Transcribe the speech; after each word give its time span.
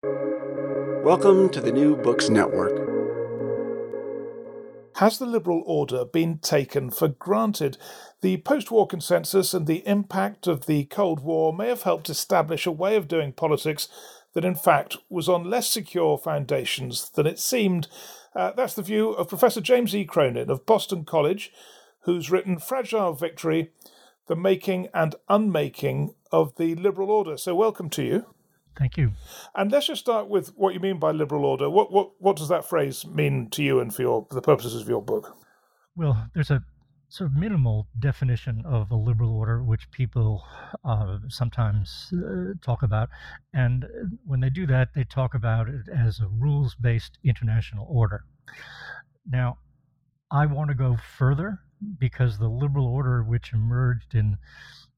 Welcome 0.00 1.48
to 1.48 1.60
the 1.60 1.72
New 1.72 1.96
Books 1.96 2.28
Network. 2.28 2.88
Has 4.98 5.18
the 5.18 5.26
liberal 5.26 5.64
order 5.66 6.04
been 6.04 6.38
taken 6.38 6.90
for 6.90 7.08
granted? 7.08 7.78
The 8.20 8.36
post 8.36 8.70
war 8.70 8.86
consensus 8.86 9.54
and 9.54 9.66
the 9.66 9.84
impact 9.88 10.46
of 10.46 10.66
the 10.66 10.84
Cold 10.84 11.18
War 11.18 11.52
may 11.52 11.66
have 11.66 11.82
helped 11.82 12.08
establish 12.08 12.64
a 12.64 12.70
way 12.70 12.94
of 12.94 13.08
doing 13.08 13.32
politics 13.32 13.88
that, 14.34 14.44
in 14.44 14.54
fact, 14.54 14.98
was 15.08 15.28
on 15.28 15.50
less 15.50 15.68
secure 15.68 16.16
foundations 16.16 17.10
than 17.10 17.26
it 17.26 17.40
seemed. 17.40 17.88
Uh, 18.36 18.52
that's 18.52 18.74
the 18.74 18.82
view 18.82 19.10
of 19.10 19.28
Professor 19.28 19.60
James 19.60 19.96
E. 19.96 20.04
Cronin 20.04 20.48
of 20.48 20.64
Boston 20.64 21.04
College, 21.04 21.50
who's 22.02 22.30
written 22.30 22.60
Fragile 22.60 23.14
Victory 23.14 23.72
The 24.28 24.36
Making 24.36 24.90
and 24.94 25.16
Unmaking 25.28 26.14
of 26.30 26.54
the 26.54 26.76
Liberal 26.76 27.10
Order. 27.10 27.36
So, 27.36 27.56
welcome 27.56 27.90
to 27.90 28.04
you. 28.04 28.26
Thank 28.78 28.96
you. 28.96 29.12
And 29.56 29.72
let's 29.72 29.88
just 29.88 30.02
start 30.02 30.28
with 30.28 30.48
what 30.56 30.72
you 30.72 30.80
mean 30.80 30.98
by 30.98 31.10
liberal 31.10 31.44
order. 31.44 31.68
What 31.68 31.90
what 31.92 32.12
what 32.18 32.36
does 32.36 32.48
that 32.48 32.64
phrase 32.64 33.04
mean 33.06 33.50
to 33.50 33.62
you 33.62 33.80
and 33.80 33.92
for 33.92 34.02
your 34.02 34.26
for 34.28 34.34
the 34.34 34.42
purposes 34.42 34.80
of 34.80 34.88
your 34.88 35.02
book? 35.02 35.36
Well, 35.96 36.28
there's 36.32 36.50
a 36.50 36.62
sort 37.08 37.30
of 37.30 37.36
minimal 37.36 37.88
definition 37.98 38.62
of 38.66 38.90
a 38.90 38.94
liberal 38.94 39.34
order, 39.34 39.64
which 39.64 39.90
people 39.90 40.44
uh, 40.84 41.18
sometimes 41.28 42.12
uh, 42.14 42.52
talk 42.62 42.82
about. 42.82 43.08
And 43.52 43.86
when 44.24 44.40
they 44.40 44.50
do 44.50 44.66
that, 44.66 44.90
they 44.94 45.04
talk 45.04 45.34
about 45.34 45.68
it 45.68 45.88
as 45.88 46.20
a 46.20 46.28
rules 46.28 46.76
based 46.76 47.18
international 47.24 47.86
order. 47.90 48.24
Now, 49.26 49.58
I 50.30 50.46
want 50.46 50.68
to 50.68 50.74
go 50.74 50.96
further 51.16 51.58
because 51.98 52.38
the 52.38 52.48
liberal 52.48 52.86
order, 52.86 53.22
which 53.22 53.52
emerged 53.52 54.14
in 54.14 54.36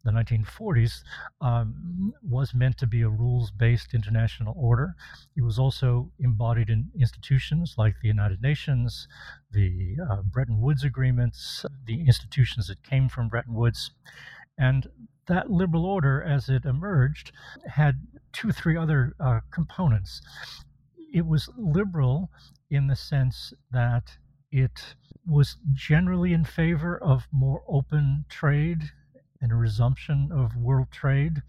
the 0.04 0.10
1940s 0.10 1.02
um, 1.40 2.14
was 2.22 2.54
meant 2.54 2.78
to 2.78 2.86
be 2.86 3.02
a 3.02 3.08
rules 3.08 3.50
based 3.50 3.94
international 3.94 4.54
order. 4.56 4.94
It 5.36 5.42
was 5.42 5.58
also 5.58 6.10
embodied 6.18 6.70
in 6.70 6.90
institutions 6.98 7.74
like 7.76 7.96
the 8.00 8.08
United 8.08 8.40
Nations, 8.40 9.08
the 9.50 9.96
uh, 10.10 10.22
Bretton 10.22 10.60
Woods 10.60 10.84
agreements, 10.84 11.64
the 11.84 12.00
institutions 12.06 12.66
that 12.68 12.82
came 12.82 13.08
from 13.08 13.28
Bretton 13.28 13.54
Woods. 13.54 13.90
And 14.56 14.86
that 15.26 15.50
liberal 15.50 15.84
order, 15.84 16.22
as 16.22 16.48
it 16.48 16.64
emerged, 16.64 17.32
had 17.66 18.06
two, 18.32 18.52
three 18.52 18.76
other 18.76 19.14
uh, 19.20 19.40
components. 19.50 20.22
It 21.12 21.26
was 21.26 21.48
liberal 21.56 22.30
in 22.70 22.86
the 22.86 22.96
sense 22.96 23.52
that 23.70 24.16
it 24.50 24.94
was 25.26 25.56
generally 25.72 26.32
in 26.32 26.44
favor 26.44 26.96
of 26.96 27.28
more 27.32 27.62
open 27.68 28.24
trade 28.28 28.90
and 29.40 29.52
a 29.52 29.56
resumption 29.56 30.30
of 30.32 30.56
world 30.56 30.88
trade. 30.90 31.42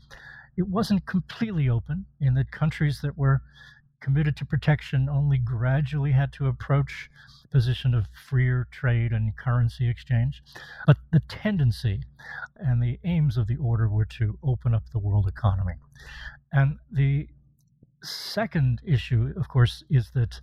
It 0.57 0.67
wasn't 0.67 1.05
completely 1.05 1.69
open 1.69 2.05
in 2.19 2.33
that 2.35 2.51
countries 2.51 3.01
that 3.01 3.17
were 3.17 3.41
committed 4.01 4.35
to 4.35 4.45
protection 4.45 5.07
only 5.07 5.37
gradually 5.37 6.11
had 6.11 6.33
to 6.33 6.47
approach 6.47 7.09
a 7.45 7.47
position 7.47 7.93
of 7.93 8.07
freer 8.27 8.67
trade 8.71 9.11
and 9.11 9.37
currency 9.37 9.87
exchange. 9.87 10.41
But 10.87 10.97
the 11.11 11.21
tendency 11.29 12.01
and 12.57 12.81
the 12.81 12.99
aims 13.03 13.37
of 13.37 13.47
the 13.47 13.57
order 13.57 13.87
were 13.87 14.05
to 14.05 14.37
open 14.43 14.73
up 14.73 14.83
the 14.91 14.99
world 14.99 15.27
economy. 15.27 15.75
And 16.51 16.77
the 16.91 17.27
second 18.03 18.81
issue, 18.83 19.33
of 19.37 19.47
course, 19.47 19.83
is 19.89 20.11
that 20.15 20.41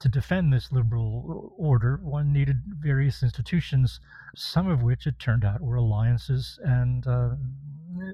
to 0.00 0.08
defend 0.08 0.52
this 0.52 0.70
liberal 0.70 1.52
order, 1.56 1.98
one 2.02 2.32
needed 2.32 2.62
various 2.80 3.22
institutions, 3.22 4.00
some 4.36 4.68
of 4.68 4.82
which 4.82 5.06
it 5.06 5.18
turned 5.18 5.44
out 5.44 5.60
were 5.60 5.76
alliances 5.76 6.58
and 6.62 7.06
uh, 7.06 7.30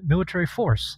military 0.03 0.47
force, 0.47 0.97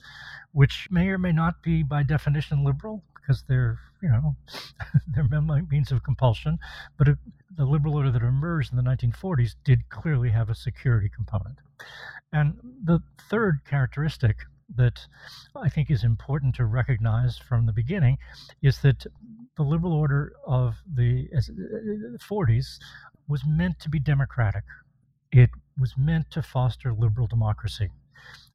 which 0.54 0.88
may 0.90 1.10
or 1.10 1.18
may 1.18 1.32
not 1.32 1.62
be 1.62 1.84
by 1.84 2.04
definition 2.04 2.64
liberal 2.64 3.04
because 3.14 3.44
they're, 3.48 3.80
you 4.02 4.08
know, 4.08 4.36
they're 5.08 5.42
means 5.70 5.92
of 5.92 6.04
compulsion. 6.04 6.58
But 6.98 7.10
it, 7.10 7.18
the 7.56 7.66
liberal 7.66 7.96
order 7.96 8.12
that 8.12 8.22
emerged 8.22 8.72
in 8.72 8.78
the 8.78 8.84
1940s 8.84 9.56
did 9.66 9.90
clearly 9.90 10.30
have 10.30 10.50
a 10.50 10.56
security 10.56 11.10
component. 11.14 11.58
And 12.32 12.58
the 12.84 13.02
third 13.30 13.60
characteristic 13.70 14.38
that 14.76 15.08
I 15.56 15.70
think 15.70 15.90
is 15.90 16.04
important 16.04 16.56
to 16.56 16.66
recognize 16.66 17.38
from 17.38 17.66
the 17.66 17.72
beginning 17.72 18.18
is 18.62 18.80
that 18.80 19.06
the 19.58 19.64
liberal 19.64 19.94
order 19.94 20.34
of 20.46 20.76
the 20.94 21.28
40s 22.30 22.78
was 23.28 23.42
meant 23.46 23.80
to 23.80 23.90
be 23.90 24.00
democratic. 24.00 24.64
It 25.32 25.50
was 25.80 25.94
meant 25.98 26.32
to 26.32 26.42
foster 26.42 26.94
liberal 26.94 27.28
democracy. 27.28 27.90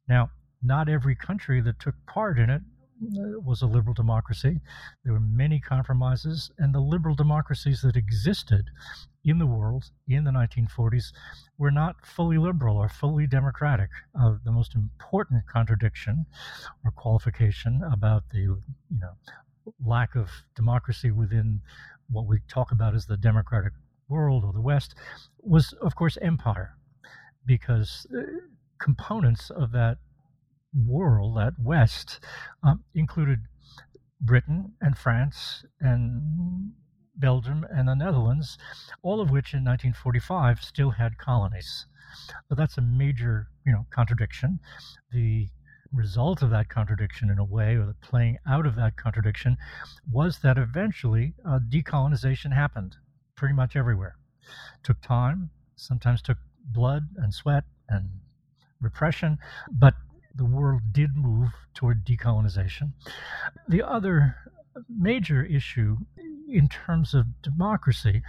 Now, 0.09 0.31
not 0.63 0.89
every 0.89 1.15
country 1.17 1.61
that 1.61 1.81
took 1.81 1.95
part 2.07 2.39
in 2.39 2.49
it 2.49 2.63
uh, 3.03 3.41
was 3.41 3.63
a 3.63 3.67
liberal 3.67 3.95
democracy. 3.95 4.61
There 5.05 5.13
were 5.13 5.21
many 5.21 5.59
compromises, 5.59 6.53
and 6.59 6.73
the 6.73 6.81
liberal 6.81 7.17
democracies 7.17 7.83
that 7.83 7.97
existed 7.97 8.67
in 9.25 9.39
the 9.39 9.47
world 9.47 9.91
in 10.09 10.25
the 10.25 10.31
1940s 10.31 11.13
were 11.59 11.71
not 11.71 12.07
fully 12.07 12.39
liberal 12.39 12.77
or 12.77 12.89
fully 12.89 13.27
democratic. 13.27 13.91
Uh, 14.19 14.37
the 14.45 14.53
most 14.53 14.75
important 14.75 15.47
contradiction 15.47 16.27
or 16.85 16.93
qualification 16.93 17.83
about 17.93 18.25
the 18.31 18.39
you 18.39 18.63
know 19.01 19.13
lack 19.85 20.15
of 20.15 20.29
democracy 20.55 21.11
within 21.11 21.61
what 22.11 22.27
we 22.27 22.39
talk 22.49 22.73
about 22.73 22.95
as 22.95 23.07
the 23.07 23.17
democratic 23.17 23.73
world 24.09 24.45
or 24.45 24.53
the 24.53 24.61
West 24.61 24.95
was, 25.41 25.73
of 25.75 25.95
course, 25.95 26.19
empire, 26.21 26.77
because 27.47 28.07
uh, 28.17 28.23
components 28.79 29.51
of 29.51 29.73
that 29.73 29.99
world, 30.87 31.37
that 31.37 31.55
West, 31.59 32.21
um, 32.63 32.85
included 32.95 33.41
Britain 34.21 34.73
and 34.81 34.97
France 34.97 35.65
and 35.81 36.73
Belgium 37.17 37.67
and 37.71 37.89
the 37.89 37.95
Netherlands, 37.95 38.59
all 39.03 39.21
of 39.21 39.31
which 39.31 39.53
in 39.53 39.65
1945 39.65 40.63
still 40.63 40.91
had 40.91 41.19
colonies. 41.19 41.87
So 42.49 42.55
that's 42.55 42.79
a 42.79 42.83
major, 42.83 43.49
you 43.67 43.73
know, 43.73 43.87
contradiction. 43.91 44.61
The 45.11 45.49
result 45.93 46.43
of 46.43 46.51
that 46.51 46.69
contradiction, 46.69 47.31
in 47.31 47.39
a 47.39 47.45
way, 47.45 47.77
or 47.77 47.87
the 47.87 47.95
playing 47.95 48.39
out 48.47 48.67
of 48.67 48.77
that 48.77 48.97
contradiction, 48.97 49.57
was 50.11 50.39
that 50.41 50.59
eventually 50.59 51.35
uh, 51.47 51.59
decolonization 51.69 52.53
happened 52.53 52.97
pretty 53.37 53.55
much 53.55 53.77
everywhere. 53.77 54.17
Took 54.83 55.01
time, 55.01 55.51
sometimes 55.77 56.23
took 56.23 56.39
blood 56.65 57.09
and 57.17 57.33
sweat 57.35 57.65
and 57.89 58.09
repression, 58.81 59.39
but 59.71 59.95
the 60.35 60.45
world 60.45 60.81
did 60.93 61.17
move 61.17 61.51
toward 61.75 62.05
decolonization. 62.05 62.93
The 63.69 63.83
other 63.83 64.37
major 64.89 65.45
issue 65.45 65.99
in 66.49 66.69
terms 66.69 67.15
of 67.15 67.43
democracy 67.43 68.23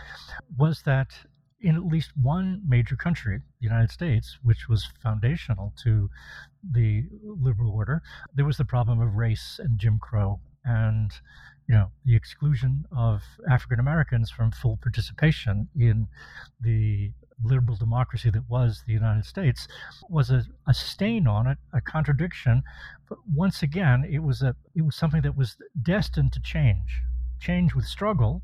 was 0.58 0.82
that 0.84 1.12
in 1.62 1.76
at 1.76 1.86
least 1.86 2.12
one 2.22 2.62
major 2.68 2.96
country, 2.96 3.42
United 3.64 3.92
States, 3.92 4.38
which 4.44 4.68
was 4.68 4.88
foundational 5.02 5.74
to 5.84 6.10
the 6.72 7.06
liberal 7.24 7.72
order, 7.72 8.02
there 8.34 8.46
was 8.46 8.58
the 8.58 8.66
problem 8.66 9.02
of 9.02 9.16
race 9.16 9.60
and 9.64 9.80
Jim 9.80 10.00
Crow 10.00 10.40
and 10.66 11.12
you 11.68 11.76
know 11.76 11.90
the 12.06 12.16
exclusion 12.16 12.86
of 12.96 13.22
African 13.50 13.80
Americans 13.80 14.30
from 14.30 14.52
full 14.52 14.78
participation 14.78 15.68
in 15.78 16.08
the 16.62 17.12
liberal 17.44 17.76
democracy 17.76 18.30
that 18.30 18.50
was 18.50 18.84
the 18.86 18.94
United 18.94 19.26
States 19.26 19.68
was 20.10 20.30
a, 20.30 20.46
a 20.68 20.74
stain 20.74 21.28
on 21.28 21.48
it, 21.48 21.58
a 21.74 21.82
contradiction. 21.82 22.64
But 23.10 23.18
once 23.34 23.64
again, 23.64 24.06
it 24.10 24.20
was 24.20 24.42
a 24.42 24.56
it 24.76 24.84
was 24.84 24.96
something 24.96 25.22
that 25.22 25.38
was 25.38 25.58
destined 25.82 26.34
to 26.34 26.42
change 26.42 27.02
change 27.40 27.76
with 27.76 27.86
struggle, 27.86 28.42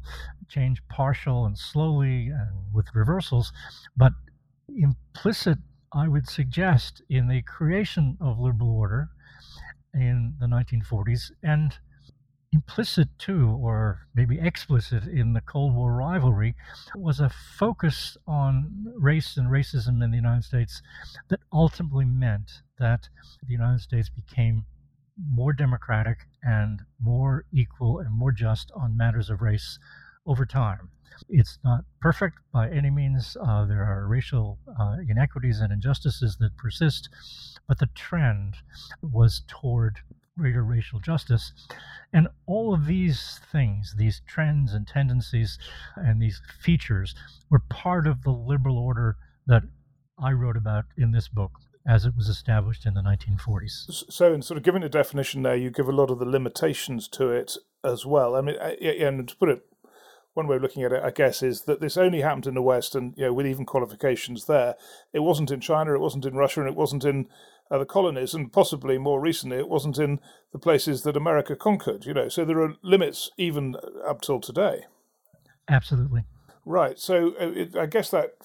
change 0.49 0.81
partial 0.89 1.45
and 1.45 1.57
slowly 1.57 2.27
and 2.27 2.49
with 2.73 2.85
reversals, 2.93 3.53
but 3.95 4.11
implicit, 4.77 5.57
I 5.93 6.07
would 6.07 6.27
suggest, 6.27 7.01
in 7.09 7.27
the 7.27 7.41
creation 7.41 8.17
of 8.21 8.39
liberal 8.39 8.71
order 8.71 9.09
in 9.93 10.35
the 10.39 10.45
1940s 10.45 11.31
and 11.43 11.77
implicit 12.51 13.07
too, 13.19 13.49
or 13.61 14.07
maybe 14.15 14.39
explicit 14.39 15.03
in 15.05 15.33
the 15.33 15.41
Cold 15.41 15.75
War 15.75 15.93
rivalry, 15.93 16.55
was 16.95 17.19
a 17.19 17.29
focus 17.29 18.17
on 18.27 18.85
race 18.97 19.37
and 19.37 19.49
racism 19.49 20.03
in 20.03 20.11
the 20.11 20.17
United 20.17 20.43
States 20.43 20.81
that 21.29 21.39
ultimately 21.53 22.05
meant 22.05 22.51
that 22.79 23.07
the 23.45 23.51
United 23.51 23.81
States 23.81 24.09
became 24.09 24.65
more 25.31 25.53
democratic 25.53 26.19
and 26.43 26.81
more 27.01 27.45
equal 27.51 27.99
and 27.99 28.11
more 28.11 28.31
just 28.31 28.71
on 28.75 28.95
matters 28.95 29.29
of 29.29 29.41
race 29.41 29.77
over 30.29 30.45
time. 30.45 30.89
It's 31.27 31.57
not 31.65 31.81
perfect 31.99 32.37
by 32.53 32.69
any 32.69 32.89
means. 32.89 33.35
Uh, 33.35 33.65
there 33.65 33.83
are 33.83 34.07
racial 34.07 34.57
uh, 34.79 34.97
inequities 35.09 35.59
and 35.59 35.73
injustices 35.73 36.37
that 36.37 36.55
persist, 36.55 37.09
but 37.67 37.79
the 37.79 37.89
trend 37.95 38.55
was 39.01 39.41
toward 39.47 39.97
greater 40.37 40.63
racial 40.63 40.99
justice. 40.99 41.51
And 42.13 42.29
all 42.45 42.73
of 42.73 42.85
these 42.85 43.41
things, 43.51 43.95
these 43.97 44.21
trends 44.27 44.73
and 44.73 44.87
tendencies 44.87 45.57
and 45.97 46.21
these 46.21 46.41
features, 46.61 47.15
were 47.49 47.59
part 47.69 48.07
of 48.07 48.23
the 48.23 48.31
liberal 48.31 48.77
order 48.77 49.17
that 49.47 49.63
I 50.17 50.31
wrote 50.31 50.55
about 50.55 50.85
in 50.97 51.11
this 51.11 51.27
book 51.27 51.51
as 51.87 52.05
it 52.05 52.15
was 52.15 52.27
established 52.27 52.85
in 52.85 52.93
the 52.93 53.01
1940s. 53.01 54.05
So, 54.09 54.33
in 54.33 54.41
sort 54.41 54.57
of 54.57 54.63
giving 54.63 54.83
a 54.83 54.89
definition 54.89 55.41
there, 55.41 55.55
you 55.55 55.71
give 55.71 55.89
a 55.89 55.93
lot 55.93 56.11
of 56.11 56.19
the 56.19 56.25
limitations 56.25 57.07
to 57.09 57.29
it 57.29 57.57
as 57.83 58.05
well. 58.05 58.35
I 58.35 58.41
mean, 58.41 58.55
and 58.55 59.27
to 59.27 59.35
put 59.35 59.49
it 59.49 59.61
one 60.33 60.47
way 60.47 60.55
of 60.55 60.61
looking 60.61 60.83
at 60.83 60.91
it, 60.91 61.03
I 61.03 61.11
guess, 61.11 61.41
is 61.41 61.63
that 61.63 61.81
this 61.81 61.97
only 61.97 62.21
happened 62.21 62.47
in 62.47 62.53
the 62.53 62.61
West, 62.61 62.95
and 62.95 63.13
you 63.17 63.25
know, 63.25 63.33
with 63.33 63.47
even 63.47 63.65
qualifications 63.65 64.45
there, 64.45 64.75
it 65.13 65.19
wasn't 65.19 65.51
in 65.51 65.59
China, 65.59 65.93
it 65.93 65.99
wasn't 65.99 66.25
in 66.25 66.35
Russia, 66.35 66.61
and 66.61 66.69
it 66.69 66.75
wasn't 66.75 67.03
in 67.03 67.27
uh, 67.71 67.77
the 67.77 67.85
colonies, 67.85 68.33
and 68.33 68.53
possibly 68.53 68.97
more 68.97 69.19
recently, 69.19 69.57
it 69.57 69.69
wasn't 69.69 69.97
in 69.97 70.19
the 70.51 70.59
places 70.59 71.03
that 71.03 71.17
America 71.17 71.55
conquered. 71.55 72.05
You 72.05 72.13
know, 72.13 72.29
so 72.29 72.45
there 72.45 72.61
are 72.61 72.75
limits 72.81 73.31
even 73.37 73.75
up 74.07 74.21
till 74.21 74.39
today. 74.39 74.85
Absolutely. 75.67 76.23
Right. 76.65 76.99
So 76.99 77.33
uh, 77.39 77.51
it, 77.51 77.75
I 77.75 77.85
guess 77.85 78.09
that 78.11 78.35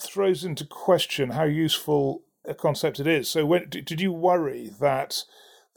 throws 0.00 0.44
into 0.44 0.64
question 0.64 1.30
how 1.30 1.44
useful 1.44 2.22
a 2.44 2.54
concept 2.54 2.98
it 2.98 3.06
is. 3.06 3.28
So 3.28 3.46
when 3.46 3.68
did 3.68 4.00
you 4.00 4.12
worry 4.12 4.70
that 4.80 5.24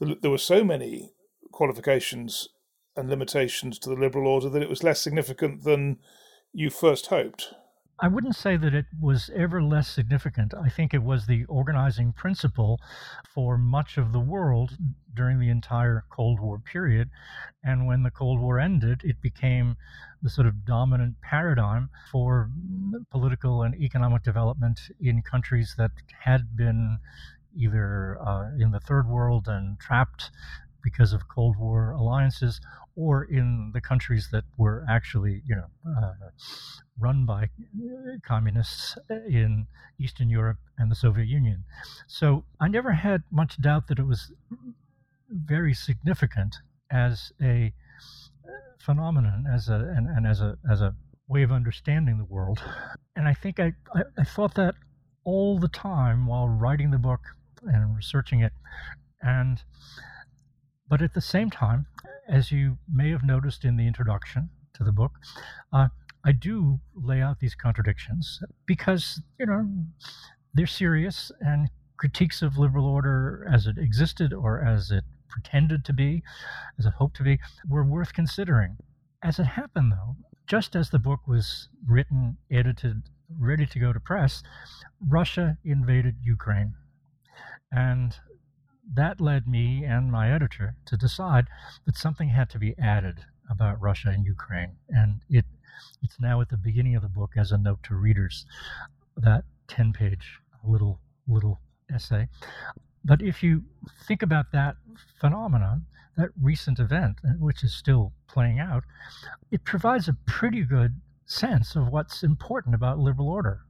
there 0.00 0.30
were 0.30 0.38
so 0.38 0.64
many 0.64 1.12
qualifications 1.52 2.48
and 2.96 3.08
limitations 3.08 3.78
to 3.80 3.88
the 3.88 3.96
liberal 3.96 4.26
order 4.26 4.48
that 4.48 4.62
it 4.62 4.68
was 4.68 4.82
less 4.82 5.00
significant 5.00 5.64
than 5.64 5.98
you 6.52 6.70
first 6.70 7.06
hoped? 7.06 7.54
I 7.98 8.08
wouldn't 8.08 8.36
say 8.36 8.58
that 8.58 8.74
it 8.74 8.86
was 9.00 9.30
ever 9.34 9.62
less 9.62 9.88
significant. 9.88 10.52
I 10.52 10.68
think 10.68 10.92
it 10.92 11.02
was 11.02 11.26
the 11.26 11.46
organizing 11.46 12.12
principle 12.12 12.78
for 13.34 13.56
much 13.56 13.96
of 13.96 14.12
the 14.12 14.20
world 14.20 14.76
during 15.14 15.40
the 15.40 15.48
entire 15.48 16.04
Cold 16.10 16.38
War 16.38 16.58
period. 16.58 17.08
And 17.64 17.86
when 17.86 18.02
the 18.02 18.10
Cold 18.10 18.38
War 18.38 18.60
ended, 18.60 19.00
it 19.02 19.22
became 19.22 19.76
the 20.20 20.28
sort 20.28 20.46
of 20.46 20.66
dominant 20.66 21.22
paradigm 21.22 21.88
for 22.12 22.50
political 23.10 23.62
and 23.62 23.74
economic 23.74 24.22
development 24.22 24.78
in 25.00 25.22
countries 25.22 25.74
that 25.78 25.92
had 26.24 26.54
been 26.54 26.98
either 27.56 28.18
uh, 28.20 28.50
in 28.58 28.72
the 28.72 28.80
third 28.80 29.08
world 29.08 29.48
and 29.48 29.80
trapped 29.80 30.30
because 30.86 31.12
of 31.12 31.26
Cold 31.36 31.56
War 31.56 31.80
alliances, 32.02 32.60
or 32.94 33.24
in 33.24 33.72
the 33.74 33.80
countries 33.80 34.28
that 34.30 34.44
were 34.56 34.78
actually, 34.88 35.42
you 35.44 35.56
know, 35.56 35.68
uh, 35.98 36.12
run 37.06 37.26
by 37.26 37.42
uh, 37.42 37.48
communists 38.32 38.96
uh, 39.10 39.14
in 39.40 39.66
Eastern 39.98 40.30
Europe 40.30 40.60
and 40.78 40.88
the 40.88 40.94
Soviet 40.94 41.26
Union. 41.26 41.64
So 42.06 42.44
I 42.60 42.68
never 42.68 42.92
had 42.92 43.24
much 43.32 43.60
doubt 43.60 43.88
that 43.88 43.98
it 43.98 44.06
was 44.06 44.30
very 45.28 45.74
significant 45.74 46.54
as 46.88 47.32
a 47.42 47.72
uh, 48.46 48.50
phenomenon, 48.78 49.44
as 49.52 49.68
a 49.68 49.78
and, 49.96 50.06
and 50.08 50.24
as 50.24 50.40
a 50.40 50.56
as 50.70 50.80
a 50.80 50.94
way 51.26 51.42
of 51.42 51.50
understanding 51.50 52.16
the 52.18 52.30
world. 52.36 52.60
And 53.16 53.26
I 53.26 53.34
think 53.34 53.58
I, 53.58 53.72
I, 53.92 54.02
I 54.22 54.24
thought 54.24 54.54
that 54.54 54.74
all 55.24 55.58
the 55.58 55.72
time 55.90 56.26
while 56.30 56.48
writing 56.48 56.92
the 56.92 56.98
book 57.10 57.22
and 57.62 57.96
researching 57.96 58.40
it. 58.46 58.52
And 59.20 59.60
but 60.88 61.02
at 61.02 61.14
the 61.14 61.20
same 61.20 61.50
time, 61.50 61.86
as 62.28 62.52
you 62.52 62.78
may 62.92 63.10
have 63.10 63.24
noticed 63.24 63.64
in 63.64 63.76
the 63.76 63.86
introduction 63.86 64.50
to 64.74 64.84
the 64.84 64.92
book, 64.92 65.12
uh, 65.72 65.88
I 66.24 66.32
do 66.32 66.80
lay 66.94 67.20
out 67.20 67.38
these 67.38 67.54
contradictions 67.54 68.40
because, 68.66 69.20
you 69.38 69.46
know, 69.46 69.68
they're 70.54 70.66
serious 70.66 71.30
and 71.40 71.70
critiques 71.96 72.42
of 72.42 72.58
liberal 72.58 72.86
order 72.86 73.48
as 73.52 73.66
it 73.66 73.78
existed 73.78 74.32
or 74.32 74.62
as 74.62 74.90
it 74.90 75.04
pretended 75.28 75.84
to 75.84 75.92
be, 75.92 76.22
as 76.78 76.86
it 76.86 76.94
hoped 76.94 77.16
to 77.16 77.22
be, 77.22 77.38
were 77.68 77.84
worth 77.84 78.12
considering. 78.12 78.76
As 79.22 79.38
it 79.38 79.44
happened, 79.44 79.92
though, 79.92 80.16
just 80.46 80.76
as 80.76 80.90
the 80.90 80.98
book 80.98 81.20
was 81.26 81.68
written, 81.86 82.36
edited, 82.50 83.02
ready 83.38 83.66
to 83.66 83.78
go 83.78 83.92
to 83.92 84.00
press, 84.00 84.42
Russia 85.00 85.56
invaded 85.64 86.16
Ukraine. 86.22 86.74
And 87.72 88.16
that 88.94 89.20
led 89.20 89.46
me 89.46 89.84
and 89.84 90.12
my 90.12 90.32
editor 90.32 90.76
to 90.86 90.96
decide 90.96 91.46
that 91.84 91.96
something 91.96 92.28
had 92.28 92.50
to 92.50 92.58
be 92.58 92.74
added 92.78 93.24
about 93.50 93.80
Russia 93.80 94.08
and 94.08 94.24
Ukraine. 94.24 94.76
And 94.88 95.20
it 95.28 95.44
it's 96.02 96.20
now 96.20 96.40
at 96.40 96.48
the 96.48 96.56
beginning 96.56 96.94
of 96.96 97.02
the 97.02 97.08
book 97.08 97.32
as 97.36 97.52
a 97.52 97.58
note 97.58 97.82
to 97.84 97.94
readers, 97.94 98.46
that 99.16 99.44
10 99.68 99.92
page 99.92 100.38
little 100.64 101.00
little 101.28 101.60
essay. 101.92 102.28
But 103.04 103.22
if 103.22 103.42
you 103.42 103.64
think 104.06 104.22
about 104.22 104.52
that 104.52 104.76
phenomenon, 105.20 105.86
that 106.16 106.30
recent 106.40 106.78
event, 106.78 107.18
uh, 107.24 107.32
which 107.38 107.62
is 107.62 107.74
still 107.74 108.12
playing 108.26 108.58
out, 108.58 108.84
it 109.50 109.64
provides 109.64 110.08
a 110.08 110.16
pretty 110.26 110.62
good 110.62 111.00
sense 111.26 111.76
of 111.76 111.88
what's 111.88 112.22
important 112.22 112.74
about 112.74 112.98
liberal 112.98 113.28
order. 113.28 113.60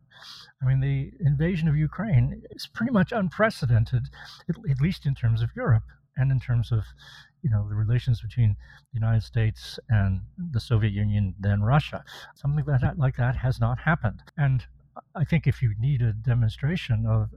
I 0.63 0.67
mean, 0.67 0.81
the 0.81 1.13
invasion 1.21 1.69
of 1.69 1.77
Ukraine 1.77 2.43
is 2.51 2.67
pretty 2.67 2.93
much 2.93 3.13
unprecedented, 3.13 4.09
at 4.49 4.81
least 4.81 5.07
in 5.07 5.15
terms 5.15 5.43
of 5.43 5.51
Europe 5.55 5.85
and 6.17 6.33
in 6.33 6.41
terms 6.41 6.73
of, 6.73 6.85
you 7.43 7.51
know, 7.51 7.69
the 7.69 7.75
relations 7.75 8.21
between 8.23 8.57
the 8.93 9.01
United 9.01 9.23
States 9.23 9.79
and 9.89 10.21
the 10.53 10.61
Soviet 10.61 10.93
Union, 10.93 11.35
then 11.39 11.63
Russia. 11.63 12.05
Something 12.35 12.65
like 12.65 12.81
that, 12.81 12.99
like 12.99 13.17
that 13.17 13.37
has 13.37 13.61
not 13.61 13.79
happened. 13.79 14.23
And 14.37 14.65
I 15.15 15.25
think 15.25 15.47
if 15.47 15.63
you 15.63 15.75
need 15.79 16.01
a 16.03 16.13
demonstration 16.13 17.05
of 17.07 17.31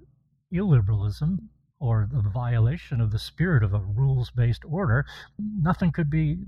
illiberalism 0.53 1.39
or 1.79 2.07
the 2.11 2.21
violation 2.21 3.01
of 3.01 3.11
the 3.11 3.19
spirit 3.19 3.63
of 3.63 3.73
a 3.73 3.79
rules 3.79 4.31
based 4.31 4.63
order, 4.65 5.05
nothing 5.37 5.91
could 5.91 6.09
be 6.09 6.39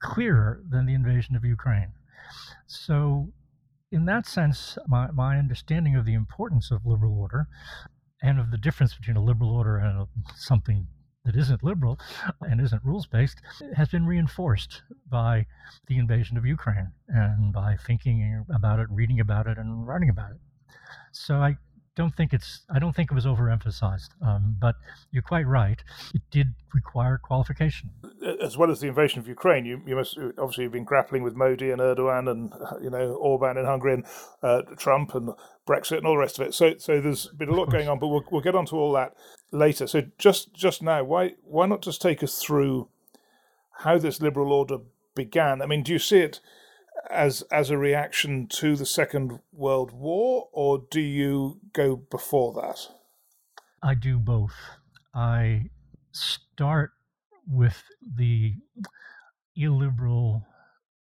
clearer 0.00 0.62
than 0.68 0.86
the 0.86 0.94
invasion 0.94 1.36
of 1.36 1.44
Ukraine. 1.44 1.92
So 2.66 3.32
in 3.90 4.04
that 4.06 4.26
sense, 4.26 4.76
my, 4.86 5.10
my 5.10 5.38
understanding 5.38 5.96
of 5.96 6.04
the 6.04 6.14
importance 6.14 6.70
of 6.70 6.84
liberal 6.84 7.18
order 7.18 7.46
and 8.22 8.38
of 8.38 8.50
the 8.50 8.58
difference 8.58 8.94
between 8.94 9.16
a 9.16 9.24
liberal 9.24 9.50
order 9.50 9.78
and 9.78 10.00
a, 10.00 10.08
something 10.36 10.86
that 11.24 11.36
isn't 11.36 11.62
liberal 11.62 11.98
and 12.40 12.60
isn't 12.60 12.84
rules 12.84 13.06
based 13.06 13.40
has 13.76 13.88
been 13.88 14.06
reinforced 14.06 14.82
by 15.10 15.46
the 15.86 15.98
invasion 15.98 16.36
of 16.36 16.46
Ukraine 16.46 16.92
and 17.08 17.52
by 17.52 17.76
thinking 17.76 18.44
about 18.54 18.78
it, 18.78 18.88
reading 18.90 19.20
about 19.20 19.46
it, 19.46 19.58
and 19.58 19.86
writing 19.86 20.08
about 20.08 20.30
it. 20.30 20.38
So 21.12 21.36
I 21.36 21.56
don't 21.98 22.14
think 22.14 22.32
it's 22.32 22.60
I 22.70 22.78
don't 22.78 22.94
think 22.94 23.10
it 23.10 23.14
was 23.14 23.26
overemphasized. 23.26 24.10
Um, 24.22 24.56
but 24.60 24.76
you're 25.10 25.28
quite 25.34 25.46
right; 25.46 25.82
it 26.14 26.22
did 26.30 26.54
require 26.72 27.18
qualification. 27.18 27.90
As 28.40 28.56
well 28.56 28.70
as 28.70 28.80
the 28.80 28.86
invasion 28.86 29.18
of 29.18 29.26
Ukraine, 29.26 29.64
you, 29.64 29.82
you 29.84 29.96
must 29.96 30.16
obviously 30.38 30.64
have 30.64 30.72
been 30.72 30.84
grappling 30.84 31.24
with 31.24 31.34
Modi 31.34 31.70
and 31.70 31.80
Erdogan 31.80 32.30
and 32.30 32.52
you 32.80 32.88
know 32.88 33.14
Orban 33.14 33.58
in 33.58 33.64
Hungary 33.64 33.94
and 33.94 34.06
uh, 34.44 34.62
Trump 34.76 35.14
and 35.16 35.30
Brexit 35.66 35.98
and 35.98 36.06
all 36.06 36.14
the 36.14 36.20
rest 36.20 36.38
of 36.38 36.46
it. 36.46 36.54
So 36.54 36.74
so 36.78 37.00
there's 37.00 37.26
been 37.36 37.48
a 37.48 37.54
lot 37.54 37.68
going 37.68 37.88
on, 37.88 37.98
but 37.98 38.06
we'll 38.06 38.24
we'll 38.30 38.42
get 38.42 38.54
onto 38.54 38.76
all 38.76 38.92
that 38.92 39.14
later. 39.50 39.88
So 39.88 40.02
just 40.18 40.54
just 40.54 40.80
now, 40.80 41.02
why 41.02 41.34
why 41.42 41.66
not 41.66 41.82
just 41.82 42.00
take 42.00 42.22
us 42.22 42.40
through 42.40 42.88
how 43.80 43.98
this 43.98 44.22
liberal 44.22 44.52
order 44.52 44.78
began? 45.16 45.60
I 45.60 45.66
mean, 45.66 45.82
do 45.82 45.92
you 45.92 45.98
see 45.98 46.20
it? 46.20 46.40
As 47.10 47.42
as 47.50 47.70
a 47.70 47.78
reaction 47.78 48.46
to 48.48 48.76
the 48.76 48.86
Second 48.86 49.40
World 49.52 49.92
War, 49.92 50.48
or 50.52 50.84
do 50.90 51.00
you 51.00 51.60
go 51.72 51.96
before 51.96 52.52
that? 52.54 52.88
I 53.82 53.94
do 53.94 54.18
both. 54.18 54.54
I 55.14 55.70
start 56.12 56.90
with 57.46 57.82
the 58.16 58.54
illiberal 59.56 60.46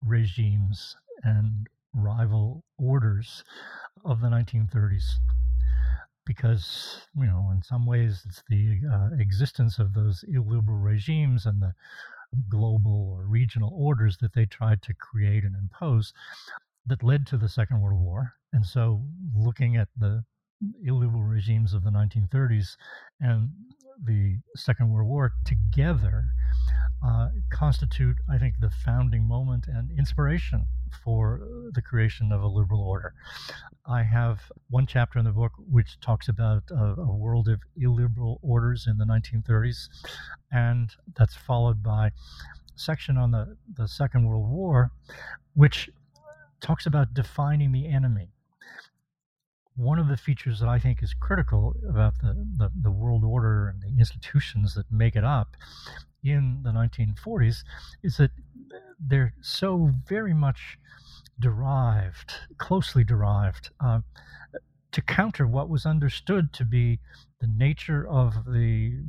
regimes 0.05 0.95
and 1.23 1.67
rival 1.95 2.63
orders 2.77 3.43
of 4.03 4.21
the 4.21 4.27
1930s 4.27 5.03
because 6.25 7.01
you 7.15 7.25
know 7.25 7.49
in 7.53 7.61
some 7.61 7.85
ways 7.85 8.23
it's 8.27 8.43
the 8.49 8.79
uh, 8.91 9.09
existence 9.19 9.79
of 9.79 9.93
those 9.93 10.23
illiberal 10.27 10.77
regimes 10.77 11.45
and 11.45 11.61
the 11.61 11.73
global 12.49 13.09
or 13.11 13.25
regional 13.25 13.71
orders 13.73 14.17
that 14.17 14.33
they 14.33 14.45
tried 14.45 14.81
to 14.83 14.93
create 14.93 15.43
and 15.43 15.55
impose 15.55 16.13
that 16.85 17.03
led 17.03 17.25
to 17.27 17.37
the 17.37 17.49
Second 17.49 17.81
World 17.81 18.01
War. 18.01 18.33
And 18.51 18.65
so, 18.65 19.03
looking 19.35 19.77
at 19.77 19.89
the 19.97 20.23
illiberal 20.83 21.23
regimes 21.23 21.73
of 21.73 21.83
the 21.83 21.89
1930s 21.89 22.75
and 23.19 23.49
the 24.03 24.37
Second 24.55 24.91
World 24.91 25.09
War 25.09 25.33
together 25.45 26.25
uh, 27.05 27.29
constitute, 27.51 28.17
I 28.29 28.37
think, 28.37 28.55
the 28.59 28.69
founding 28.69 29.27
moment 29.27 29.67
and 29.67 29.91
inspiration 29.97 30.67
for 31.03 31.41
the 31.73 31.81
creation 31.81 32.31
of 32.31 32.41
a 32.41 32.47
liberal 32.47 32.81
order. 32.81 33.13
I 33.85 34.03
have 34.03 34.39
one 34.69 34.85
chapter 34.85 35.19
in 35.19 35.25
the 35.25 35.31
book 35.31 35.51
which 35.57 35.99
talks 35.99 36.29
about 36.29 36.63
a, 36.71 37.01
a 37.01 37.15
world 37.15 37.47
of 37.49 37.61
illiberal 37.75 38.39
orders 38.41 38.87
in 38.87 38.97
the 38.97 39.05
1930s, 39.05 39.89
and 40.51 40.89
that's 41.17 41.35
followed 41.35 41.83
by 41.83 42.11
section 42.75 43.17
on 43.17 43.31
the, 43.31 43.57
the 43.75 43.87
Second 43.87 44.25
World 44.25 44.49
War, 44.49 44.91
which 45.55 45.89
talks 46.61 46.85
about 46.85 47.13
defining 47.13 47.71
the 47.71 47.87
enemy 47.87 48.32
one 49.75 49.99
of 49.99 50.07
the 50.07 50.17
features 50.17 50.59
that 50.59 50.69
I 50.69 50.79
think 50.79 51.01
is 51.01 51.13
critical 51.13 51.75
about 51.87 52.19
the, 52.21 52.33
the, 52.57 52.71
the, 52.83 52.91
world 52.91 53.23
order 53.23 53.69
and 53.69 53.81
the 53.81 53.99
institutions 53.99 54.75
that 54.75 54.85
make 54.91 55.15
it 55.15 55.23
up 55.23 55.55
in 56.23 56.61
the 56.63 56.69
1940s 56.69 57.63
is 58.03 58.17
that 58.17 58.31
they're 58.99 59.33
so 59.41 59.91
very 60.07 60.33
much 60.33 60.77
derived, 61.39 62.33
closely 62.57 63.03
derived 63.03 63.71
uh, 63.79 63.99
to 64.91 65.01
counter 65.01 65.47
what 65.47 65.69
was 65.69 65.85
understood 65.85 66.53
to 66.53 66.63
be 66.63 66.99
the 67.41 67.47
nature 67.47 68.07
of 68.07 68.45
the 68.45 68.99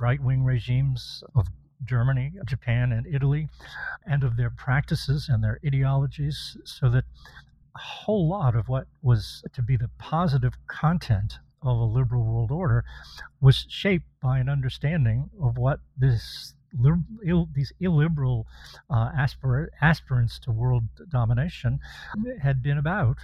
right 0.00 0.22
wing 0.22 0.42
regimes 0.42 1.22
of 1.36 1.46
Germany, 1.84 2.32
Japan, 2.46 2.92
and 2.92 3.06
Italy, 3.06 3.48
and 4.06 4.24
of 4.24 4.36
their 4.36 4.50
practices 4.50 5.28
and 5.28 5.44
their 5.44 5.60
ideologies, 5.64 6.56
so 6.64 6.88
that 6.88 7.04
a 7.74 7.78
whole 7.78 8.28
lot 8.28 8.54
of 8.54 8.68
what 8.68 8.86
was 9.02 9.42
to 9.52 9.62
be 9.62 9.76
the 9.76 9.90
positive 9.98 10.54
content 10.66 11.38
of 11.62 11.78
a 11.78 11.84
liberal 11.84 12.22
world 12.22 12.50
order 12.50 12.84
was 13.40 13.66
shaped 13.68 14.06
by 14.22 14.38
an 14.38 14.48
understanding 14.48 15.30
of 15.42 15.56
what 15.58 15.80
this 15.96 16.54
Ill, 17.24 17.48
these 17.54 17.72
illiberal 17.78 18.48
uh, 18.90 19.10
aspir- 19.16 19.68
aspirants 19.80 20.40
to 20.40 20.50
world 20.50 20.82
domination 21.08 21.78
had 22.42 22.64
been 22.64 22.78
about, 22.78 23.18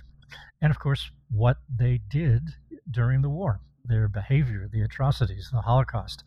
and 0.60 0.70
of 0.70 0.78
course, 0.78 1.10
what 1.32 1.56
they 1.68 2.00
did 2.08 2.54
during 2.88 3.22
the 3.22 3.28
war 3.28 3.58
their 3.84 4.08
behavior, 4.08 4.68
the 4.70 4.82
atrocities, 4.82 5.50
the 5.52 5.62
Holocaust, 5.62 6.24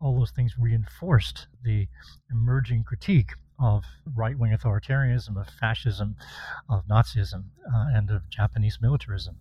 all 0.00 0.18
those 0.18 0.30
things 0.30 0.54
reinforced 0.58 1.46
the 1.62 1.88
emerging 2.30 2.84
critique 2.84 3.32
of 3.58 3.84
right 4.14 4.38
wing 4.38 4.56
authoritarianism, 4.56 5.38
of 5.38 5.48
fascism, 5.60 6.16
of 6.68 6.86
Nazism, 6.86 7.44
uh, 7.66 7.86
and 7.94 8.10
of 8.10 8.28
Japanese 8.30 8.78
militarism. 8.80 9.36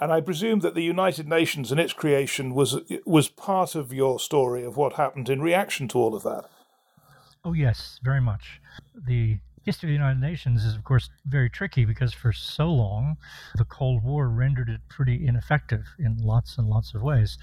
And 0.00 0.12
I 0.12 0.20
presume 0.20 0.60
that 0.60 0.74
the 0.74 0.82
United 0.82 1.28
Nations 1.28 1.72
and 1.72 1.80
its 1.80 1.92
creation 1.92 2.54
was 2.54 2.76
was 3.04 3.28
part 3.28 3.74
of 3.74 3.92
your 3.92 4.20
story 4.20 4.64
of 4.64 4.76
what 4.76 4.92
happened 4.92 5.28
in 5.28 5.42
reaction 5.42 5.88
to 5.88 5.98
all 5.98 6.14
of 6.14 6.22
that. 6.22 6.44
Oh 7.44 7.52
yes, 7.52 7.98
very 8.04 8.20
much. 8.20 8.60
The 8.94 9.38
history 9.64 9.88
of 9.88 9.90
the 9.90 9.94
United 9.94 10.20
Nations 10.20 10.64
is, 10.64 10.74
of 10.74 10.84
course, 10.84 11.10
very 11.26 11.50
tricky 11.50 11.84
because 11.84 12.12
for 12.12 12.32
so 12.32 12.70
long 12.72 13.16
the 13.56 13.64
Cold 13.64 14.02
War 14.02 14.28
rendered 14.28 14.68
it 14.68 14.80
pretty 14.88 15.26
ineffective 15.26 15.84
in 15.98 16.16
lots 16.18 16.58
and 16.58 16.68
lots 16.68 16.94
of 16.94 17.02
ways. 17.02 17.38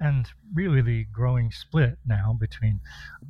And 0.00 0.28
really, 0.54 0.80
the 0.82 1.04
growing 1.12 1.50
split 1.50 1.98
now 2.06 2.36
between 2.38 2.80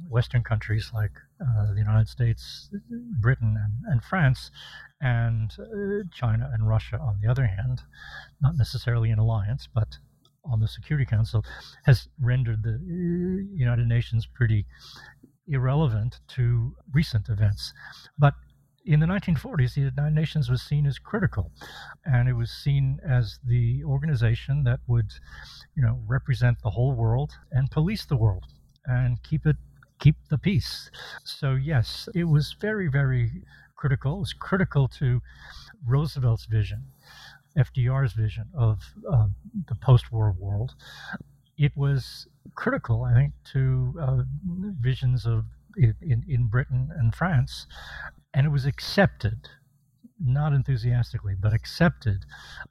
Western 0.08 0.42
countries 0.42 0.90
like 0.94 1.12
uh, 1.40 1.72
the 1.72 1.78
United 1.78 2.08
States, 2.08 2.70
Britain, 3.20 3.56
and, 3.56 3.92
and 3.92 4.02
France, 4.02 4.50
and 5.00 5.52
uh, 5.58 6.04
China 6.12 6.50
and 6.52 6.68
Russia, 6.68 6.98
on 6.98 7.18
the 7.22 7.30
other 7.30 7.46
hand, 7.46 7.82
not 8.40 8.56
necessarily 8.56 9.10
in 9.10 9.18
alliance, 9.18 9.68
but 9.72 9.98
on 10.44 10.60
the 10.60 10.68
Security 10.68 11.04
Council, 11.04 11.44
has 11.84 12.08
rendered 12.20 12.62
the 12.62 12.74
uh, 12.74 13.54
United 13.54 13.86
Nations 13.86 14.26
pretty 14.26 14.66
irrelevant 15.48 16.20
to 16.28 16.76
recent 16.92 17.28
events. 17.28 17.72
But 18.18 18.34
in 18.84 19.00
the 19.00 19.06
1940s, 19.06 19.74
the 19.74 19.82
United 19.82 20.14
Nations 20.14 20.48
was 20.48 20.62
seen 20.62 20.86
as 20.86 20.98
critical, 20.98 21.52
and 22.06 22.28
it 22.28 22.32
was 22.32 22.50
seen 22.50 22.98
as 23.06 23.38
the 23.44 23.84
organization 23.84 24.64
that 24.64 24.80
would, 24.86 25.12
you 25.76 25.82
know, 25.82 26.00
represent 26.06 26.56
the 26.62 26.70
whole 26.70 26.92
world 26.92 27.32
and 27.52 27.70
police 27.70 28.06
the 28.06 28.16
world 28.16 28.44
and 28.86 29.22
keep 29.22 29.46
it 29.46 29.56
keep 29.98 30.16
the 30.30 30.38
peace. 30.38 30.90
So 31.24 31.54
yes, 31.54 32.08
it 32.14 32.24
was 32.24 32.56
very 32.60 32.88
very 32.88 33.30
critical. 33.76 34.16
It 34.16 34.20
was 34.20 34.32
critical 34.32 34.88
to 34.88 35.20
Roosevelt's 35.86 36.46
vision, 36.46 36.84
FDR's 37.56 38.12
vision 38.12 38.46
of 38.56 38.80
uh, 39.10 39.28
the 39.68 39.74
post-war 39.74 40.34
world, 40.38 40.74
it 41.58 41.76
was 41.76 42.28
critical, 42.54 43.02
I 43.02 43.12
think, 43.12 43.32
to 43.52 43.94
uh, 44.00 44.22
visions 44.80 45.26
of 45.26 45.44
in, 45.76 46.24
in 46.28 46.46
Britain 46.46 46.90
and 46.96 47.14
France, 47.14 47.66
and 48.34 48.46
it 48.46 48.50
was 48.50 48.66
accepted, 48.66 49.48
not 50.18 50.52
enthusiastically, 50.52 51.34
but 51.38 51.52
accepted 51.52 52.24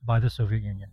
by 0.06 0.20
the 0.20 0.30
Soviet 0.30 0.64
Union. 0.64 0.90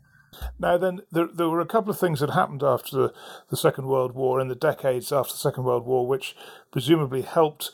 Now, 0.59 0.77
then, 0.79 1.01
there, 1.11 1.29
there 1.33 1.49
were 1.49 1.61
a 1.61 1.67
couple 1.67 1.91
of 1.91 1.99
things 1.99 2.21
that 2.21 2.31
happened 2.31 2.63
after 2.63 2.97
the, 2.97 3.15
the 3.51 3.57
Second 3.57 3.87
World 3.87 4.13
War, 4.13 4.41
in 4.41 4.49
the 4.49 4.55
decades 4.55 5.13
after 5.13 5.33
the 5.33 5.39
Second 5.39 5.65
World 5.65 5.87
War, 5.87 6.07
which 6.07 6.37
presumably 6.71 7.23
helped 7.23 7.71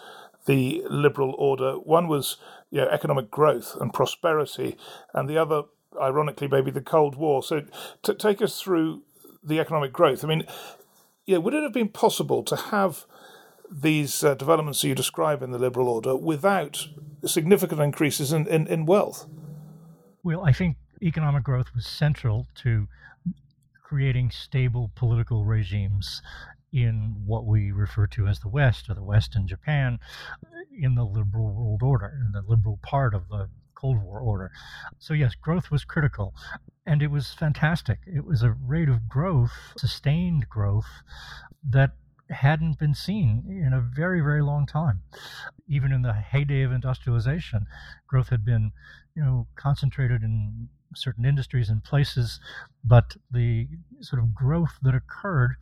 the 0.47 0.83
liberal 0.89 1.35
order. 1.39 1.73
One 1.73 2.09
was 2.09 2.37
you 2.71 2.81
know, 2.81 2.89
economic 2.89 3.31
growth 3.31 3.77
and 3.81 3.93
prosperity, 3.93 4.77
and 5.15 5.29
the 5.29 5.39
other, 5.39 5.63
ironically, 6.01 6.49
maybe 6.49 6.71
the 6.71 6.81
Cold 6.81 7.17
War. 7.17 7.43
So, 7.43 7.63
to 8.03 8.15
take 8.15 8.41
us 8.41 8.61
through 8.61 9.03
the 9.43 9.59
economic 9.59 9.93
growth. 9.93 10.25
I 10.25 10.29
mean, 10.29 10.45
yeah, 11.27 11.39
would 11.39 11.55
it 11.55 11.63
have 11.63 11.73
been 11.73 11.89
possible 11.89 12.43
to 12.45 12.57
have 12.57 13.05
these 13.71 14.25
uh, 14.25 14.35
developments 14.35 14.83
that 14.83 14.89
you 14.89 14.95
describe 14.95 15.43
in 15.43 15.53
the 15.53 15.59
liberal 15.59 15.89
order 15.89 16.17
without 16.17 16.89
significant 17.25 17.81
increases 17.81 18.33
in, 18.33 18.47
in, 18.49 18.67
in 18.67 18.87
wealth? 18.87 19.27
Well, 20.23 20.45
I 20.45 20.53
think 20.53 20.77
economic 21.03 21.45
growth 21.45 21.69
was 21.75 21.87
central 21.87 22.47
to 22.57 22.89
creating 23.83 24.31
stable 24.31 24.91
political 24.95 25.45
regimes 25.45 26.21
in 26.73 27.23
what 27.27 27.47
we 27.47 27.73
refer 27.73 28.07
to 28.07 28.29
as 28.29 28.41
the 28.41 28.49
West 28.49 28.89
or 28.89 28.95
the 28.95 29.03
West 29.03 29.35
and 29.35 29.49
Japan 29.49 29.99
in 30.79 30.95
the 30.95 31.05
liberal 31.05 31.53
world 31.53 31.83
order, 31.83 32.13
in 32.25 32.33
the 32.33 32.43
liberal 32.47 32.79
part 32.83 33.15
of 33.15 33.29
the 33.29 33.49
Cold 33.81 34.03
War 34.03 34.21
order. 34.21 34.51
So, 34.99 35.15
yes, 35.15 35.35
growth 35.35 35.71
was 35.71 35.85
critical. 35.85 36.35
And 36.87 37.03
it 37.03 37.11
was 37.11 37.33
fantastic. 37.33 38.01
It 38.07 38.25
was 38.25 38.43
a 38.43 38.53
rate 38.53 38.89
of 38.89 39.09
growth, 39.09 39.53
sustained 39.77 40.49
growth, 40.49 40.89
that 41.69 41.93
hadn't 42.31 42.79
been 42.79 42.95
seen 42.95 43.45
in 43.49 43.73
a 43.73 43.81
very, 43.81 44.21
very 44.21 44.43
long 44.43 44.67
time. 44.67 45.03
Even 45.69 45.93
in 45.93 46.03
the 46.03 46.13
heyday 46.13 46.63
of 46.63 46.73
industrialization, 46.73 47.67
growth 48.07 48.29
had 48.29 48.45
been, 48.45 48.73
you 49.15 49.23
know, 49.23 49.47
concentrated 49.57 50.23
in 50.23 50.69
certain 50.95 51.25
industries 51.25 51.71
and 51.71 51.85
places, 51.85 52.41
but 52.85 53.17
the 53.31 53.69
sort 54.01 54.23
of 54.23 54.35
growth 54.35 54.77
that 54.83 54.95
occurred 54.95 55.55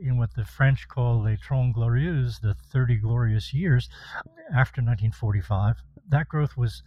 in 0.00 0.18
what 0.18 0.34
the 0.34 0.44
French 0.44 0.88
call 0.88 1.22
les 1.22 1.36
Trente 1.36 1.74
Glorieuses, 1.74 2.40
the 2.40 2.54
30 2.72 2.96
glorious 2.96 3.52
years 3.54 3.88
after 4.50 4.80
1945, 4.80 5.76
that 6.08 6.28
growth 6.28 6.56
was 6.56 6.82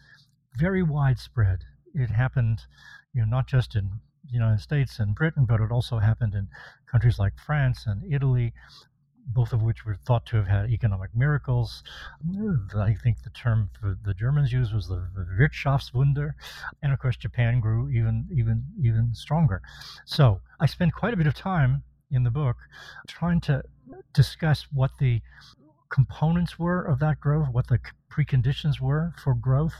very 0.58 0.84
widespread. 0.84 1.60
It 1.94 2.10
happened, 2.10 2.62
you 3.14 3.22
know, 3.22 3.28
not 3.28 3.48
just 3.48 3.76
in 3.76 3.90
the 4.26 4.34
United 4.34 4.62
States 4.62 5.00
and 5.00 5.16
Britain, 5.16 5.46
but 5.46 5.62
it 5.62 5.72
also 5.72 6.00
happened 6.00 6.34
in 6.34 6.48
countries 6.92 7.20
like 7.20 7.34
France 7.38 7.86
and 7.86 8.02
Italy, 8.12 8.54
both 9.28 9.54
of 9.54 9.62
which 9.62 9.86
were 9.86 9.96
thought 9.96 10.26
to 10.28 10.38
have 10.38 10.48
had 10.48 10.70
economic 10.70 11.16
miracles. 11.16 11.84
I 12.76 12.94
think 12.94 13.24
the 13.24 13.30
term 13.32 13.70
the 13.82 14.14
Germans 14.14 14.52
used 14.52 14.74
was 14.74 14.88
the, 14.88 15.08
Wirtschaftswunder, 15.40 16.34
and 16.82 16.94
of 16.94 17.00
course 17.00 17.18
Japan 17.18 17.60
grew 17.60 17.90
even 17.90 18.28
even 18.32 18.66
even 18.82 19.14
stronger. 19.14 19.62
So 20.06 20.42
I 20.60 20.66
spend 20.66 20.94
quite 20.94 21.14
a 21.14 21.18
bit 21.18 21.28
of 21.28 21.34
time 21.34 21.84
in 22.12 22.24
the 22.24 22.32
book 22.32 22.58
trying 23.08 23.42
to 23.42 23.64
discuss 24.14 24.68
what 24.72 24.92
the 25.00 25.22
components 25.96 26.60
were 26.60 26.84
of 26.84 27.00
that 27.00 27.22
growth, 27.22 27.48
what 27.54 27.68
the 27.68 27.80
preconditions 28.12 28.82
were 28.82 29.14
for 29.24 29.34
growth. 29.34 29.76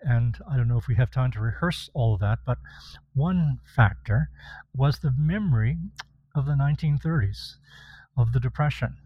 And 0.00 0.38
I 0.48 0.56
don't 0.56 0.68
know 0.68 0.78
if 0.78 0.86
we 0.86 0.94
have 0.94 1.10
time 1.10 1.32
to 1.32 1.40
rehearse 1.40 1.90
all 1.92 2.14
of 2.14 2.20
that, 2.20 2.38
but 2.46 2.58
one 3.14 3.58
factor 3.64 4.30
was 4.76 5.00
the 5.00 5.12
memory 5.18 5.76
of 6.36 6.46
the 6.46 6.52
1930s, 6.52 7.56
of 8.16 8.32
the 8.32 8.38
Depression. 8.38 8.96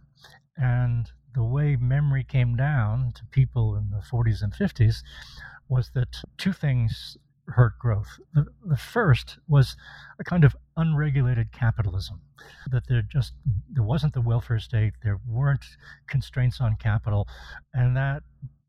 And 0.55 1.11
the 1.35 1.43
way 1.43 1.77
memory 1.77 2.25
came 2.25 2.57
down 2.57 3.15
to 3.15 3.25
people 3.31 3.75
in 3.75 3.89
the 3.91 4.05
40s 4.05 4.43
and 4.43 4.53
50s 4.53 4.97
was 5.67 5.93
that 5.95 6.19
two 6.37 6.53
things 6.53 7.17
hurt 7.49 7.79
growth. 7.79 8.21
The, 8.35 8.45
the 8.63 8.77
first 8.77 9.39
was 9.49 9.77
a 10.19 10.25
kind 10.25 10.45
of 10.45 10.55
unregulated 10.77 11.53
capitalism, 11.53 12.21
that 12.71 12.87
there 12.89 13.03
just 13.03 13.33
there 13.71 13.85
wasn't 13.85 14.13
the 14.15 14.21
welfare 14.21 14.59
state, 14.59 14.95
there 15.03 15.21
weren't 15.27 15.65
constraints 16.09 16.61
on 16.61 16.77
capital, 16.77 17.27
and 17.73 17.97
that 17.97 18.23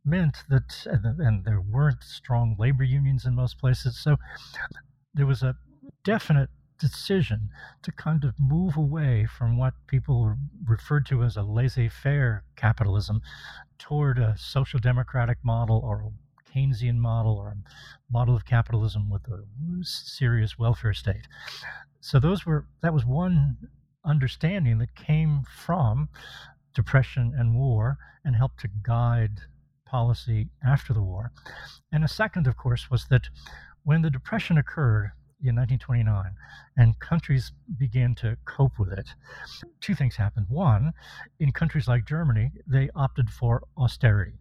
meant 0.06 0.38
that 0.50 0.86
and, 0.86 1.44
there 1.44 1.62
weren't 1.62 2.04
strong 2.04 2.56
labor 2.60 2.84
unions 2.84 3.26
in 3.26 3.34
most 3.34 3.58
places. 3.58 3.98
So 3.98 4.18
there 5.14 5.26
was 5.26 5.42
a 5.42 5.56
definite 6.04 6.50
decision 6.80 7.50
to 7.82 7.92
kind 7.92 8.24
of 8.24 8.36
move 8.40 8.78
away 8.78 9.26
from 9.26 9.58
what 9.58 9.74
people 9.88 10.36
referred 10.66 11.06
to 11.08 11.24
as 11.24 11.38
a 11.38 11.42
laissez 11.42 11.90
faire 11.90 12.44
capitalism 12.56 13.22
toward 13.80 14.20
a 14.20 14.36
social 14.38 14.80
democratic 14.80 15.38
model 15.44 15.82
or 15.84 16.12
Keynesian 16.56 16.98
model 16.98 17.34
or 17.38 17.58
model 18.10 18.36
of 18.36 18.46
capitalism 18.46 19.10
with 19.10 19.28
a 19.28 19.44
serious 19.84 20.58
welfare 20.58 20.94
state. 20.94 21.28
So 22.00 22.20
those 22.20 22.46
were 22.46 22.68
that 22.82 22.94
was 22.94 23.06
one 23.06 23.58
understanding 24.06 24.78
that 24.78 24.96
came 24.96 25.44
from 25.44 26.10
depression 26.74 27.34
and 27.38 27.56
war 27.56 27.98
and 28.24 28.36
helped 28.36 28.60
to 28.60 28.70
guide 28.84 29.42
policy 29.86 30.50
after 30.66 30.94
the 30.94 31.02
war. 31.02 31.32
And 31.92 32.04
a 32.04 32.08
second, 32.08 32.48
of 32.48 32.58
course, 32.58 32.90
was 32.90 33.06
that 33.10 33.30
when 33.84 34.02
the 34.02 34.10
depression 34.10 34.58
occurred 34.58 35.12
in 35.42 35.56
1929 35.56 36.32
and 36.78 37.00
countries 37.00 37.52
began 37.78 38.16
to 38.16 38.38
cope 38.46 38.80
with 38.80 38.92
it, 38.92 39.10
two 39.80 39.96
things 39.96 40.16
happened. 40.16 40.48
One, 40.50 40.94
in 41.40 41.52
countries 41.52 41.88
like 41.88 42.06
Germany, 42.06 42.52
they 42.68 42.90
opted 42.96 43.30
for 43.30 43.64
austerity. 43.78 44.34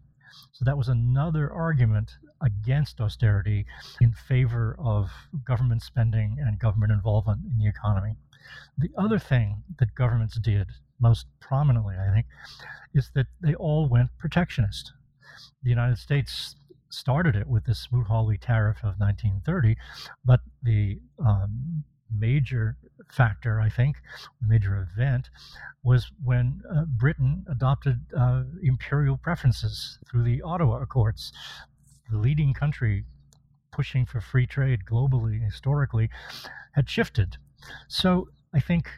So 0.51 0.65
that 0.65 0.77
was 0.77 0.87
another 0.87 1.51
argument 1.51 2.11
against 2.41 3.01
austerity 3.01 3.65
in 4.01 4.11
favor 4.11 4.75
of 4.79 5.09
government 5.43 5.81
spending 5.81 6.37
and 6.39 6.59
government 6.59 6.91
involvement 6.91 7.41
in 7.51 7.57
the 7.57 7.67
economy. 7.67 8.15
The 8.77 8.91
other 8.97 9.19
thing 9.19 9.63
that 9.79 9.95
governments 9.95 10.37
did, 10.39 10.67
most 10.99 11.25
prominently, 11.39 11.95
I 11.95 12.13
think, 12.13 12.27
is 12.93 13.09
that 13.15 13.27
they 13.41 13.55
all 13.55 13.87
went 13.87 14.09
protectionist. 14.17 14.91
The 15.63 15.69
United 15.69 15.97
States 15.97 16.55
started 16.89 17.35
it 17.35 17.47
with 17.47 17.65
the 17.65 17.75
Smoot-Hawley 17.75 18.37
tariff 18.37 18.77
of 18.77 18.99
1930, 18.99 19.75
but 20.23 20.41
the 20.63 20.99
um, 21.19 21.83
major 22.19 22.77
factor, 23.11 23.59
I 23.59 23.69
think, 23.69 23.97
the 24.41 24.47
major 24.47 24.87
event, 24.91 25.29
was 25.83 26.11
when 26.23 26.61
uh, 26.73 26.85
Britain 26.85 27.45
adopted 27.49 27.99
uh, 28.17 28.43
imperial 28.61 29.17
preferences 29.17 29.99
through 30.09 30.23
the 30.23 30.41
Ottawa 30.41 30.81
Accords. 30.81 31.31
The 32.11 32.17
leading 32.17 32.53
country 32.53 33.05
pushing 33.71 34.05
for 34.05 34.21
free 34.21 34.47
trade 34.47 34.81
globally, 34.89 35.43
historically, 35.43 36.09
had 36.71 36.89
shifted. 36.89 37.37
So 37.87 38.29
I 38.53 38.59
think 38.59 38.89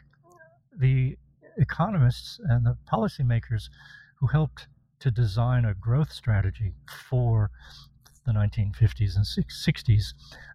the 0.78 1.16
economists 1.56 2.40
and 2.44 2.64
the 2.64 2.76
policymakers 2.90 3.68
who 4.20 4.28
helped 4.28 4.68
to 5.00 5.10
design 5.10 5.64
a 5.64 5.74
growth 5.74 6.12
strategy 6.12 6.74
for 7.08 7.50
the 8.26 8.32
1950s 8.32 9.16
and 9.16 9.24
60s 9.24 10.12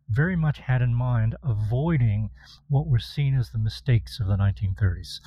very 0.10 0.36
much 0.36 0.60
had 0.60 0.81
in 0.81 0.93
mind 0.93 1.36
avoiding 1.43 2.29
what 2.69 2.88
were 2.88 3.00
seen 3.00 3.36
as 3.38 3.50
the 3.50 3.57
mistakes 3.57 4.19
of 4.19 4.27
the 4.27 4.38
1930s. 4.38 5.19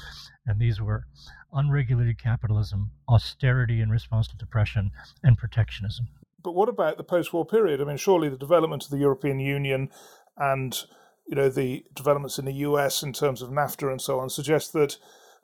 And 0.47 0.61
these 0.61 0.80
were 0.80 1.06
unregulated 1.52 2.18
capitalism, 2.18 2.90
austerity 3.09 3.80
in 3.80 3.90
response 3.90 4.28
to 4.28 4.37
depression, 4.37 4.90
and 5.23 5.38
protectionism. 5.38 6.09
But 6.42 6.54
what 6.54 6.68
about 6.68 6.97
the 6.97 7.04
post 7.04 7.33
war 7.33 7.45
period? 7.45 7.80
I 7.80 7.85
mean, 7.85 7.97
surely 7.97 8.28
the 8.28 8.37
development 8.37 8.85
of 8.85 8.90
the 8.90 8.99
European 8.99 9.40
Union 9.40 9.90
and 10.37 10.78
you 11.26 11.35
know 11.35 11.49
the 11.49 11.85
developments 11.95 12.38
in 12.38 12.45
the 12.45 12.52
US 12.52 13.02
in 13.02 13.12
terms 13.12 13.42
of 13.42 13.50
NAFTA 13.50 13.90
and 13.90 14.00
so 14.00 14.21
on 14.21 14.30
suggest 14.30 14.73
that 14.75 14.97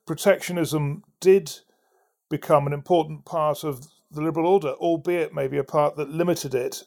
protectionism 0.07 1.03
did 1.21 1.59
become 2.31 2.67
an 2.67 2.73
important 2.73 3.25
part 3.25 3.65
of 3.65 3.87
the 4.11 4.21
liberal 4.21 4.47
order, 4.47 4.73
albeit 4.75 5.35
maybe 5.35 5.57
a 5.59 5.65
part 5.65 5.97
that 5.97 6.11
limited 6.11 6.55
it 6.55 6.85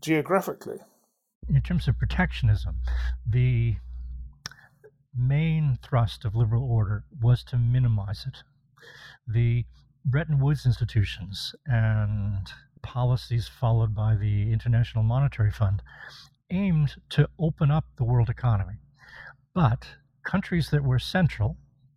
geographically 0.00 0.78
in 1.48 1.60
terms 1.62 1.88
of 1.88 1.98
protectionism, 1.98 2.76
the 3.26 3.76
main 5.16 5.78
thrust 5.82 6.24
of 6.24 6.34
liberal 6.34 6.64
order 6.64 7.04
was 7.20 7.44
to 7.44 7.58
minimize 7.58 8.24
it. 8.26 8.38
The 9.26 9.64
Bretton 10.04 10.40
Woods 10.40 10.66
institutions 10.66 11.54
and 11.66 12.50
policies 12.82 13.48
followed 13.48 13.94
by 13.94 14.16
the 14.16 14.52
International 14.52 15.04
Monetary 15.04 15.50
Fund 15.50 15.82
aimed 16.50 16.96
to 17.10 17.28
open 17.38 17.70
up 17.70 17.84
the 17.96 18.04
world 18.04 18.28
economy. 18.28 18.74
But 19.54 19.86
countries 20.24 20.70
that 20.70 20.82
were 20.82 20.98
central, 20.98 21.56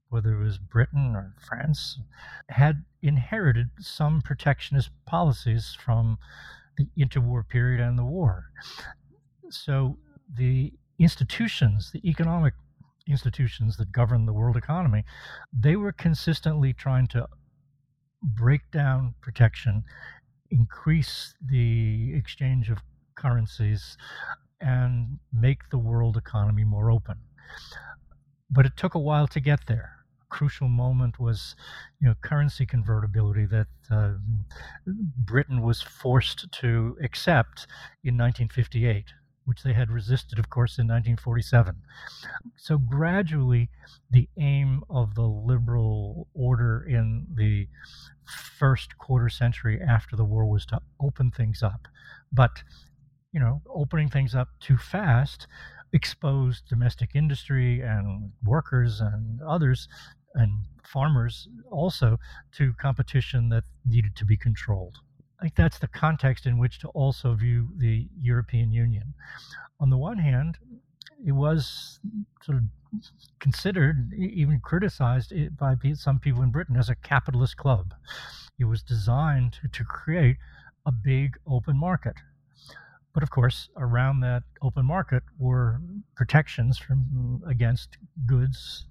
whether 0.09 0.33
it 0.33 0.43
was 0.43 0.57
Britain 0.57 1.15
or 1.15 1.33
France, 1.39 1.99
had 2.49 2.83
inherited 3.01 3.69
some 3.79 4.21
protectionist 4.21 4.91
policies 5.05 5.75
from 5.79 6.17
the 6.77 6.87
interwar 6.97 7.47
period 7.47 7.79
and 7.79 7.97
the 7.97 8.05
war. 8.05 8.51
So 9.63 9.97
the 10.33 10.73
institutions, 10.99 11.91
the 11.91 12.07
economic 12.07 12.53
institutions 13.07 13.77
that 13.77 13.91
govern 13.91 14.25
the 14.25 14.33
world 14.33 14.57
economy, 14.57 15.03
they 15.53 15.75
were 15.75 15.91
consistently 15.91 16.73
trying 16.73 17.07
to 17.07 17.27
break 18.21 18.61
down 18.71 19.13
protection, 19.21 19.83
increase 20.49 21.35
the 21.45 22.13
exchange 22.15 22.69
of 22.69 22.79
currencies, 23.15 23.97
and 24.61 25.19
make 25.31 25.69
the 25.69 25.77
world 25.77 26.17
economy 26.17 26.63
more 26.63 26.89
open. 26.89 27.17
But 28.49 28.65
it 28.65 28.77
took 28.77 28.95
a 28.95 28.99
while 28.99 29.27
to 29.27 29.39
get 29.39 29.67
there. 29.67 29.91
A 30.21 30.25
crucial 30.29 30.67
moment 30.67 31.19
was, 31.19 31.55
you 31.99 32.07
know, 32.07 32.15
currency 32.21 32.65
convertibility 32.65 33.45
that 33.45 33.67
uh, 33.91 34.13
Britain 34.87 35.61
was 35.61 35.81
forced 35.81 36.51
to 36.53 36.97
accept 37.03 37.67
in 38.03 38.17
1958 38.17 39.05
which 39.45 39.63
they 39.63 39.73
had 39.73 39.89
resisted, 39.89 40.39
of 40.39 40.49
course, 40.49 40.77
in 40.77 40.87
1947. 40.87 41.75
So 42.57 42.77
gradually, 42.77 43.69
the 44.09 44.27
aim 44.37 44.83
of 44.89 45.15
the 45.15 45.27
liberal 45.27 46.27
order 46.33 46.85
in 46.87 47.27
the 47.33 47.67
first 48.57 48.97
quarter 48.97 49.29
century 49.29 49.79
after 49.81 50.15
the 50.15 50.25
war 50.25 50.45
was 50.45 50.65
to 50.67 50.81
open 50.99 51.31
things 51.31 51.61
up. 51.63 51.87
But, 52.31 52.63
you 53.31 53.39
know, 53.39 53.61
opening 53.69 54.09
things 54.09 54.35
up 54.35 54.49
too 54.59 54.77
fast 54.77 55.47
exposed 55.93 56.67
domestic 56.67 57.11
industry 57.15 57.79
and 57.79 58.31
workers 58.43 58.99
and 58.99 59.41
others 59.41 59.87
and 60.33 60.51
farmers 60.83 61.47
also 61.71 62.19
to 62.51 62.73
competition 62.73 63.49
that 63.49 63.63
needed 63.85 64.15
to 64.17 64.25
be 64.25 64.35
controlled. 64.35 64.97
I 65.45 65.47
think 65.47 65.57
that's 65.57 65.77
the 65.77 65.87
context 65.87 66.47
in 66.47 66.57
which 66.57 66.79
to 66.79 66.87
also 66.87 67.35
view 67.35 67.67
the 67.77 68.07
European 68.19 68.71
Union. 68.71 69.13
On 69.79 69.91
the 69.91 69.97
one 69.97 70.17
hand, 70.17 70.57
it 71.23 71.33
was 71.33 71.99
sort 72.41 72.57
of 72.57 72.63
considered, 73.39 74.11
even 74.17 74.59
criticized 74.59 75.31
by 75.55 75.75
some 75.93 76.17
people 76.17 76.41
in 76.41 76.49
Britain 76.49 76.75
as 76.75 76.89
a 76.89 76.95
capitalist 76.95 77.57
club. 77.57 77.93
It 78.57 78.65
was 78.65 78.81
designed 78.81 79.53
to, 79.61 79.67
to 79.67 79.83
create 79.83 80.37
a 80.87 80.91
big 80.91 81.37
open 81.45 81.77
market. 81.77 82.15
But 83.13 83.21
of 83.21 83.29
course, 83.29 83.69
around 83.77 84.21
that 84.21 84.41
open 84.63 84.87
market 84.87 85.21
were 85.37 85.79
protections 86.15 86.79
from 86.79 87.43
against 87.47 87.99
goods 88.25 88.87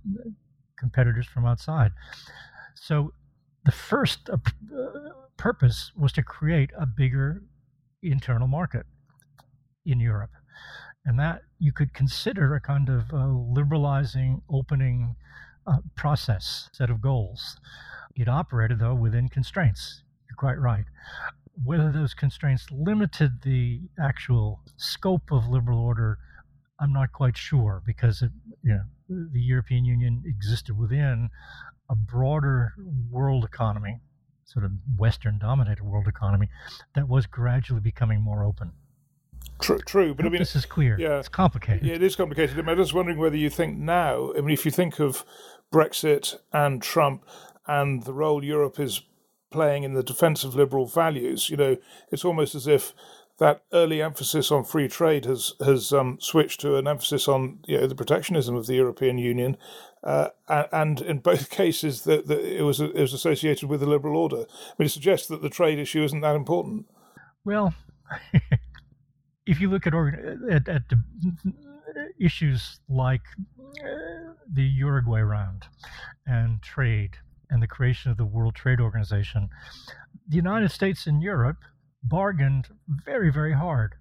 competitors 0.79 1.27
from 1.27 1.47
outside. 1.47 1.91
So 2.77 3.13
the 3.65 3.73
first 3.73 4.29
uh, 4.31 4.37
purpose 5.37 5.91
was 5.97 6.13
to 6.13 6.23
create 6.23 6.71
a 6.79 6.87
bigger 6.87 7.43
internal 8.03 8.47
market 8.47 8.87
in 9.87 10.01
Europe. 10.01 10.31
And 11.07 11.19
that 11.19 11.43
you 11.59 11.73
could 11.73 11.93
consider 11.93 12.55
a 12.55 12.61
kind 12.61 12.89
of 12.89 13.13
uh, 13.13 13.27
liberalizing, 13.27 14.43
opening 14.51 15.17
uh, 15.67 15.79
process 15.97 16.69
set 16.73 16.91
of 16.91 17.01
goals. 17.01 17.59
It 18.17 18.29
operated, 18.29 18.79
though, 18.79 18.95
within 18.95 19.29
constraints. 19.29 20.03
You're 20.29 20.37
quite 20.37 20.59
right. 20.59 20.85
Whether 21.63 21.93
those 21.93 22.15
constraints 22.15 22.67
limited 22.71 23.43
the 23.43 23.81
actual 24.01 24.61
scope 24.77 25.31
of 25.31 25.49
liberal 25.49 25.79
order, 25.79 26.19
I'm 26.81 26.93
not 26.93 27.13
quite 27.13 27.37
sure 27.37 27.83
because 27.87 28.23
it, 28.23 28.31
you 28.63 28.73
know, 28.73 28.85
the 29.09 29.41
European 29.41 29.85
Union 29.85 30.23
existed 30.27 30.77
within 30.79 31.31
a 31.91 31.95
broader 31.95 32.75
world 33.11 33.45
economy 33.45 34.01
sort 34.45 34.65
of 34.65 34.73
Western 34.97 35.39
dominated 35.39 35.83
world 35.83 36.07
economy 36.07 36.49
that 36.95 37.09
was 37.09 37.27
gradually 37.27 37.81
becoming 37.81 38.21
more 38.21 38.45
open. 38.45 38.73
True, 39.61 39.79
true, 39.79 40.15
but 40.15 40.27
I, 40.27 40.29
mean, 40.29 40.41
this 40.41 40.57
is 40.57 40.67
clear. 40.67 40.97
Yeah, 40.99 41.19
it's 41.19 41.29
complicated. 41.29 41.87
Yeah, 41.87 41.95
it 41.95 42.03
is 42.03 42.17
complicated. 42.17 42.59
I 42.59 42.63
mean, 42.63 42.71
I'm 42.71 42.77
just 42.77 42.95
wondering 42.95 43.19
whether 43.19 43.37
you 43.37 43.51
think 43.51 43.77
now. 43.79 44.33
I 44.37 44.41
mean, 44.41 44.51
if 44.51 44.65
you 44.65 44.71
think 44.71 45.01
of 45.01 45.25
Brexit 45.73 46.37
and 46.53 46.83
Trump 46.83 47.25
and 47.67 48.03
the 48.03 48.13
role 48.13 48.45
Europe 48.45 48.79
is 48.81 49.03
playing 49.51 49.85
in 49.85 49.95
the 49.95 50.03
defence 50.03 50.45
of 50.45 50.55
liberal 50.55 50.87
values, 50.87 51.51
you 51.51 51.57
know, 51.57 51.77
it's 52.11 52.25
almost 52.25 52.55
as 52.55 52.67
if 52.67 52.93
that 53.39 53.63
early 53.73 54.01
emphasis 54.01 54.51
on 54.51 54.65
free 54.65 54.89
trade 54.89 55.25
has 55.25 55.55
has 55.65 55.93
um, 55.93 56.19
switched 56.21 56.61
to 56.61 56.77
an 56.77 56.87
emphasis 56.87 57.27
on 57.27 57.59
you 57.67 57.81
know, 57.81 57.87
the 57.87 57.95
protectionism 57.95 58.55
of 58.55 58.67
the 58.67 58.75
European 58.75 59.19
Union, 59.19 59.57
uh, 60.05 60.29
and 60.49 61.01
in 61.01 61.19
both 61.19 61.51
cases 61.63 62.03
that, 62.03 62.31
it 62.31 62.63
was 62.63 62.81
it 62.81 62.95
was 62.95 63.13
associated 63.13 63.69
with 63.69 63.81
the 63.81 63.87
liberal 63.87 64.17
order. 64.17 64.45
I 64.49 64.75
mean, 64.79 64.87
it 64.87 64.91
suggests 64.91 65.29
that 65.29 65.43
the 65.43 65.49
trade 65.49 65.79
issue 65.79 66.05
isn't 66.05 66.21
that 66.21 66.37
important. 66.37 66.87
Well, 67.45 67.75
if 69.47 69.61
you 69.61 69.71
look 69.71 69.87
at 69.87 69.95
at, 69.95 70.69
at 70.69 70.83
issues 72.21 72.81
like 72.89 73.23
uh, 73.83 74.35
the 74.53 74.63
Uruguay 74.63 75.21
round 75.21 75.65
and 76.27 76.63
trade 76.63 77.17
and 77.51 77.63
the 77.63 77.67
creation 77.67 78.11
of 78.11 78.17
the 78.17 78.27
World 78.27 78.55
Trade 78.55 78.81
Organization, 78.81 79.49
the 80.29 80.37
United 80.37 80.71
States 80.71 81.07
and 81.07 81.23
Europe 81.23 81.59
bargained 82.03 82.69
very, 82.89 83.33
very 83.33 83.53
hard 83.53 83.95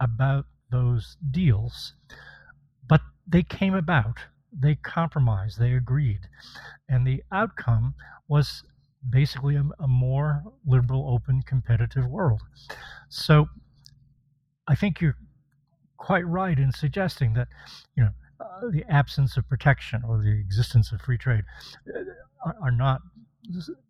about 0.00 0.44
those 0.70 1.16
deals, 1.30 1.94
but 2.86 3.00
they 3.26 3.42
came 3.42 3.74
about. 3.74 4.18
They 4.58 4.76
compromised, 4.76 5.58
they 5.58 5.74
agreed. 5.74 6.20
And 6.88 7.06
the 7.06 7.22
outcome 7.32 7.94
was 8.28 8.62
basically 9.08 9.56
a, 9.56 9.64
a 9.78 9.86
more 9.86 10.42
liberal, 10.66 11.08
open, 11.08 11.42
competitive 11.42 12.06
world. 12.06 12.42
So 13.08 13.48
I 14.66 14.74
think 14.74 15.00
you're 15.00 15.16
quite 15.96 16.26
right 16.26 16.58
in 16.58 16.72
suggesting 16.72 17.34
that, 17.34 17.48
you 17.96 18.04
know, 18.04 18.10
uh, 18.40 18.70
the 18.70 18.84
absence 18.88 19.36
of 19.36 19.48
protection 19.48 20.02
or 20.06 20.18
the 20.18 20.30
existence 20.30 20.92
of 20.92 21.00
free 21.00 21.16
trade 21.16 21.44
uh, 21.94 22.00
are, 22.44 22.56
are, 22.62 22.70
not 22.70 23.00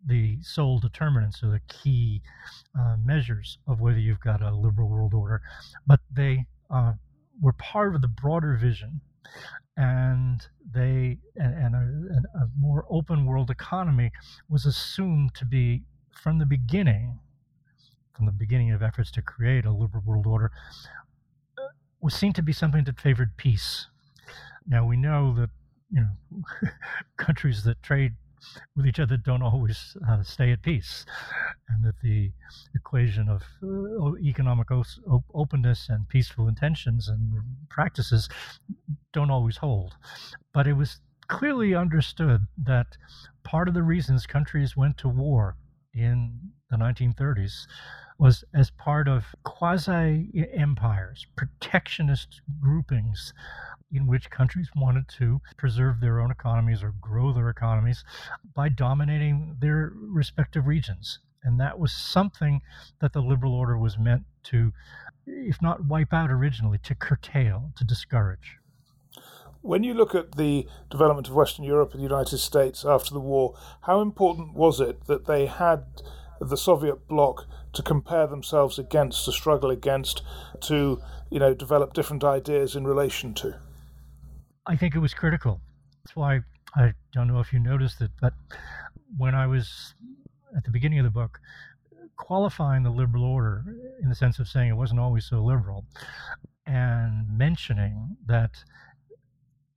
the 0.05 0.37
sole 0.41 0.79
determinants 0.79 1.43
or 1.43 1.47
the 1.47 1.61
key 1.67 2.21
uh, 2.79 2.95
measures 3.03 3.57
of 3.67 3.81
whether 3.81 3.99
you've 3.99 4.19
got 4.21 4.41
a 4.41 4.55
liberal 4.55 4.87
world 4.87 5.13
order, 5.13 5.41
but 5.85 5.99
they 6.11 6.45
uh, 6.69 6.93
were 7.41 7.53
part 7.53 7.95
of 7.95 8.01
the 8.01 8.07
broader 8.07 8.55
vision. 8.55 9.01
And 9.77 10.41
they 10.73 11.19
and, 11.35 11.53
and 11.53 11.75
a, 11.75 12.39
a 12.39 12.49
more 12.59 12.85
open 12.89 13.25
world 13.25 13.51
economy 13.51 14.11
was 14.49 14.65
assumed 14.65 15.35
to 15.35 15.45
be 15.45 15.83
from 16.11 16.39
the 16.39 16.45
beginning, 16.45 17.19
from 18.15 18.25
the 18.25 18.31
beginning 18.31 18.71
of 18.71 18.81
efforts 18.81 19.11
to 19.11 19.21
create 19.21 19.65
a 19.65 19.71
liberal 19.71 20.03
world 20.03 20.25
order, 20.25 20.51
uh, 21.57 21.67
was 22.01 22.15
seen 22.15 22.33
to 22.33 22.41
be 22.41 22.51
something 22.51 22.83
that 22.85 22.99
favored 22.99 23.37
peace. 23.37 23.87
Now 24.67 24.85
we 24.85 24.97
know 24.97 25.33
that 25.35 25.51
you 25.91 26.01
know 26.01 26.41
countries 27.17 27.63
that 27.63 27.81
trade 27.83 28.13
with 28.75 28.85
each 28.85 28.99
other 28.99 29.17
don't 29.17 29.41
always 29.41 29.97
uh, 30.07 30.23
stay 30.23 30.51
at 30.51 30.61
peace, 30.61 31.05
and 31.69 31.83
that 31.83 31.99
the 32.01 32.31
equation 32.75 33.29
of 33.29 33.43
uh, 33.63 34.15
economic 34.17 34.71
o- 34.71 35.23
openness 35.33 35.87
and 35.89 36.07
peaceful 36.09 36.47
intentions 36.47 37.07
and 37.07 37.33
practices 37.69 38.29
don't 39.13 39.31
always 39.31 39.57
hold. 39.57 39.95
But 40.53 40.67
it 40.67 40.73
was 40.73 40.99
clearly 41.27 41.75
understood 41.75 42.41
that 42.63 42.97
part 43.43 43.67
of 43.67 43.73
the 43.73 43.83
reasons 43.83 44.25
countries 44.25 44.77
went 44.77 44.97
to 44.99 45.09
war 45.09 45.55
in 45.93 46.51
the 46.69 46.77
1930s 46.77 47.65
was 48.17 48.43
as 48.53 48.71
part 48.71 49.07
of 49.07 49.23
quasi 49.43 50.47
empires, 50.53 51.27
protectionist 51.35 52.41
groupings 52.59 53.33
in 53.91 54.07
which 54.07 54.29
countries 54.29 54.69
wanted 54.75 55.07
to 55.07 55.39
preserve 55.57 55.99
their 55.99 56.19
own 56.19 56.31
economies 56.31 56.83
or 56.83 56.93
grow 56.99 57.31
their 57.31 57.49
economies 57.49 58.03
by 58.53 58.69
dominating 58.69 59.55
their 59.59 59.93
respective 59.95 60.67
regions. 60.67 61.19
And 61.43 61.59
that 61.59 61.79
was 61.79 61.93
something 61.93 62.61
that 62.99 63.13
the 63.13 63.21
liberal 63.21 63.53
order 63.53 63.77
was 63.77 63.97
meant 63.97 64.23
to, 64.45 64.73
if 65.25 65.61
not 65.61 65.85
wipe 65.85 66.13
out 66.13 66.31
originally, 66.31 66.79
to 66.79 66.95
curtail, 66.95 67.71
to 67.77 67.85
discourage. 67.85 68.57
When 69.61 69.83
you 69.83 69.93
look 69.93 70.15
at 70.15 70.35
the 70.35 70.67
development 70.89 71.27
of 71.27 71.35
Western 71.35 71.65
Europe 71.65 71.91
and 71.91 71.99
the 71.99 72.07
United 72.07 72.37
States 72.39 72.83
after 72.85 73.13
the 73.13 73.19
war, 73.19 73.55
how 73.81 74.01
important 74.01 74.53
was 74.53 74.79
it 74.79 75.05
that 75.07 75.25
they 75.25 75.45
had 75.45 75.85
the 76.39 76.57
Soviet 76.57 77.07
bloc 77.07 77.45
to 77.73 77.81
compare 77.81 78.27
themselves 78.27 78.79
against, 78.79 79.25
to 79.25 79.31
struggle 79.31 79.69
against, 79.69 80.21
to 80.61 81.01
you 81.29 81.39
know 81.39 81.53
develop 81.53 81.93
different 81.93 82.23
ideas 82.23 82.75
in 82.75 82.85
relation 82.85 83.33
to? 83.35 83.55
I 84.65 84.75
think 84.75 84.95
it 84.95 84.99
was 84.99 85.13
critical. 85.13 85.61
That's 86.03 86.15
why 86.15 86.41
I 86.75 86.93
don't 87.13 87.27
know 87.27 87.39
if 87.39 87.53
you 87.53 87.59
noticed 87.59 88.01
it, 88.01 88.11
but 88.21 88.33
when 89.17 89.35
I 89.35 89.47
was 89.47 89.93
at 90.55 90.63
the 90.63 90.71
beginning 90.71 90.99
of 90.99 91.05
the 91.05 91.11
book 91.11 91.39
qualifying 92.17 92.83
the 92.83 92.89
liberal 92.89 93.23
order 93.23 93.63
in 94.01 94.09
the 94.09 94.15
sense 94.15 94.39
of 94.39 94.47
saying 94.47 94.69
it 94.69 94.75
wasn't 94.75 94.99
always 94.99 95.25
so 95.25 95.43
liberal 95.43 95.85
and 96.65 97.25
mentioning 97.37 98.17
that 98.25 98.51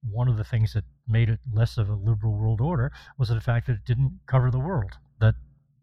one 0.02 0.28
of 0.28 0.36
the 0.36 0.44
things 0.44 0.72
that 0.72 0.84
made 1.06 1.28
it 1.28 1.38
less 1.52 1.76
of 1.78 1.88
a 1.88 1.94
liberal 1.94 2.34
world 2.34 2.60
order 2.60 2.90
was 3.18 3.28
the 3.28 3.40
fact 3.40 3.66
that 3.66 3.74
it 3.74 3.84
didn't 3.84 4.18
cover 4.26 4.50
the 4.50 4.58
world, 4.58 4.92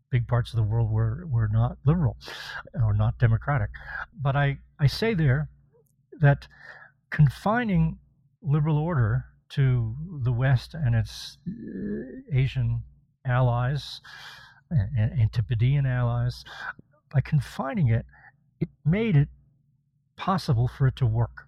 big 0.09 0.27
parts 0.27 0.53
of 0.53 0.57
the 0.57 0.63
world 0.63 0.89
were, 0.91 1.25
were 1.27 1.49
not 1.51 1.77
liberal 1.85 2.17
or 2.83 2.93
not 2.93 3.17
democratic. 3.17 3.69
But 4.19 4.35
I, 4.35 4.59
I 4.79 4.87
say 4.87 5.13
there 5.13 5.49
that 6.19 6.47
confining 7.09 7.99
liberal 8.41 8.77
order 8.77 9.25
to 9.49 9.95
the 10.23 10.31
West 10.31 10.73
and 10.73 10.95
its 10.95 11.37
uh, 11.47 12.35
Asian 12.37 12.83
allies 13.25 14.01
and, 14.69 15.19
Antipodean 15.19 15.85
allies, 15.85 16.43
by 17.13 17.21
confining 17.21 17.87
it, 17.87 18.05
it 18.59 18.69
made 18.85 19.15
it 19.15 19.29
possible 20.17 20.67
for 20.67 20.87
it 20.87 20.95
to 20.97 21.05
work, 21.05 21.47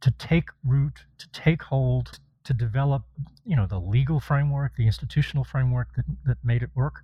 to 0.00 0.10
take 0.10 0.48
root, 0.64 1.00
to 1.18 1.28
take 1.32 1.62
hold, 1.62 2.18
to 2.46 2.54
develop, 2.54 3.02
you 3.44 3.56
know, 3.56 3.66
the 3.66 3.78
legal 3.78 4.20
framework, 4.20 4.76
the 4.76 4.86
institutional 4.86 5.44
framework 5.44 5.88
that, 5.96 6.04
that 6.24 6.38
made 6.42 6.62
it 6.62 6.70
work, 6.74 7.02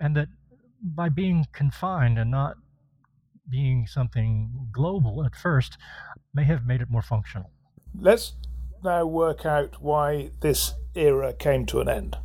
and 0.00 0.16
that 0.16 0.28
by 0.82 1.08
being 1.08 1.46
confined 1.52 2.18
and 2.18 2.30
not 2.30 2.56
being 3.50 3.86
something 3.86 4.68
global 4.72 5.24
at 5.24 5.34
first 5.34 5.78
may 6.34 6.44
have 6.44 6.66
made 6.66 6.80
it 6.80 6.90
more 6.90 7.02
functional. 7.02 7.50
Let's 7.98 8.34
now 8.82 9.06
work 9.06 9.46
out 9.46 9.82
why 9.82 10.30
this 10.40 10.74
era 10.94 11.32
came 11.32 11.66
to 11.66 11.80
an 11.80 11.88
end, 11.88 12.16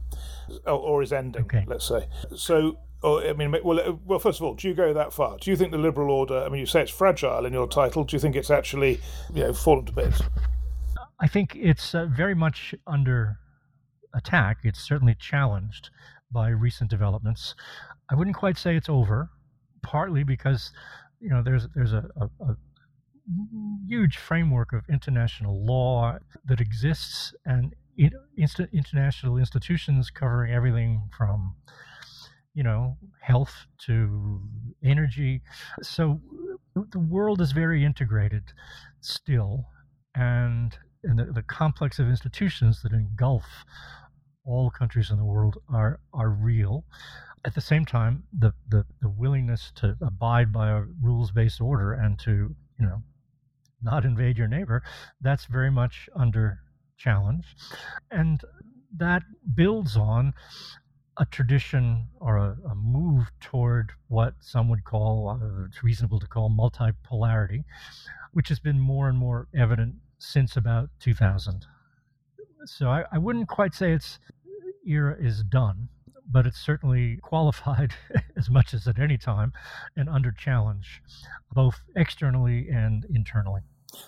or, 0.66 0.74
or 0.74 1.04
is 1.04 1.14
ending. 1.14 1.44
Okay. 1.44 1.64
Let's 1.68 1.88
say 1.88 2.08
so. 2.36 2.80
Or, 3.02 3.22
I 3.22 3.34
mean, 3.34 3.54
well, 3.66 3.80
uh, 3.80 3.94
well. 4.06 4.20
First 4.20 4.40
of 4.40 4.46
all, 4.46 4.54
do 4.54 4.68
you 4.70 4.74
go 4.74 4.94
that 4.94 5.12
far? 5.12 5.38
Do 5.38 5.52
you 5.52 5.58
think 5.58 5.72
the 5.72 5.78
liberal 5.78 6.10
order? 6.10 6.42
I 6.42 6.48
mean, 6.48 6.62
you 6.62 6.66
say 6.66 6.84
it's 6.84 6.92
fragile 6.92 7.46
in 7.46 7.52
your 7.52 7.68
title. 7.68 8.06
Do 8.06 8.16
you 8.16 8.20
think 8.20 8.38
it's 8.38 8.50
actually, 8.50 9.02
you 9.34 9.44
know, 9.44 9.54
fallen 9.54 9.86
to 9.88 9.92
bits? 9.92 10.22
I 11.24 11.28
think 11.28 11.56
it's 11.56 11.96
uh, 11.96 12.06
very 12.08 12.36
much 12.36 12.76
under 12.86 13.38
attack. 14.14 14.58
It's 14.64 14.82
certainly 14.82 15.16
challenged 15.16 15.90
by 16.30 16.50
recent 16.50 16.90
developments. 16.90 17.56
I 18.12 18.16
wouldn't 18.16 18.36
quite 18.36 18.58
say 18.58 18.76
it's 18.76 18.90
over, 18.90 19.30
partly 19.82 20.26
because 20.26 20.74
you 21.22 21.30
know 21.30 21.42
there's 21.42 21.70
there's 21.74 21.94
a, 21.94 22.04
a, 22.20 22.26
a 22.44 22.56
huge 23.88 24.18
framework 24.18 24.74
of 24.74 24.84
international 24.90 25.66
law 25.66 26.18
that 26.44 26.60
exists 26.60 27.34
and 27.46 27.74
international 28.74 29.38
institutions 29.38 30.10
covering 30.10 30.52
everything 30.52 31.08
from 31.18 31.56
you 32.54 32.64
know 32.64 32.98
health 33.22 33.66
to 33.78 34.42
energy 34.84 35.42
so 35.82 36.20
the 36.76 37.00
world 37.00 37.40
is 37.40 37.52
very 37.54 37.86
integrated 37.86 38.44
still 39.00 39.66
and, 40.16 40.78
and 41.04 41.20
the, 41.20 41.26
the 41.26 41.44
complex 41.44 42.00
of 42.00 42.08
institutions 42.08 42.82
that 42.82 42.94
engulf 42.94 43.46
all 44.46 44.70
countries 44.70 45.10
in 45.10 45.18
the 45.18 45.26
world 45.26 45.58
are 45.74 46.00
are 46.14 46.30
real 46.30 46.84
at 47.46 47.56
the 47.56 47.62
same 47.62 47.86
time 47.86 48.24
the, 48.38 48.54
the, 48.70 48.86
the 49.02 49.10
willingness 49.10 49.72
to 49.76 49.98
abide 50.02 50.52
by 50.52 50.70
a 50.70 50.82
rules-based 51.02 51.60
order 51.60 51.94
and 51.94 52.18
to 52.20 52.56
you 52.80 52.86
know 52.86 53.02
not 53.84 54.06
invade 54.06 54.38
your 54.38 54.48
neighbor, 54.48 54.82
that's 55.22 55.46
very 55.46 55.70
much 55.70 56.10
under 56.16 56.60
challenge. 56.98 57.46
And 58.10 58.42
that 58.98 59.24
builds 59.54 59.98
on 59.98 60.34
a 61.18 61.26
tradition 61.26 62.08
or 62.20 62.38
a, 62.38 62.58
a 62.70 62.76
move 62.76 63.30
toward 63.40 63.92
what 64.08 64.34
some 64.40 64.70
would 64.70 64.84
call, 64.84 65.30
uh, 65.30 65.66
it's 65.66 65.84
reasonable 65.84 66.20
to 66.20 66.28
call 66.28 66.50
multipolarity, 66.50 67.66
which 68.32 68.50
has 68.50 68.60
been 68.60 68.80
more 68.80 69.10
and 69.10 69.18
more 69.18 69.48
evident 69.54 69.96
since 70.24 70.56
about 70.56 70.90
2000. 71.00 71.66
So 72.66 72.90
I, 72.90 73.04
I 73.12 73.18
wouldn't 73.18 73.50
quite 73.50 73.74
say 73.74 73.92
its 73.92 74.20
era 74.88 75.16
is 75.20 75.44
done, 75.44 75.90
but 76.32 76.48
it's 76.48 76.60
certainly 76.60 77.18
qualified 77.22 77.94
as 78.38 78.50
much 78.50 78.74
as 78.74 78.88
at 78.88 79.00
any 79.00 79.18
time 79.18 79.52
and 79.98 80.08
under 80.10 80.32
challenge, 80.32 81.02
both 81.52 81.82
externally 81.96 82.70
and 82.70 83.06
internally. 83.14 83.62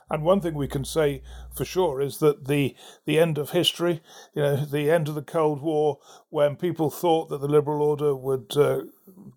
And 0.10 0.24
one 0.24 0.42
thing 0.42 0.54
we 0.54 0.68
can 0.68 0.86
say 0.86 1.22
for 1.54 1.66
sure 1.66 2.02
is 2.02 2.18
that 2.20 2.48
the 2.48 2.76
the 3.06 3.20
end 3.20 3.38
of 3.38 3.52
history, 3.52 4.02
you 4.34 4.42
know, 4.42 4.56
the 4.58 4.92
end 4.92 5.08
of 5.08 5.16
the 5.16 5.22
Cold 5.22 5.62
War, 5.62 6.00
when 6.30 6.56
people 6.56 6.90
thought 6.90 7.30
that 7.30 7.42
the 7.42 7.48
liberal 7.48 7.82
order 7.82 8.16
would 8.16 8.56
uh, 8.58 8.82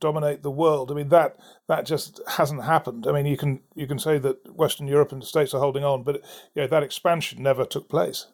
dominate 0.00 0.42
the 0.42 0.50
world, 0.50 0.90
I 0.90 0.94
mean 0.94 1.08
that 1.08 1.36
that 1.66 1.86
just 1.86 2.20
hasn't 2.26 2.64
happened. 2.64 3.06
I 3.06 3.12
mean, 3.12 3.26
you 3.26 3.36
can 3.36 3.60
you 3.74 3.86
can 3.86 3.98
say 3.98 4.18
that 4.18 4.54
Western 4.54 4.88
Europe 4.88 5.12
and 5.12 5.22
the 5.22 5.26
states 5.26 5.54
are 5.54 5.60
holding 5.60 5.84
on, 5.84 6.02
but 6.02 6.16
you 6.54 6.62
know, 6.62 6.68
that 6.68 6.82
expansion 6.82 7.42
never 7.42 7.64
took 7.64 7.88
place. 7.88 8.26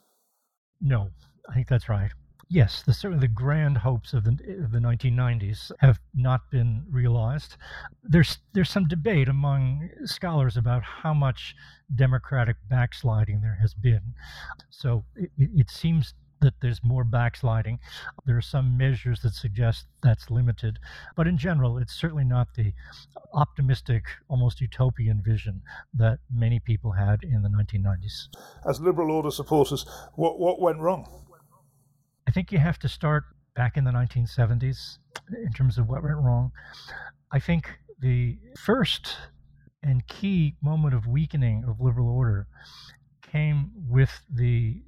No, 0.81 1.11
I 1.49 1.55
think 1.55 1.69
that's 1.69 1.89
right 1.89 2.11
yes, 2.49 2.83
the, 2.83 2.93
certainly 2.93 3.21
the 3.21 3.33
grand 3.33 3.79
hopes 3.79 4.13
of 4.13 4.25
the, 4.25 4.31
of 4.63 4.73
the 4.73 4.79
1990s 4.79 5.71
have 5.81 5.99
not 6.15 6.51
been 6.51 6.85
realized. 6.91 7.57
There's 8.03 8.39
there's 8.53 8.71
some 8.71 8.89
debate 8.89 9.29
among 9.29 9.89
scholars 10.05 10.57
about 10.57 10.83
how 10.83 11.15
much 11.15 11.55
democratic 11.95 12.57
backsliding 12.69 13.41
there 13.41 13.59
has 13.61 13.75
been. 13.75 14.15
So 14.71 15.05
it, 15.17 15.31
it 15.39 15.71
seems 15.71 16.15
that 16.41 16.55
there's 16.61 16.85
more 16.85 17.05
backsliding. 17.05 17.79
There 18.27 18.37
are 18.37 18.43
some 18.43 18.77
measures 18.77 19.21
that 19.23 19.33
suggest 19.33 19.87
that's 20.03 20.31
limited, 20.31 20.79
but 21.17 21.27
in 21.27 21.39
general, 21.39 21.79
it's 21.79 21.95
certainly 21.95 22.25
not 22.25 22.49
the 22.55 22.75
optimistic, 23.33 24.05
almost 24.29 24.61
utopian 24.61 25.23
vision 25.25 25.63
that 25.95 26.19
many 26.31 26.61
people 26.61 26.93
had 26.93 27.23
in 27.23 27.43
the 27.43 27.49
1990s. 27.49 28.29
As 28.69 28.81
liberal 28.81 29.11
order 29.11 29.31
supporters, 29.31 29.87
what 30.15 30.39
what 30.39 30.61
went 30.61 30.79
wrong? 30.79 31.25
I 32.35 32.43
think 32.43 32.51
you 32.51 32.59
have 32.59 32.81
to 32.81 32.89
start 32.89 33.27
back 33.55 33.77
in 33.77 33.85
the 33.85 33.93
1970s 33.93 34.99
in 35.45 35.53
terms 35.53 35.79
of 35.79 35.89
what 35.89 36.03
went 36.03 36.17
wrong. 36.17 36.51
I 37.31 37.39
think 37.39 37.71
the 38.01 38.37
first 38.59 39.17
and 39.85 40.05
key 40.09 40.57
moment 40.61 40.95
of 40.95 41.07
weakening 41.07 41.63
of 41.63 41.81
liberal 41.81 42.09
order 42.09 42.49
came 43.23 43.71
with 43.89 44.11
the 44.29 44.83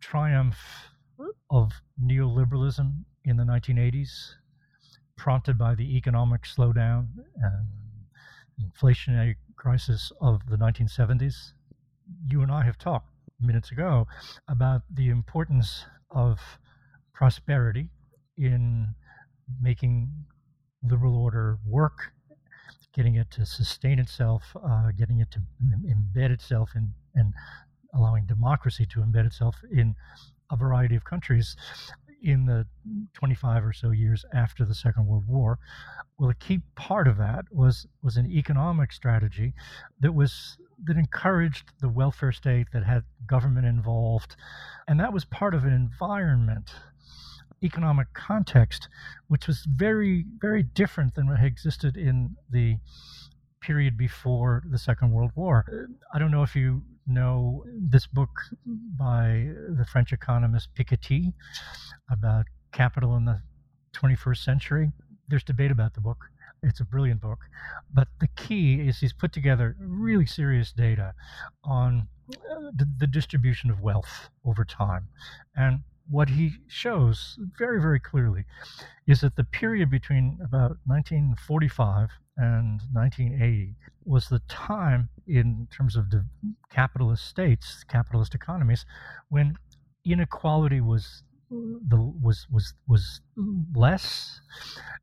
triumph 0.00 0.58
of 1.48 1.72
neoliberalism 2.04 2.92
in 3.24 3.38
the 3.38 3.44
1980s. 3.44 4.34
prompted 5.16 5.56
by 5.56 5.74
the 5.74 5.96
economic 5.96 6.42
slowdown 6.42 7.06
and 7.36 7.66
inflationary 8.62 9.36
crisis 9.56 10.12
of 10.20 10.40
the 10.50 10.56
1970s. 10.56 11.52
You 12.26 12.42
and 12.42 12.52
I 12.52 12.62
have 12.64 12.76
talked 12.76 13.08
minutes 13.40 13.70
ago 13.70 14.06
about 14.48 14.82
the 14.94 15.08
importance 15.08 15.86
of 16.10 16.38
prosperity 17.20 17.86
in 18.38 18.94
making 19.60 20.10
liberal 20.82 21.14
order 21.14 21.58
work, 21.66 22.12
getting 22.94 23.16
it 23.16 23.30
to 23.30 23.44
sustain 23.44 23.98
itself, 23.98 24.42
uh, 24.66 24.90
getting 24.96 25.18
it 25.18 25.30
to 25.30 25.38
embed 25.86 26.30
itself 26.30 26.70
in, 26.74 26.94
and 27.14 27.34
allowing 27.92 28.24
democracy 28.24 28.86
to 28.86 29.00
embed 29.00 29.26
itself 29.26 29.54
in 29.70 29.94
a 30.50 30.56
variety 30.56 30.96
of 30.96 31.04
countries 31.04 31.56
in 32.22 32.46
the 32.46 32.66
25 33.12 33.66
or 33.66 33.72
so 33.74 33.90
years 33.90 34.24
after 34.32 34.64
the 34.64 34.74
Second 34.74 35.06
World 35.06 35.28
War. 35.28 35.58
Well, 36.18 36.30
a 36.30 36.34
key 36.34 36.60
part 36.74 37.06
of 37.06 37.18
that 37.18 37.44
was 37.50 37.86
was 38.02 38.16
an 38.16 38.30
economic 38.30 38.92
strategy 38.92 39.52
that 40.00 40.14
was 40.14 40.56
that 40.84 40.96
encouraged 40.96 41.72
the 41.80 41.88
welfare 41.88 42.32
state 42.32 42.68
that 42.72 42.84
had 42.84 43.04
government 43.26 43.66
involved, 43.66 44.36
and 44.88 44.98
that 45.00 45.12
was 45.12 45.24
part 45.24 45.54
of 45.54 45.64
an 45.64 45.72
environment 45.72 46.70
economic 47.62 48.06
context 48.14 48.88
which 49.28 49.46
was 49.46 49.66
very 49.68 50.24
very 50.38 50.62
different 50.62 51.14
than 51.14 51.28
what 51.28 51.42
existed 51.44 51.94
in 51.94 52.34
the 52.48 52.74
period 53.60 53.96
before 53.96 54.62
the 54.70 54.78
Second 54.78 55.12
World 55.12 55.30
War. 55.34 55.88
I 56.12 56.18
don't 56.18 56.30
know 56.30 56.42
if 56.42 56.56
you 56.56 56.82
know 57.06 57.64
this 57.76 58.06
book 58.06 58.30
by 58.66 59.50
the 59.68 59.84
French 59.84 60.12
economist 60.12 60.70
Piketty 60.74 61.32
about 62.10 62.46
capital 62.72 63.16
in 63.16 63.24
the 63.24 63.40
21st 63.94 64.44
century. 64.44 64.90
There's 65.28 65.44
debate 65.44 65.70
about 65.70 65.94
the 65.94 66.00
book. 66.00 66.24
It's 66.62 66.80
a 66.80 66.84
brilliant 66.84 67.20
book. 67.20 67.40
But 67.92 68.08
the 68.20 68.28
key 68.28 68.80
is 68.80 69.00
he's 69.00 69.12
put 69.12 69.32
together 69.32 69.76
really 69.80 70.26
serious 70.26 70.72
data 70.72 71.14
on 71.64 72.08
uh, 72.30 72.70
the, 72.76 72.88
the 72.98 73.06
distribution 73.06 73.70
of 73.70 73.80
wealth 73.80 74.30
over 74.44 74.64
time. 74.64 75.08
And 75.56 75.80
what 76.08 76.28
he 76.28 76.52
shows 76.66 77.38
very, 77.58 77.80
very 77.80 78.00
clearly 78.00 78.44
is 79.06 79.20
that 79.20 79.36
the 79.36 79.44
period 79.44 79.90
between 79.90 80.38
about 80.42 80.76
1945 80.86 82.10
and 82.36 82.80
1980 82.92 83.76
was 84.04 84.28
the 84.28 84.40
time, 84.48 85.08
in 85.26 85.68
terms 85.70 85.96
of 85.96 86.10
the 86.10 86.24
capitalist 86.70 87.26
states, 87.26 87.84
capitalist 87.84 88.34
economies, 88.34 88.84
when 89.28 89.56
inequality 90.04 90.80
was 90.80 91.22
the 91.50 92.12
was 92.22 92.46
was 92.50 92.74
was 92.86 93.20
less, 93.74 94.40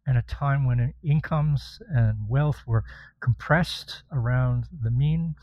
and 0.06 0.18
a 0.18 0.22
time 0.24 0.66
when 0.66 0.94
incomes 1.04 1.80
and 1.90 2.18
wealth 2.28 2.64
were 2.66 2.84
compressed 3.20 4.04
around 4.12 4.66
the 4.82 4.92
mean, 4.92 5.36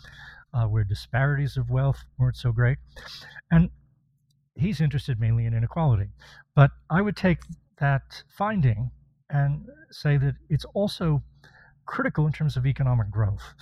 uh, 0.54 0.64
where 0.64 0.84
disparities 0.84 1.56
of 1.56 1.70
wealth 1.70 2.04
weren't 2.18 2.36
so 2.36 2.52
great, 2.52 2.78
and 3.50 3.70
he's 4.54 4.80
interested 4.80 5.20
mainly 5.20 5.44
in 5.46 5.54
inequality. 5.54 6.08
But 6.54 6.70
I 6.88 7.02
would 7.02 7.16
take 7.16 7.40
that 7.78 8.22
finding 8.28 8.90
and 9.28 9.66
say 9.90 10.16
that 10.16 10.36
it's 10.48 10.64
also 10.74 11.22
critical 11.86 12.26
in 12.26 12.32
terms 12.32 12.56
of 12.56 12.66
economic 12.66 13.10
growth, 13.10 13.54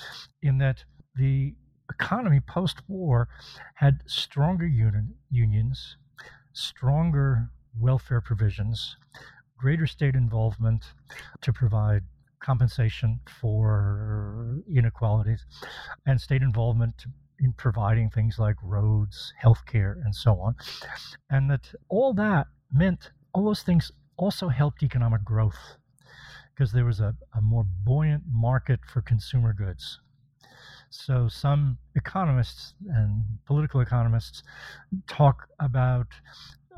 in 0.43 0.59
that 0.59 0.85
the 1.17 1.55
economy 1.91 2.41
post 2.41 2.79
war 2.89 3.29
had 3.75 4.03
stronger 4.07 4.67
union, 4.67 5.15
unions, 5.31 5.97
stronger 6.53 7.49
welfare 7.79 8.21
provisions, 8.21 8.97
greater 9.57 9.87
state 9.87 10.15
involvement 10.15 10.85
to 11.41 11.53
provide 11.53 12.03
compensation 12.41 13.21
for 13.41 14.59
inequalities, 14.75 15.47
and 16.07 16.21
state 16.21 16.43
involvement 16.43 17.05
in 17.39 17.53
providing 17.53 18.11
things 18.11 18.39
like 18.39 18.57
roads, 18.63 19.33
healthcare, 19.43 19.95
and 20.05 20.15
so 20.15 20.41
on. 20.41 20.55
And 21.31 21.51
that 21.51 21.73
all 21.89 22.13
that 22.15 22.47
meant 22.73 23.11
all 23.33 23.45
those 23.45 23.63
things 23.63 23.91
also 24.17 24.49
helped 24.49 24.83
economic 24.83 25.25
growth 25.25 25.77
because 26.55 26.73
there 26.73 26.85
was 26.85 27.01
a, 27.01 27.15
a 27.35 27.41
more 27.41 27.65
buoyant 27.65 28.25
market 28.31 28.81
for 28.87 29.01
consumer 29.01 29.53
goods. 29.53 30.01
So 30.93 31.27
some 31.27 31.79
economists 31.97 32.75
and 32.87 33.25
political 33.47 33.81
economists 33.81 34.43
talk 35.09 35.49
about 35.59 36.09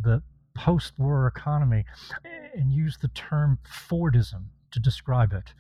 the 0.05 0.23
post-war 0.55 1.27
economy 1.27 1.85
and 2.55 2.73
use 2.73 2.97
the 2.97 3.09
term 3.09 3.59
Fordism 3.69 4.45
to 4.71 4.79
describe 4.79 5.33
it. 5.33 5.53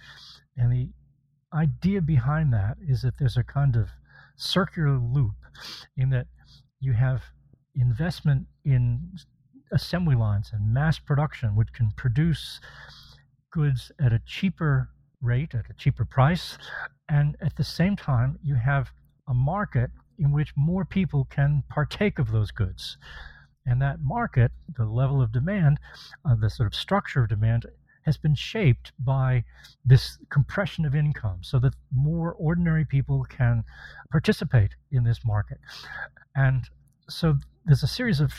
And 0.56 0.72
the 0.72 0.88
idea 1.52 2.00
behind 2.00 2.52
that 2.52 2.76
is 2.88 3.02
that 3.02 3.18
there's 3.18 3.36
a 3.36 3.42
kind 3.42 3.74
of 3.74 3.88
circular 4.36 4.98
loop 4.98 5.34
in 5.96 6.10
that 6.10 6.28
you 6.78 6.92
have 6.92 7.22
investment 7.74 8.46
in 8.64 9.10
assembly 9.72 10.14
lines 10.14 10.50
and 10.52 10.72
mass 10.72 11.00
production, 11.00 11.56
which 11.56 11.72
can 11.72 11.90
produce 11.96 12.60
goods 13.50 13.90
at 14.00 14.12
a 14.12 14.20
cheaper 14.24 14.90
rate, 15.24 15.54
at 15.54 15.70
a 15.70 15.74
cheaper 15.74 16.04
price. 16.04 16.58
And 17.08 17.36
at 17.40 17.56
the 17.56 17.64
same 17.64 17.96
time, 17.96 18.38
you 18.42 18.54
have 18.54 18.90
a 19.28 19.34
market 19.34 19.90
in 20.18 20.32
which 20.32 20.52
more 20.56 20.84
people 20.84 21.26
can 21.30 21.62
partake 21.68 22.18
of 22.18 22.30
those 22.30 22.50
goods. 22.50 22.96
And 23.66 23.80
that 23.80 24.00
market, 24.02 24.52
the 24.76 24.84
level 24.84 25.22
of 25.22 25.32
demand, 25.32 25.80
uh, 26.24 26.34
the 26.34 26.50
sort 26.50 26.66
of 26.66 26.74
structure 26.74 27.22
of 27.22 27.30
demand, 27.30 27.66
has 28.02 28.18
been 28.18 28.34
shaped 28.34 28.92
by 28.98 29.44
this 29.84 30.18
compression 30.30 30.84
of 30.84 30.94
income 30.94 31.38
so 31.40 31.58
that 31.58 31.74
more 31.94 32.34
ordinary 32.34 32.84
people 32.84 33.24
can 33.24 33.64
participate 34.10 34.72
in 34.92 35.04
this 35.04 35.24
market. 35.24 35.58
And 36.36 36.68
so 37.08 37.38
there's 37.64 37.82
a 37.82 37.88
series 37.88 38.20
of 38.20 38.34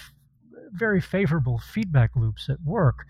very 0.72 1.02
favorable 1.02 1.58
feedback 1.58 2.16
loops 2.16 2.50
at 2.50 2.58
work 2.64 3.06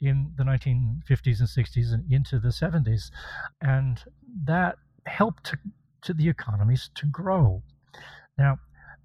in 0.00 0.32
the 0.36 0.44
1950s 0.44 1.40
and 1.40 1.48
60s 1.48 1.92
and 1.92 2.10
into 2.10 2.38
the 2.38 2.48
70s. 2.48 3.10
And 3.60 4.02
that 4.44 4.76
helped 5.06 5.44
to, 5.44 5.58
to 6.02 6.14
the 6.14 6.28
economies 6.28 6.90
to 6.96 7.06
grow. 7.06 7.62
Now, 8.38 8.58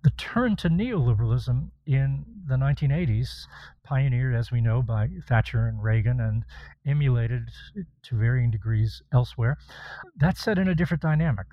the 0.04 0.12
turn 0.12 0.56
to 0.58 0.70
neoliberalism 0.70 1.70
in 1.86 2.26
the 2.48 2.56
1980s, 2.56 3.46
pioneered, 3.84 4.34
as 4.34 4.52
we 4.52 4.62
know, 4.62 4.82
by 4.82 5.10
Thatcher 5.28 5.68
and 5.68 5.84
Reagan 5.84 6.22
and 6.22 6.46
emulated 6.86 7.50
to 8.04 8.16
varying 8.16 8.50
degrees 8.50 9.02
elsewhere, 9.14 9.58
that 10.16 10.38
set 10.38 10.58
in 10.58 10.70
a 10.70 10.76
different 10.76 11.04
dynamic. 11.04 11.48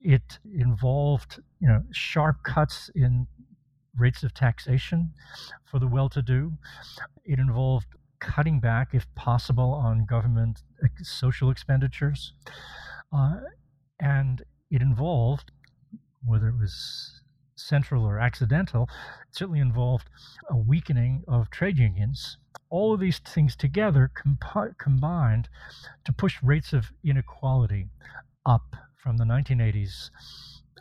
It 0.00 0.38
involved, 0.54 1.40
you 1.60 1.68
know, 1.68 1.82
sharp 1.92 2.42
cuts 2.42 2.90
in 2.94 3.26
rates 3.98 4.22
of 4.22 4.34
taxation 4.34 5.12
for 5.64 5.78
the 5.78 5.86
well-to-do. 5.86 6.52
It 7.24 7.38
involved 7.38 7.86
cutting 8.20 8.60
back, 8.60 8.88
if 8.92 9.06
possible, 9.14 9.72
on 9.72 10.06
government 10.06 10.62
social 11.02 11.50
expenditures, 11.50 12.32
uh, 13.12 13.40
and 14.00 14.42
it 14.70 14.82
involved, 14.82 15.50
whether 16.24 16.48
it 16.48 16.58
was 16.58 17.22
central 17.56 18.04
or 18.04 18.18
accidental, 18.18 18.88
certainly 19.30 19.60
involved 19.60 20.08
a 20.50 20.56
weakening 20.56 21.24
of 21.26 21.50
trade 21.50 21.78
unions. 21.78 22.36
All 22.68 22.92
of 22.92 23.00
these 23.00 23.18
things 23.18 23.56
together 23.56 24.10
combined 24.78 25.48
to 26.04 26.12
push 26.12 26.42
rates 26.42 26.72
of 26.72 26.92
inequality 27.04 27.88
up 28.44 28.76
from 28.96 29.16
the 29.16 29.24
1980s 29.24 30.10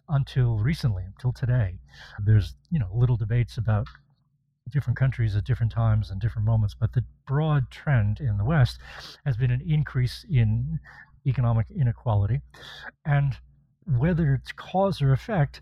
until 0.10 0.58
recently, 0.58 1.04
until 1.04 1.32
today. 1.32 1.80
There's 2.24 2.56
you 2.72 2.80
know 2.80 2.90
little 2.94 3.18
debates 3.18 3.58
about 3.58 3.88
different 4.72 4.98
countries 4.98 5.36
at 5.36 5.46
different 5.46 5.72
times 5.72 6.10
and 6.10 6.20
different 6.20 6.46
moments, 6.46 6.76
but 6.80 6.94
the 6.94 7.04
broad 7.28 7.70
trend 7.70 8.20
in 8.20 8.38
the 8.38 8.46
West 8.46 8.80
has 9.26 9.38
been 9.38 9.52
an 9.52 9.62
increase 9.68 10.26
in 10.30 10.80
economic 11.26 11.68
inequality, 11.76 12.42
and 13.06 13.38
whether 13.86 14.34
it's 14.34 14.52
cause 14.52 15.02
or 15.02 15.14
effect, 15.14 15.62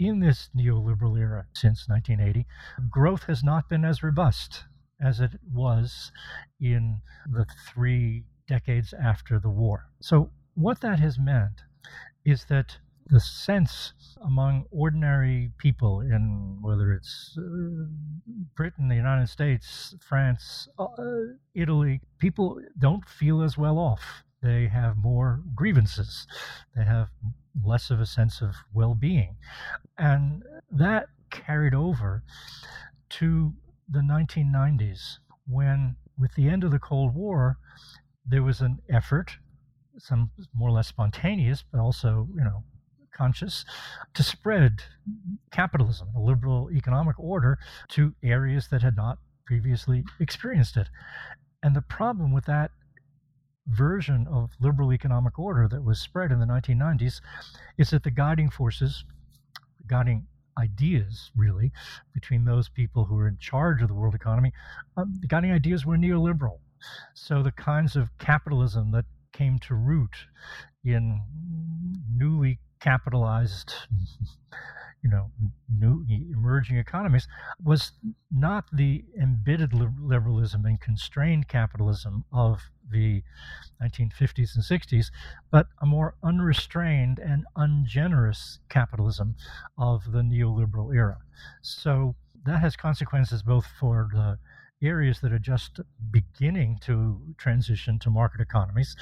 in 0.00 0.18
this 0.18 0.48
neoliberal 0.56 1.18
era 1.18 1.46
since 1.52 1.86
1980, 1.86 2.46
growth 2.88 3.24
has 3.24 3.44
not 3.44 3.68
been 3.68 3.84
as 3.84 4.02
robust 4.02 4.64
as 4.98 5.20
it 5.20 5.32
was 5.52 6.10
in 6.60 7.00
the 7.30 7.46
three 7.68 8.24
decades 8.48 8.94
after 8.94 9.38
the 9.38 9.50
war. 9.50 9.86
So, 10.00 10.30
what 10.54 10.80
that 10.80 10.98
has 10.98 11.18
meant 11.18 11.62
is 12.24 12.46
that 12.46 12.78
the 13.10 13.20
sense 13.20 13.92
among 14.24 14.64
ordinary 14.70 15.50
people 15.58 16.00
in 16.00 16.58
whether 16.60 16.92
it's 16.92 17.36
uh, 17.36 17.86
Britain, 18.54 18.88
the 18.88 18.94
United 18.94 19.28
States, 19.28 19.94
France, 20.00 20.68
uh, 20.78 20.86
Italy, 21.54 22.00
people 22.18 22.60
don't 22.78 23.08
feel 23.08 23.42
as 23.42 23.58
well 23.58 23.78
off. 23.78 24.22
They 24.42 24.68
have 24.68 24.96
more 24.96 25.42
grievances. 25.54 26.26
They 26.76 26.84
have 26.84 27.08
less 27.64 27.90
of 27.90 28.00
a 28.00 28.06
sense 28.06 28.40
of 28.40 28.54
well 28.72 28.94
being. 28.94 29.36
And 29.98 30.44
that 30.70 31.08
carried 31.30 31.74
over 31.74 32.22
to 33.10 33.52
the 33.88 34.00
1990s 34.00 35.18
when, 35.48 35.96
with 36.18 36.32
the 36.34 36.48
end 36.48 36.62
of 36.64 36.70
the 36.70 36.78
Cold 36.78 37.14
War, 37.14 37.58
there 38.24 38.42
was 38.42 38.60
an 38.60 38.78
effort, 38.88 39.32
some 39.98 40.30
more 40.54 40.68
or 40.68 40.72
less 40.72 40.88
spontaneous, 40.88 41.64
but 41.70 41.80
also, 41.80 42.28
you 42.34 42.44
know, 42.44 42.62
conscious, 43.20 43.66
to 44.14 44.22
spread 44.22 44.82
capitalism, 45.52 46.08
a 46.16 46.20
liberal 46.20 46.70
economic 46.72 47.18
order, 47.18 47.58
to 47.88 48.14
areas 48.22 48.68
that 48.68 48.82
had 48.82 48.96
not 48.96 49.18
previously 49.44 50.04
experienced 50.20 50.76
it. 50.78 50.88
And 51.62 51.76
the 51.76 51.82
problem 51.82 52.32
with 52.32 52.46
that 52.46 52.70
version 53.66 54.26
of 54.26 54.50
liberal 54.58 54.92
economic 54.92 55.38
order 55.38 55.68
that 55.68 55.84
was 55.84 56.00
spread 56.00 56.32
in 56.32 56.40
the 56.40 56.46
1990s 56.46 57.20
is 57.76 57.90
that 57.90 58.04
the 58.04 58.10
guiding 58.10 58.48
forces, 58.48 59.04
guiding 59.86 60.26
ideas 60.58 61.30
really, 61.36 61.72
between 62.14 62.46
those 62.46 62.70
people 62.70 63.04
who 63.04 63.16
were 63.16 63.28
in 63.28 63.36
charge 63.38 63.82
of 63.82 63.88
the 63.88 63.94
world 63.94 64.14
economy, 64.14 64.52
um, 64.96 65.12
the 65.20 65.26
guiding 65.26 65.52
ideas 65.52 65.84
were 65.84 65.98
neoliberal. 65.98 66.58
So 67.14 67.42
the 67.42 67.52
kinds 67.52 67.96
of 67.96 68.08
capitalism 68.18 68.92
that 68.92 69.04
came 69.34 69.58
to 69.58 69.74
root 69.74 70.16
in 70.84 71.20
newly 72.16 72.58
capitalized 72.80 73.74
you 75.02 75.08
know 75.08 75.30
new 75.78 76.04
emerging 76.08 76.76
economies 76.76 77.26
was 77.62 77.92
not 78.30 78.64
the 78.72 79.04
embedded 79.20 79.72
liberalism 79.72 80.64
and 80.66 80.80
constrained 80.80 81.48
capitalism 81.48 82.24
of 82.32 82.60
the 82.90 83.22
1950s 83.82 84.54
and 84.54 84.64
60s, 84.64 85.06
but 85.50 85.68
a 85.80 85.86
more 85.86 86.14
unrestrained 86.22 87.18
and 87.18 87.44
ungenerous 87.56 88.58
capitalism 88.68 89.36
of 89.78 90.12
the 90.12 90.20
neoliberal 90.20 90.94
era. 90.94 91.18
So 91.62 92.14
that 92.44 92.60
has 92.60 92.76
consequences 92.76 93.42
both 93.42 93.66
for 93.78 94.08
the 94.12 94.38
areas 94.82 95.20
that 95.20 95.32
are 95.32 95.38
just 95.38 95.80
beginning 96.10 96.78
to 96.82 97.20
transition 97.38 97.98
to 97.98 98.10
market 98.10 98.40
economies, 98.40 98.96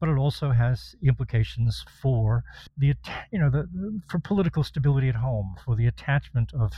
but 0.00 0.08
it 0.08 0.16
also 0.16 0.50
has 0.50 0.94
implications 1.02 1.84
for 2.00 2.44
the 2.78 2.94
you 3.32 3.38
know 3.38 3.50
the, 3.50 3.68
for 4.08 4.18
political 4.18 4.62
stability 4.62 5.08
at 5.08 5.16
home, 5.16 5.56
for 5.64 5.76
the 5.76 5.86
attachment 5.86 6.52
of 6.54 6.72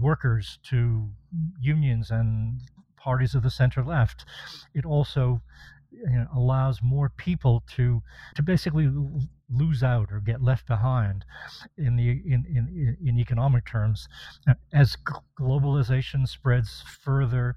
workers 0.00 0.58
to 0.64 1.08
unions 1.60 2.10
and 2.10 2.60
parties 2.96 3.34
of 3.34 3.42
the 3.42 3.50
center 3.50 3.84
left. 3.84 4.24
It 4.74 4.84
also 4.84 5.42
you 5.92 6.18
know, 6.18 6.26
allows 6.34 6.80
more 6.82 7.10
people 7.10 7.62
to 7.74 8.02
to 8.34 8.42
basically 8.42 8.90
lose 9.50 9.82
out 9.82 10.10
or 10.10 10.20
get 10.20 10.42
left 10.42 10.66
behind 10.66 11.24
in 11.76 11.96
the 11.96 12.10
in 12.10 12.44
in, 12.48 12.96
in 13.04 13.18
economic 13.18 13.66
terms 13.66 14.08
as 14.72 14.96
globalization 15.38 16.26
spreads 16.26 16.82
further 17.02 17.54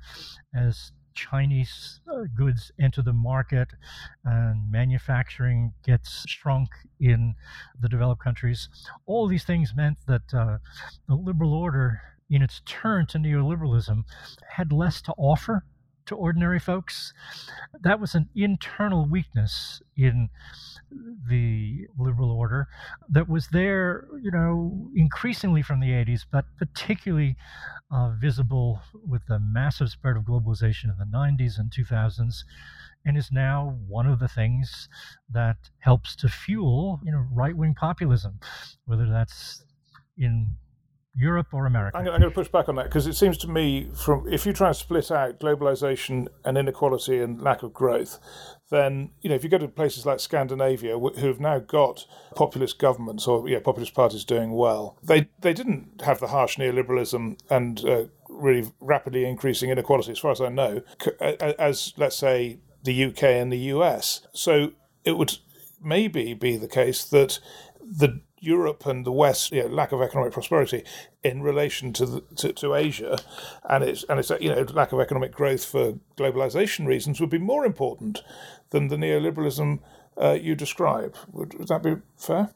as 0.54 0.92
Chinese 1.16 2.02
uh, 2.12 2.26
goods 2.36 2.72
enter 2.80 3.02
the 3.02 3.14
market 3.14 3.70
and 4.26 4.70
manufacturing 4.70 5.74
gets 5.84 6.26
shrunk 6.28 6.70
in 7.00 7.34
the 7.80 7.90
developed 7.90 8.22
countries. 8.22 8.70
All 9.06 9.28
these 9.28 9.46
things 9.46 9.74
meant 9.74 9.98
that 10.08 10.34
uh, 10.34 10.58
the 11.08 11.16
liberal 11.16 11.54
order, 11.54 12.02
in 12.30 12.42
its 12.42 12.62
turn 12.66 13.06
to 13.08 13.18
neoliberalism, 13.18 14.04
had 14.50 14.74
less 14.74 15.02
to 15.04 15.14
offer 15.18 15.64
to 16.08 16.16
ordinary 16.16 16.60
folks. 16.60 17.14
That 17.82 18.00
was 18.00 18.16
an 18.16 18.30
internal 18.36 19.06
weakness 19.06 19.82
in 19.98 20.30
the 21.30 21.88
liberal 21.98 22.32
order 22.32 22.68
that 23.10 23.28
was 23.28 23.48
there, 23.50 24.08
you 24.22 24.32
know, 24.32 24.90
increasingly 24.96 25.62
from 25.62 25.80
the 25.80 25.90
80s, 25.90 26.26
but 26.32 26.46
particularly 26.58 27.36
uh, 27.92 28.12
visible 28.20 28.82
with 29.08 29.26
the 29.28 29.40
massive 29.40 29.90
spread 29.90 30.18
of 30.18 30.24
globalization 30.24 30.86
in 30.86 30.96
the 30.98 31.06
90s 31.06 31.58
and 31.60 31.72
2000s 31.72 32.44
and 33.06 33.18
is 33.18 33.32
now 33.32 33.78
one 33.88 34.08
of 34.08 34.20
the 34.20 34.28
things 34.28 34.90
that 35.30 35.58
helps 35.80 36.16
to 36.16 36.28
fuel 36.28 37.00
you 37.04 37.12
know 37.12 37.24
right-wing 37.32 37.76
populism 37.76 38.40
whether 38.86 39.08
that's 39.08 39.64
in 40.18 40.56
Europe 41.18 41.48
or 41.54 41.66
America? 41.66 41.98
I'm, 41.98 42.06
going 42.06 42.22
to 42.22 42.32
push 42.32 42.50
back 42.50 42.68
on 42.68 42.76
that 42.76 42.86
because 42.86 43.08
it 43.08 43.14
seems 43.14 43.38
to 43.40 43.48
me, 43.48 43.90
from 43.94 44.28
if 44.28 44.46
you 44.46 44.54
try 44.54 44.68
and 44.68 44.76
split 44.76 45.12
out 45.12 45.40
globalization 45.40 46.28
and 46.44 46.58
inequality 46.58 47.20
and 47.20 47.42
lack 47.42 47.64
of 47.64 47.74
growth, 47.74 48.20
then 48.70 49.12
you 49.22 49.30
know 49.30 49.36
if 49.36 49.44
you 49.44 49.50
go 49.50 49.58
to 49.58 49.68
places 49.68 50.06
like 50.06 50.20
Scandinavia 50.20 50.98
who 50.98 51.28
have 51.28 51.40
now 51.40 51.60
got 51.60 52.06
populist 52.36 52.80
governments 52.80 53.28
or 53.28 53.48
yeah 53.48 53.60
populist 53.60 53.94
parties 53.94 54.26
doing 54.26 54.52
well, 54.52 54.98
they 55.04 55.30
they 55.40 55.54
didn't 55.54 56.02
have 56.04 56.20
the 56.20 56.28
harsh 56.28 56.58
neoliberalism 56.58 57.40
and 57.50 57.86
uh, 57.86 58.04
really 58.28 58.70
rapidly 58.80 59.26
increasing 59.26 59.70
inequality, 59.70 60.12
as 60.12 60.20
far 60.20 60.32
as 60.32 60.42
I 60.42 60.50
know, 60.50 60.82
as 61.22 61.94
let's 61.98 62.18
say 62.18 62.60
the 62.84 63.06
UK 63.06 63.24
and 63.24 63.52
the 63.52 63.58
US. 63.58 64.28
So 64.34 64.74
it 65.04 65.18
would 65.18 65.38
maybe 65.82 66.34
be 66.34 66.58
the 66.58 66.68
case 66.68 67.06
that 67.06 67.40
the 67.80 68.22
Europe 68.46 68.86
and 68.86 69.06
the 69.06 69.12
West, 69.12 69.52
you 69.52 69.64
know, 69.64 69.70
lack 69.70 69.92
of 69.92 70.02
economic 70.02 70.34
prosperity 70.34 70.84
in 71.24 71.42
relation 71.42 71.94
to, 71.94 72.06
the, 72.06 72.22
to, 72.36 72.54
to 72.54 72.76
Asia, 72.76 73.18
and 73.70 73.84
it's 73.84 74.04
and 74.10 74.20
it's 74.20 74.30
you 74.40 74.50
know 74.50 74.62
lack 74.74 74.92
of 74.92 75.00
economic 75.00 75.32
growth 75.32 75.66
for 75.66 75.94
globalization 76.18 76.86
reasons 76.86 77.20
would 77.20 77.30
be 77.30 77.40
more 77.40 77.66
important 77.66 78.24
than 78.70 78.88
the 78.88 78.96
neoliberalism 78.96 79.80
uh, 80.22 80.38
you 80.40 80.56
describe. 80.56 81.16
Would, 81.32 81.58
would 81.58 81.68
that 81.68 81.84
be 81.84 81.96
fair? 82.18 82.52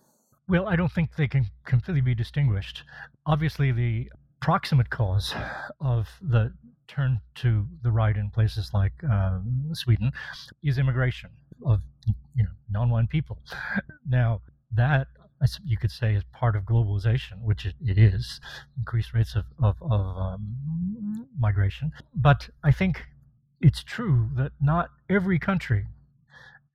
Well, 0.47 0.67
I 0.67 0.75
don't 0.75 0.91
think 0.91 1.15
they 1.15 1.28
can 1.28 1.45
completely 1.65 2.02
be 2.02 2.15
distinguished. 2.15 2.84
Obviously, 3.25 3.71
the 3.71 4.10
proximate 4.41 4.89
cause 4.89 5.34
of 5.80 6.08
the 6.21 6.54
turn 6.88 7.21
to 7.36 7.67
the 7.84 7.91
right 7.91 8.17
in 8.17 8.30
places 8.32 8.71
like 8.73 8.93
um, 9.04 9.69
Sweden 9.73 10.12
is 10.63 10.78
immigration 10.78 11.30
of 11.65 11.82
you 12.36 12.43
know 12.43 12.49
non-white 12.69 13.10
people. 13.10 13.38
Now 14.08 14.41
that 14.73 15.08
you 15.65 15.78
could 15.78 15.91
say 15.91 16.15
is 16.15 16.23
part 16.34 16.56
of 16.56 16.63
globalization, 16.63 17.41
which 17.43 17.65
it, 17.65 17.75
it 17.86 17.97
is, 17.97 18.41
increased 18.78 19.13
rates 19.13 19.36
of, 19.36 19.45
of, 19.62 19.75
of 19.82 20.17
um, 20.17 21.28
migration. 21.39 21.91
But 22.13 22.49
I 22.63 22.71
think 22.71 23.04
it's 23.62 23.84
true 23.84 24.30
that 24.36 24.52
not 24.62 24.89
every 25.10 25.39
country, 25.39 25.88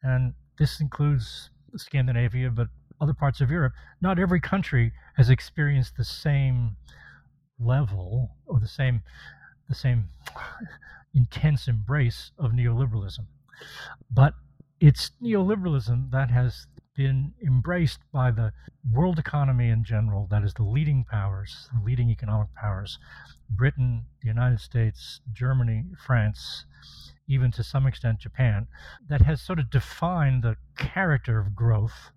and 0.02 0.34
this 0.58 0.80
includes 0.80 1.50
Scandinavia, 1.76 2.50
but 2.50 2.68
other 3.00 3.14
parts 3.14 3.40
of 3.40 3.50
Europe, 3.50 3.72
not 4.00 4.18
every 4.18 4.40
country 4.40 4.92
has 5.16 5.28
experienced 5.28 5.96
the 5.96 6.04
same 6.04 6.76
level 7.58 8.30
or 8.46 8.60
the 8.60 8.68
same 8.68 9.02
the 9.68 9.74
same 9.74 10.08
intense 11.14 11.68
embrace 11.68 12.32
of 12.38 12.52
neoliberalism. 12.52 13.26
But 14.10 14.34
it's 14.80 15.12
neoliberalism 15.22 16.10
that 16.10 16.30
has 16.30 16.66
been 16.94 17.32
embraced 17.44 18.00
by 18.12 18.30
the 18.30 18.52
world 18.92 19.18
economy 19.18 19.68
in 19.68 19.84
general, 19.84 20.26
that 20.30 20.44
is, 20.44 20.54
the 20.54 20.62
leading 20.62 21.04
powers, 21.04 21.68
the 21.74 21.84
leading 21.84 22.10
economic 22.10 22.54
powers 22.54 22.98
Britain, 23.50 24.04
the 24.22 24.28
United 24.28 24.60
States, 24.60 25.20
Germany, 25.32 25.84
France, 26.06 26.64
even 27.28 27.50
to 27.52 27.62
some 27.62 27.86
extent 27.86 28.18
Japan, 28.18 28.66
that 29.08 29.22
has 29.22 29.40
sort 29.40 29.58
of 29.58 29.70
defined 29.70 30.42
the 30.42 30.56
character 30.76 31.38
of 31.38 31.54
growth 31.54 32.10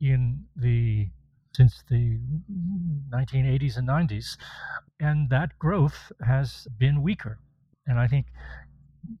in 0.00 0.44
the 0.56 1.08
since 1.52 1.82
the 1.90 2.18
1980s 3.12 3.76
and 3.76 3.88
90s 3.88 4.36
and 5.00 5.28
that 5.30 5.58
growth 5.58 6.12
has 6.24 6.68
been 6.78 7.02
weaker. 7.02 7.40
And 7.86 7.98
i 7.98 8.06
think 8.06 8.26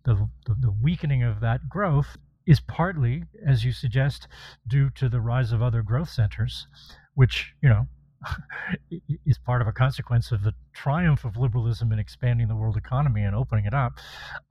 the, 0.04 0.28
the, 0.46 0.54
the 0.60 0.70
weakening 0.70 1.22
of 1.22 1.40
that 1.40 1.68
growth 1.68 2.16
is 2.46 2.60
partly, 2.60 3.24
as 3.46 3.64
you 3.64 3.72
suggest, 3.72 4.28
due 4.66 4.90
to 4.90 5.08
the 5.08 5.20
rise 5.20 5.52
of 5.52 5.62
other 5.62 5.82
growth 5.82 6.10
centers, 6.10 6.66
which, 7.14 7.54
you 7.62 7.68
know, 7.68 7.86
is 9.26 9.38
part 9.38 9.62
of 9.62 9.68
a 9.68 9.72
consequence 9.72 10.30
of 10.30 10.42
the 10.42 10.54
triumph 10.72 11.24
of 11.24 11.36
liberalism 11.36 11.92
in 11.92 11.98
expanding 11.98 12.48
the 12.48 12.56
world 12.56 12.76
economy 12.76 13.22
and 13.22 13.34
opening 13.34 13.64
it 13.64 13.74
up. 13.74 13.94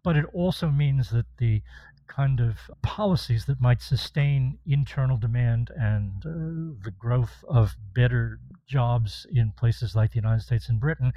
But 0.04 0.18
it 0.18 0.26
also 0.34 0.70
means 0.70 1.10
that 1.12 1.26
the 1.38 1.62
kind 2.08 2.40
of 2.40 2.58
policies 2.82 3.46
that 3.46 3.62
might 3.62 3.82
sustain 3.82 4.58
internal 4.66 5.16
demand 5.16 5.70
and 5.78 6.26
uh, 6.26 6.76
the 6.84 6.92
growth 6.98 7.44
of 7.48 7.76
better 7.94 8.40
jobs 8.68 9.28
in 9.32 9.52
places 9.52 9.96
like 9.96 10.12
the 10.12 10.18
United 10.18 10.42
States 10.42 10.70
and 10.70 10.80
Britain, 10.80 11.14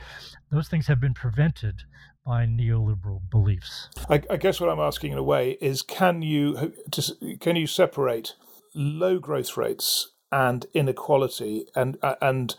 those 0.51 0.69
things 0.69 0.87
have 0.87 1.01
been 1.01 1.15
prevented 1.15 1.83
by 2.25 2.47
neoliberal 2.47 3.21
beliefs. 3.31 3.89
I, 4.09 4.23
I 4.31 4.37
guess 4.37 4.61
what 4.61 4.71
I'm 4.71 4.81
asking 4.81 5.13
in 5.13 5.19
a 5.19 5.23
way 5.23 5.59
is 5.61 5.83
can 5.83 6.23
you 6.23 6.73
can 7.41 7.57
you 7.57 7.67
separate 7.67 8.35
low 8.75 9.19
growth 9.19 9.57
rates 9.57 10.13
and 10.31 10.67
inequality 10.73 11.67
and 11.75 11.99
uh, 12.03 12.15
and 12.23 12.55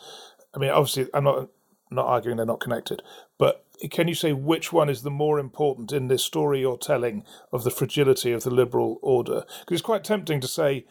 I 0.54 0.60
mean 0.60 0.70
obviously 0.70 1.08
I'm 1.14 1.24
not 1.24 1.50
not 1.90 2.08
arguing 2.08 2.38
they're 2.38 2.46
not 2.46 2.60
connected, 2.60 3.02
but 3.38 3.66
can 3.92 4.08
you 4.08 4.16
say 4.16 4.34
which 4.34 4.72
one 4.72 4.90
is 4.90 5.02
the 5.02 5.12
more 5.12 5.40
important 5.40 5.92
in 5.92 6.08
this 6.08 6.24
story 6.24 6.62
you're 6.62 6.78
telling 6.78 7.24
of 7.52 7.64
the 7.64 7.72
fragility 7.72 8.32
of 8.32 8.44
the 8.44 8.50
liberal 8.50 9.00
order? 9.02 9.44
Because 9.60 9.76
it's 9.76 9.82
quite 9.82 10.04
tempting 10.04 10.40
to 10.42 10.48
say 10.48 10.86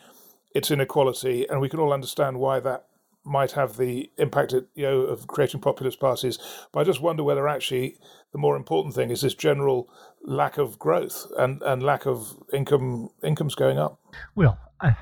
it's 0.54 0.70
inequality, 0.70 1.46
and 1.48 1.60
we 1.60 1.68
can 1.68 1.80
all 1.80 1.92
understand 1.92 2.38
why 2.38 2.60
that 2.60 2.86
might 3.24 3.52
have 3.52 3.76
the 3.76 4.10
impact 4.18 4.52
you 4.74 4.82
know 4.82 5.00
of 5.02 5.26
creating 5.26 5.60
populist 5.60 6.00
parties. 6.00 6.38
But 6.72 6.80
I 6.80 6.84
just 6.84 7.00
wonder 7.00 7.22
whether 7.22 7.48
actually 7.48 7.98
the 8.32 8.38
more 8.38 8.56
important 8.56 8.94
thing 8.94 9.10
is 9.10 9.20
this 9.20 9.34
general 9.34 9.88
lack 10.24 10.58
of 10.58 10.78
growth 10.78 11.26
and, 11.38 11.62
and 11.62 11.82
lack 11.82 12.06
of 12.06 12.34
income 12.52 13.10
incomes 13.22 13.54
going 13.54 13.78
up. 13.78 13.98
Well, 14.34 14.58
I, 14.80 14.94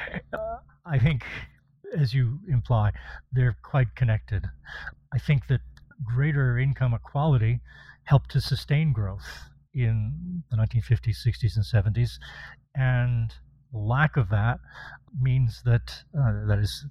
I 0.86 0.98
think, 0.98 1.24
as 1.96 2.14
you 2.14 2.38
imply, 2.48 2.92
they're 3.32 3.56
quite 3.62 3.94
connected. 3.94 4.44
I 5.12 5.18
think 5.18 5.46
that 5.48 5.60
greater 6.04 6.58
income 6.58 6.94
equality 6.94 7.60
helped 8.04 8.30
to 8.32 8.40
sustain 8.40 8.92
growth 8.92 9.26
in 9.74 10.42
the 10.50 10.56
1950s, 10.56 11.16
60s, 11.26 11.56
and 11.56 11.64
70s, 11.94 12.18
and 12.74 13.34
lack 13.72 14.16
of 14.16 14.28
that 14.30 14.58
means 15.20 15.62
that 15.64 16.04
uh, 16.18 16.46
that 16.46 16.58
is 16.58 16.86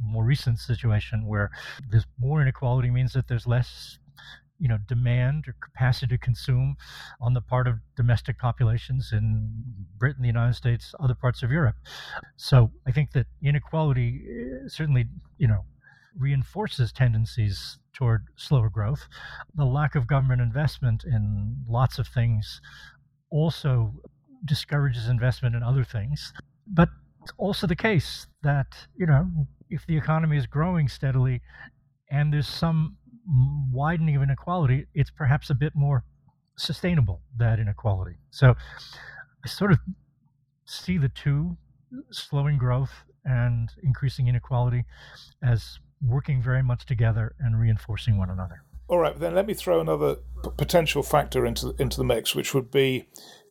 more 0.00 0.24
recent 0.24 0.58
situation 0.58 1.26
where 1.26 1.50
there's 1.90 2.06
more 2.18 2.40
inequality 2.42 2.90
means 2.90 3.12
that 3.12 3.28
there's 3.28 3.46
less 3.46 3.98
you 4.58 4.68
know 4.68 4.78
demand 4.86 5.44
or 5.48 5.54
capacity 5.60 6.16
to 6.16 6.18
consume 6.18 6.76
on 7.20 7.34
the 7.34 7.40
part 7.40 7.66
of 7.66 7.78
domestic 7.96 8.38
populations 8.38 9.10
in 9.12 9.50
Britain, 9.98 10.22
the 10.22 10.28
United 10.28 10.54
States, 10.54 10.94
other 11.00 11.14
parts 11.14 11.42
of 11.42 11.50
Europe. 11.50 11.76
So 12.36 12.70
I 12.86 12.92
think 12.92 13.12
that 13.12 13.26
inequality 13.42 14.22
uh, 14.24 14.68
certainly 14.68 15.06
you 15.38 15.48
know 15.48 15.64
reinforces 16.16 16.92
tendencies 16.92 17.78
toward 17.92 18.26
slower 18.36 18.68
growth. 18.68 19.08
The 19.54 19.64
lack 19.64 19.94
of 19.94 20.06
government 20.06 20.40
investment 20.40 21.04
in 21.04 21.56
lots 21.68 21.98
of 21.98 22.06
things 22.06 22.60
also 23.30 23.92
discourages 24.44 25.08
investment 25.08 25.54
in 25.54 25.62
other 25.62 25.84
things. 25.84 26.32
But 26.66 26.88
it's 27.22 27.32
also 27.38 27.66
the 27.66 27.76
case 27.76 28.26
that, 28.42 28.66
you 28.96 29.06
know, 29.06 29.26
if 29.70 29.86
the 29.86 29.96
economy 29.96 30.36
is 30.36 30.46
growing 30.46 30.88
steadily 30.88 31.40
and 32.10 32.32
there's 32.32 32.48
some 32.48 32.96
widening 33.72 34.16
of 34.16 34.22
inequality, 34.22 34.86
it's 34.94 35.10
perhaps 35.10 35.50
a 35.50 35.54
bit 35.54 35.72
more 35.74 36.04
sustainable, 36.56 37.22
that 37.36 37.58
inequality. 37.58 38.16
So 38.30 38.54
I 39.44 39.48
sort 39.48 39.72
of 39.72 39.78
see 40.66 40.98
the 40.98 41.08
two, 41.08 41.56
slowing 42.10 42.58
growth 42.58 42.92
and 43.24 43.70
increasing 43.82 44.28
inequality, 44.28 44.84
as 45.42 45.78
working 46.02 46.42
very 46.42 46.62
much 46.62 46.84
together 46.84 47.34
and 47.40 47.58
reinforcing 47.58 48.18
one 48.18 48.30
another. 48.30 48.62
All 48.88 48.98
right, 48.98 49.18
then 49.18 49.34
let 49.34 49.46
me 49.46 49.54
throw 49.54 49.80
another 49.80 50.16
p- 50.42 50.50
potential 50.58 51.02
factor 51.02 51.46
into 51.46 51.74
into 51.78 51.96
the 51.96 52.04
mix, 52.04 52.34
which 52.34 52.52
would 52.52 52.70
be 52.70 53.08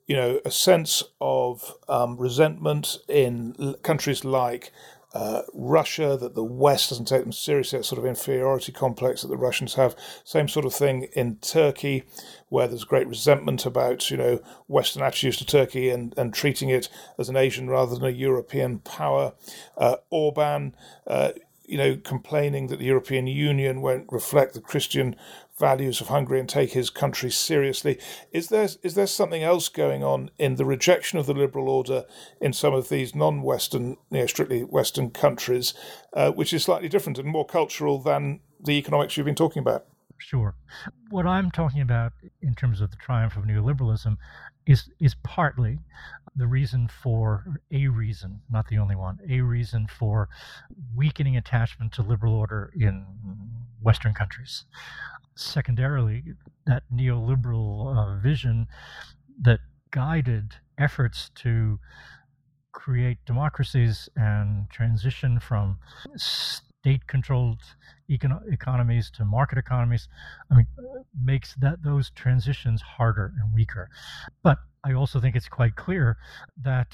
you 0.08 0.16
know, 0.16 0.40
a 0.46 0.52
sense 0.52 1.04
of 1.22 1.76
um, 1.88 2.18
resentment 2.18 2.98
in 3.08 3.56
l- 3.60 3.76
countries 3.76 4.26
like 4.26 4.72
uh, 5.14 5.44
Russia, 5.54 6.18
that 6.20 6.34
the 6.34 6.44
West 6.44 6.90
doesn't 6.90 7.06
take 7.06 7.22
them 7.22 7.32
seriously, 7.32 7.78
that 7.78 7.84
sort 7.84 8.00
of 8.00 8.06
inferiority 8.06 8.72
complex 8.72 9.22
that 9.22 9.28
the 9.28 9.38
Russians 9.38 9.76
have. 9.76 9.96
Same 10.24 10.48
sort 10.48 10.66
of 10.66 10.74
thing 10.74 11.04
in 11.14 11.36
Turkey, 11.38 12.04
where 12.50 12.68
there's 12.68 12.84
great 12.84 13.08
resentment 13.08 13.66
about, 13.66 14.10
you 14.10 14.18
know, 14.18 14.42
Western 14.68 15.04
attitudes 15.04 15.38
to 15.38 15.46
Turkey 15.46 15.90
and, 15.90 16.18
and 16.18 16.34
treating 16.34 16.70
it 16.70 16.90
as 17.20 17.30
an 17.30 17.38
Asian 17.38 17.70
rather 17.70 17.94
than 17.94 18.06
a 18.06 18.10
European 18.10 18.80
power. 18.80 19.34
Uh, 19.78 19.98
Orban, 20.10 20.76
uh, 21.06 21.34
you 21.66 21.78
know, 21.78 21.96
complaining 21.96 22.68
that 22.68 22.80
the 22.80 22.86
European 22.86 23.28
Union 23.28 23.82
won't 23.82 24.12
reflect 24.12 24.54
the 24.54 24.62
Christian 24.62 25.16
values 25.60 26.02
of 26.02 26.08
Hungary 26.08 26.40
and 26.40 26.50
take 26.50 26.74
his 26.74 26.90
country 26.90 27.30
seriously. 27.30 28.00
Is 28.32 28.48
there 28.48 28.68
is 28.82 28.96
there 28.96 29.08
something 29.08 29.44
else 29.44 29.70
going 29.70 30.04
on 30.04 30.32
in 30.38 30.56
the 30.56 30.66
rejection 30.66 31.20
of 31.20 31.26
the 31.26 31.34
liberal 31.34 31.70
order 31.70 32.06
in 32.42 32.54
some 32.54 32.74
of 32.74 32.90
these 32.90 33.14
non-Western, 33.14 33.98
you 34.10 34.20
know, 34.20 34.26
strictly 34.26 34.62
Western 34.62 35.12
countries, 35.12 35.74
uh, 36.14 36.32
which 36.32 36.54
is 36.54 36.64
slightly 36.64 36.90
different 36.90 37.20
and 37.20 37.28
more 37.28 37.46
cultural 37.46 38.00
than 38.00 38.40
the 38.60 38.74
economics 38.74 39.16
you've 39.16 39.26
been 39.26 39.36
talking 39.36 39.62
about? 39.62 39.86
Sure. 40.26 40.56
What 41.10 41.28
I'm 41.28 41.52
talking 41.52 41.82
about 41.82 42.14
in 42.42 42.56
terms 42.56 42.80
of 42.80 42.92
the 42.92 42.98
triumph 42.98 43.36
of 43.36 43.44
neoliberalism 43.44 44.18
is 44.66 44.90
is 45.02 45.16
partly 45.24 45.80
the 46.36 46.48
reason 46.48 46.88
for 46.88 47.44
a 47.72 47.88
reason, 47.90 48.42
not 48.50 48.70
the 48.70 48.78
only 48.78 48.96
one, 48.96 49.20
a 49.30 49.42
reason 49.42 49.86
for 49.88 50.30
weakening 50.96 51.36
attachment 51.36 51.92
to 51.94 52.02
liberal 52.02 52.34
order 52.34 52.72
in 52.74 53.06
Western 53.82 54.14
countries 54.14 54.64
secondarily, 55.36 56.24
that 56.66 56.84
neoliberal 56.94 57.94
uh, 57.96 58.18
vision 58.22 58.68
that 59.42 59.60
guided 59.92 60.56
efforts 60.78 61.32
to 61.36 61.80
create 62.72 63.18
democracies 63.26 64.08
and 64.16 64.70
transition 64.70 65.40
from 65.40 65.78
state 66.84 67.08
controlled 67.08 67.62
econ- 68.10 68.44
economies 68.52 69.10
to 69.10 69.24
market 69.24 69.58
economies 69.58 70.10
i 70.52 70.56
mean 70.56 70.68
makes 71.24 71.56
that 71.56 71.82
those 71.84 72.10
transitions 72.12 72.82
harder 72.82 73.34
and 73.40 73.54
weaker. 73.54 73.90
But 74.44 74.58
i 74.84 74.92
also 74.94 75.20
think 75.22 75.36
it's 75.36 75.48
quite 75.48 75.76
clear 75.76 76.18
that 76.62 76.92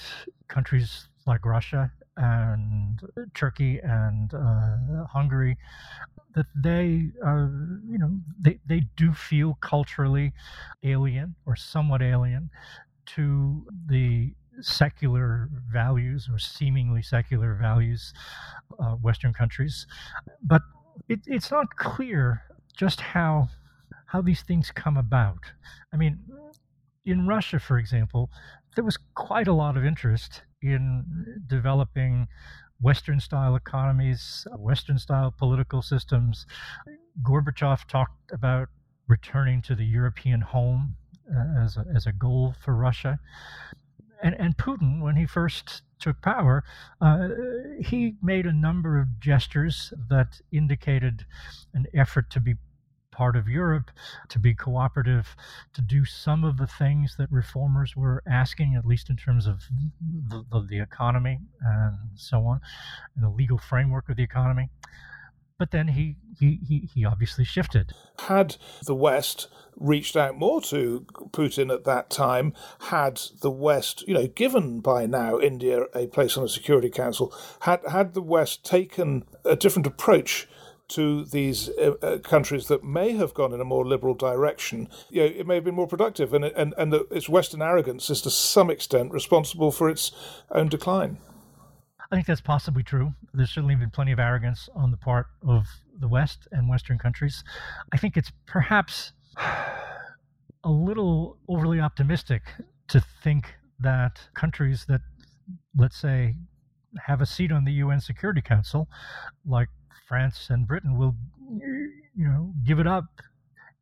countries 0.48 1.08
like 1.26 1.44
russia 1.46 1.92
and 2.18 3.00
Turkey 3.34 3.80
and 3.82 4.34
uh, 4.34 5.06
Hungary, 5.06 5.58
that 6.36 6.48
they, 6.54 7.12
uh, 7.26 7.48
you 7.88 7.98
know, 7.98 8.12
they, 8.40 8.60
they 8.66 8.82
do 8.98 9.14
feel 9.14 9.58
culturally 9.62 10.34
alien 10.84 11.36
or 11.46 11.56
somewhat 11.56 12.02
alien 12.02 12.50
to 13.16 13.66
the 13.88 14.34
secular 14.62 15.49
values 15.72 16.30
or 16.32 16.39
seemingly 16.39 17.01
secular 17.01 17.55
values 17.55 18.14
uh, 18.80 18.93
Western 18.95 19.34
countries, 19.34 19.88
but 20.43 20.62
it, 21.07 21.20
it's 21.26 21.51
not 21.51 21.76
clear 21.76 22.43
just 22.76 23.01
how 23.01 23.49
how 24.07 24.22
these 24.22 24.41
things 24.41 24.72
come 24.72 24.97
about. 24.97 25.43
I 25.93 25.97
mean, 25.97 26.20
in 27.05 27.28
Russia, 27.28 27.60
for 27.60 27.78
example, 27.78 28.32
there 28.76 28.84
was 28.84 28.97
quite 29.14 29.47
a 29.47 29.53
lot 29.53 29.78
of 29.78 29.86
interest 29.86 30.41
in 30.62 31.05
developing 31.47 32.28
Western 32.82 33.20
style 33.20 33.55
economies, 33.55 34.47
Western 34.57 34.97
style 34.97 35.34
political 35.38 35.82
systems. 35.82 36.45
Gorbachev 37.22 37.86
talked 37.88 38.32
about 38.32 38.70
returning 39.07 39.62
to 39.64 39.76
the 39.76 39.86
European 39.86 40.41
home 40.41 40.95
uh, 41.36 41.64
as, 41.64 41.78
a, 41.78 41.86
as 41.95 42.05
a 42.07 42.14
goal 42.14 42.55
for 42.64 42.76
Russia. 42.76 43.20
And, 44.22 44.36
and 44.39 44.57
Putin, 44.57 45.01
when 45.01 45.15
he 45.15 45.26
first 45.26 45.82
took 45.99 46.22
power, 46.22 46.63
uh, 47.01 47.30
he 47.82 48.15
made 48.22 48.45
a 48.45 48.53
number 48.53 48.99
of 48.99 49.20
gestures 49.20 49.93
that 50.09 50.41
indicated 50.51 51.26
an 51.74 51.86
effort 51.93 52.30
to 52.32 52.39
be 52.39 52.55
part 53.11 53.36
of 53.36 53.49
Europe, 53.49 53.91
to 54.30 54.39
be 54.39 54.53
cooperative, 54.53 55.36
to 55.74 55.82
do 55.82 56.05
some 56.05 56.45
of 56.45 56.57
the 56.57 56.67
things 56.67 57.15
that 57.17 57.30
reformers 57.32 57.95
were 57.95 58.24
asking, 58.26 58.76
at 58.76 58.86
least 58.86 59.09
in 59.09 59.17
terms 59.17 59.45
of 59.45 59.63
the, 60.30 60.45
the, 60.51 60.61
the 60.61 60.80
economy 60.80 61.39
and 61.61 61.97
so 62.15 62.45
on, 62.45 62.61
and 63.15 63.24
the 63.26 63.30
legal 63.30 63.57
framework 63.57 64.07
of 64.07 64.15
the 64.15 64.24
economy 64.24 64.70
but 65.60 65.72
then 65.72 65.89
he, 65.89 66.16
he, 66.39 66.60
he, 66.68 66.89
he, 66.95 67.05
obviously 67.05 67.43
shifted. 67.43 67.91
Had 68.20 68.55
the 68.86 68.95
West 68.95 69.49
reached 69.76 70.16
out 70.16 70.38
more 70.38 70.62
to 70.62 71.05
Putin 71.32 71.72
at 71.72 71.84
that 71.84 72.10
time, 72.10 72.53
had 72.80 73.22
the 73.41 73.51
West, 73.51 74.07
you 74.07 74.14
know, 74.14 74.26
given 74.26 74.80
by 74.80 75.05
now 75.05 75.38
India 75.38 75.84
a 75.93 76.07
place 76.07 76.38
on 76.38 76.43
the 76.43 76.49
Security 76.49 76.89
Council, 76.89 77.34
had, 77.62 77.82
had 77.91 78.14
the 78.14 78.22
West 78.22 78.66
taken 78.66 79.26
a 79.45 79.55
different 79.55 79.86
approach 79.86 80.47
to 80.88 81.26
these 81.26 81.70
uh, 81.70 81.93
uh, 82.01 82.18
countries 82.20 82.68
that 82.68 82.84
may 82.84 83.12
have 83.12 83.34
gone 83.34 83.53
in 83.53 83.62
a 83.62 83.66
more 83.66 83.86
liberal 83.86 84.16
direction, 84.16 84.88
you 85.12 85.22
know, 85.22 85.28
it 85.28 85.45
may 85.45 85.55
have 85.55 85.64
been 85.64 85.76
more 85.76 85.88
productive, 85.88 86.34
and 86.34 86.43
and 86.43 86.74
and 86.80 86.91
the, 86.91 87.05
its 87.12 87.30
Western 87.30 87.62
arrogance 87.62 88.10
is 88.10 88.22
to 88.22 88.32
some 88.32 88.72
extent 88.72 89.12
responsible 89.12 89.72
for 89.72 89.88
its 89.88 90.12
own 90.49 90.68
decline. 90.68 91.20
I 92.12 92.16
think 92.16 92.26
that's 92.26 92.41
possibly 92.41 92.82
true. 92.82 93.14
There's 93.34 93.51
certainly 93.51 93.76
been 93.76 93.91
plenty 93.91 94.12
of 94.12 94.20
arrogance 94.20 94.68
on 94.76 94.89
the 94.89 94.97
part 94.97 95.28
of 95.47 95.68
the 95.99 96.07
West 96.07 96.47
and 96.51 96.68
Western 96.68 96.97
countries. 96.97 97.43
I 97.93 97.97
think 97.97 98.18
it's 98.18 98.32
perhaps 98.47 99.14
a 100.64 100.70
little 100.70 101.38
overly 101.47 101.80
optimistic 101.80 102.41
to 102.88 103.03
think 103.24 103.53
that 103.80 104.20
countries 104.34 104.86
that, 104.88 105.01
let's 105.78 105.97
say, 105.97 106.36
have 107.05 107.22
a 107.22 107.26
seat 107.28 107.51
on 107.51 107.66
the 107.66 107.74
UN 107.74 108.01
Security 108.01 108.41
Council, 108.41 108.89
like 109.45 109.70
France 110.07 110.47
and 110.49 110.68
Britain 110.68 110.97
will, 110.97 111.16
you 111.51 112.28
know, 112.28 112.53
give 112.66 112.80
it 112.80 112.88
up 112.88 113.05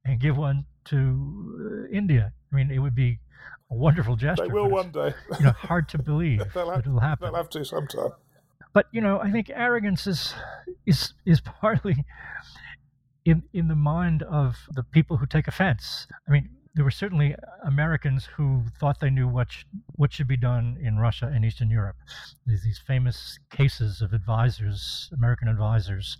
and 0.03 0.19
give 0.19 0.35
one 0.35 0.65
to 0.89 1.87
uh, 1.89 1.95
India. 1.95 2.33
I 2.51 2.55
mean, 2.55 2.71
it 2.71 2.79
would 2.79 2.95
be 2.95 3.19
a 3.71 3.75
wonderful 3.75 4.15
gesture. 4.15 4.47
They 4.47 4.53
will 4.53 4.69
one 4.69 4.91
day. 4.91 5.13
you 5.39 5.45
know, 5.45 5.51
hard 5.51 5.89
to 5.89 5.97
believe 6.11 6.41
they'll 6.53 6.69
have, 6.69 6.79
it'll 6.79 6.99
happen. 6.99 7.27
They'll 7.27 7.35
have 7.35 7.49
to 7.51 7.65
sometime. 7.65 8.11
But 8.73 8.87
you 8.91 9.01
know, 9.01 9.19
I 9.19 9.31
think 9.31 9.49
arrogance 9.53 10.07
is 10.07 10.33
is 10.85 11.13
is 11.25 11.41
partly 11.41 12.05
in 13.25 13.43
in 13.53 13.67
the 13.67 13.75
mind 13.75 14.23
of 14.23 14.55
the 14.71 14.83
people 14.83 15.17
who 15.17 15.25
take 15.25 15.47
offense. 15.47 16.07
I 16.27 16.31
mean, 16.31 16.49
there 16.75 16.85
were 16.85 16.91
certainly 16.91 17.35
Americans 17.65 18.25
who 18.25 18.63
thought 18.79 18.99
they 18.99 19.09
knew 19.09 19.27
what 19.27 19.51
sh- 19.51 19.63
what 19.95 20.13
should 20.13 20.27
be 20.27 20.37
done 20.37 20.77
in 20.79 20.97
Russia 20.97 21.31
and 21.33 21.43
Eastern 21.43 21.71
Europe. 21.71 21.95
There's 22.45 22.63
these 22.63 22.77
famous 22.77 23.39
cases 23.49 24.01
of 24.01 24.13
advisors, 24.13 25.09
American 25.11 25.47
advisors, 25.47 26.17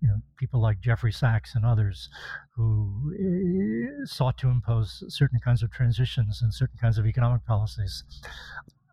you 0.00 0.08
know, 0.08 0.20
people 0.36 0.60
like 0.60 0.80
Jeffrey 0.80 1.12
Sachs 1.12 1.54
and 1.54 1.64
others, 1.64 2.08
who 2.54 3.12
uh, 3.14 4.06
sought 4.06 4.38
to 4.38 4.48
impose 4.48 5.02
certain 5.08 5.40
kinds 5.40 5.62
of 5.62 5.70
transitions 5.70 6.40
and 6.42 6.52
certain 6.52 6.78
kinds 6.80 6.98
of 6.98 7.06
economic 7.06 7.44
policies. 7.46 8.04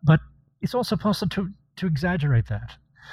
But 0.02 0.20
it's 0.60 0.74
also 0.74 0.96
possible 0.96 1.30
to 1.30 1.50
to 1.76 1.86
exaggerate 1.86 2.48
that. 2.48 2.72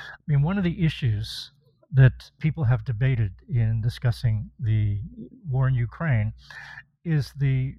I 0.10 0.24
mean, 0.28 0.42
one 0.42 0.58
of 0.58 0.64
the 0.64 0.84
issues 0.86 1.52
that 1.92 2.32
people 2.40 2.64
have 2.64 2.84
debated 2.86 3.34
in 3.48 3.82
discussing 3.82 4.50
the 4.60 5.00
war 5.48 5.68
in 5.68 5.76
Ukraine 5.76 6.34
is 7.06 7.34
the 7.38 7.76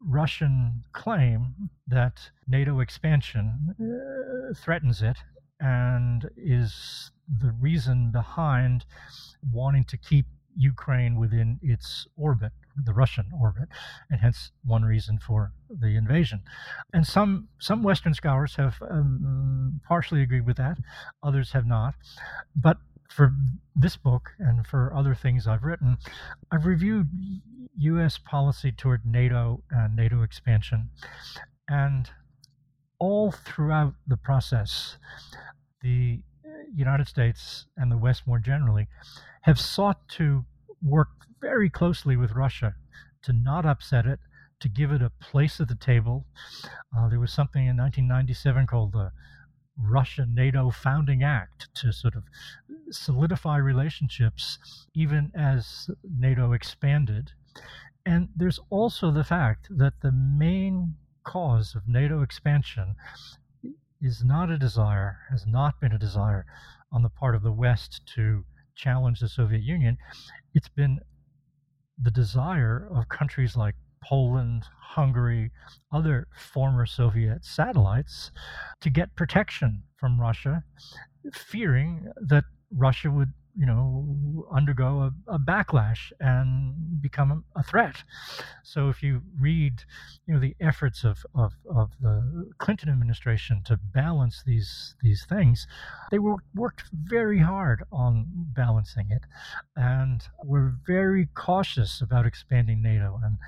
Russian 0.00 0.84
claim 0.92 1.54
that 1.86 2.30
NATO 2.46 2.80
expansion 2.80 3.74
uh, 3.80 4.54
threatens 4.54 5.02
it 5.02 5.18
and 5.60 6.30
is 6.36 7.10
the 7.28 7.52
reason 7.60 8.10
behind 8.10 8.84
wanting 9.52 9.84
to 9.84 9.96
keep 9.96 10.26
Ukraine 10.56 11.16
within 11.16 11.58
its 11.62 12.06
orbit, 12.16 12.52
the 12.84 12.92
Russian 12.92 13.26
orbit, 13.40 13.68
and 14.10 14.20
hence 14.20 14.50
one 14.64 14.84
reason 14.84 15.18
for 15.18 15.52
the 15.70 15.96
invasion. 15.96 16.42
And 16.92 17.06
some 17.06 17.48
some 17.58 17.82
Western 17.82 18.14
scholars 18.14 18.56
have 18.56 18.76
um, 18.90 19.80
partially 19.86 20.22
agreed 20.22 20.46
with 20.46 20.56
that, 20.56 20.78
others 21.22 21.52
have 21.52 21.66
not. 21.66 21.94
But 22.56 22.78
for 23.08 23.32
this 23.74 23.96
book 23.96 24.30
and 24.38 24.66
for 24.66 24.92
other 24.94 25.14
things 25.14 25.46
I've 25.46 25.64
written, 25.64 25.96
I've 26.50 26.66
reviewed 26.66 27.08
U.S. 27.76 28.18
policy 28.18 28.72
toward 28.72 29.06
NATO 29.06 29.62
and 29.70 29.94
NATO 29.94 30.22
expansion, 30.22 30.90
and 31.68 32.10
all 32.98 33.30
throughout 33.30 33.94
the 34.06 34.16
process, 34.16 34.96
the 35.82 36.20
United 36.74 37.08
States 37.08 37.66
and 37.76 37.90
the 37.90 37.96
West 37.96 38.26
more 38.26 38.38
generally 38.38 38.88
have 39.42 39.58
sought 39.58 40.08
to 40.08 40.44
work 40.82 41.08
very 41.40 41.70
closely 41.70 42.16
with 42.16 42.32
Russia 42.32 42.74
to 43.22 43.32
not 43.32 43.66
upset 43.66 44.06
it, 44.06 44.20
to 44.60 44.68
give 44.68 44.90
it 44.92 45.02
a 45.02 45.10
place 45.20 45.60
at 45.60 45.68
the 45.68 45.74
table. 45.74 46.26
Uh, 46.96 47.08
there 47.08 47.20
was 47.20 47.32
something 47.32 47.66
in 47.66 47.76
1997 47.76 48.66
called 48.66 48.92
the 48.92 49.12
Russia 49.80 50.26
NATO 50.28 50.70
Founding 50.70 51.22
Act 51.22 51.68
to 51.74 51.92
sort 51.92 52.16
of 52.16 52.24
solidify 52.90 53.56
relationships 53.58 54.58
even 54.94 55.30
as 55.34 55.88
NATO 56.02 56.52
expanded. 56.52 57.32
And 58.04 58.28
there's 58.34 58.58
also 58.70 59.10
the 59.10 59.24
fact 59.24 59.68
that 59.70 60.00
the 60.00 60.12
main 60.12 60.96
cause 61.24 61.74
of 61.74 61.86
NATO 61.86 62.22
expansion 62.22 62.96
is 64.00 64.24
not 64.24 64.50
a 64.50 64.58
desire, 64.58 65.18
has 65.30 65.46
not 65.46 65.80
been 65.80 65.92
a 65.92 65.98
desire 65.98 66.46
on 66.92 67.02
the 67.02 67.08
part 67.08 67.34
of 67.34 67.42
the 67.42 67.52
West 67.52 68.02
to 68.14 68.44
challenge 68.74 69.20
the 69.20 69.28
Soviet 69.28 69.62
Union. 69.62 69.98
It's 70.54 70.68
been 70.68 71.00
the 72.00 72.10
desire 72.10 72.88
of 72.94 73.08
countries 73.08 73.56
like 73.56 73.74
Poland, 74.02 74.64
Hungary, 74.80 75.50
other 75.92 76.28
former 76.52 76.86
Soviet 76.86 77.44
satellites 77.44 78.30
to 78.80 78.90
get 78.90 79.16
protection 79.16 79.82
from 79.96 80.20
Russia, 80.20 80.62
fearing 81.32 82.06
that 82.20 82.44
Russia 82.70 83.10
would 83.10 83.32
you 83.58 83.66
know, 83.66 84.46
undergo 84.52 85.10
a, 85.28 85.34
a, 85.34 85.38
backlash 85.38 86.12
and 86.20 87.02
become 87.02 87.44
a 87.56 87.62
threat. 87.62 87.96
So 88.62 88.88
if 88.88 89.02
you 89.02 89.22
read, 89.40 89.82
you 90.26 90.34
know, 90.34 90.40
the 90.40 90.54
efforts 90.60 91.02
of, 91.02 91.26
of, 91.34 91.54
of 91.68 91.90
the 92.00 92.52
Clinton 92.58 92.88
administration 92.88 93.62
to 93.64 93.76
balance 93.76 94.44
these 94.46 94.94
these 95.02 95.24
things, 95.28 95.66
they 96.12 96.20
were 96.20 96.36
worked 96.54 96.84
very 96.92 97.40
hard 97.40 97.82
on 97.90 98.26
balancing 98.30 99.10
it, 99.10 99.22
and 99.74 100.22
were 100.44 100.74
very 100.86 101.26
cautious 101.34 102.00
about 102.00 102.26
expanding 102.26 102.80
NATO 102.80 103.20
and 103.24 103.38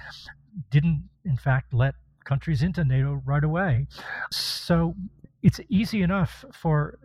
didn't, 0.71 1.09
in 1.25 1.37
fact, 1.37 1.73
let 1.73 1.95
countries 2.25 2.63
into 2.63 2.85
NATO 2.85 3.23
right 3.25 3.45
away. 3.45 3.87
So 4.33 4.97
it's 5.43 5.61
easy 5.69 6.03
enough 6.03 6.45
for 6.53 6.99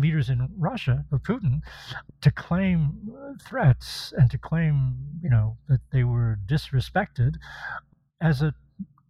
leaders 0.00 0.30
in 0.30 0.48
Russia 0.56 1.04
or 1.12 1.18
Putin 1.18 1.60
to 2.20 2.30
claim 2.30 3.12
uh, 3.14 3.32
threats 3.46 4.12
and 4.16 4.30
to 4.30 4.38
claim, 4.38 4.96
you 5.22 5.30
know, 5.30 5.56
that 5.68 5.80
they 5.92 6.04
were 6.04 6.38
disrespected 6.46 7.36
as 8.20 8.42
a 8.42 8.54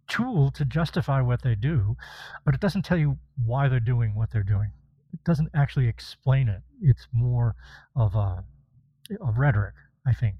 tool 0.09 0.51
to 0.51 0.65
justify 0.65 1.21
what 1.21 1.43
they 1.43 1.55
do, 1.55 1.97
but 2.45 2.55
it 2.55 2.61
doesn't 2.61 2.85
tell 2.85 2.99
you 2.99 3.17
why 3.45 3.69
they're 3.69 3.81
doing 3.81 4.15
what 4.15 4.31
they're 4.31 4.43
doing. 4.43 4.73
It 5.13 5.25
doesn't 5.25 5.51
actually 5.55 5.89
explain 5.89 6.49
it. 6.49 6.63
It's 6.83 7.07
more 7.13 7.55
of 7.97 8.15
a 8.15 8.45
of 9.21 9.39
rhetoric, 9.39 9.75
I 10.07 10.13
think. 10.13 10.37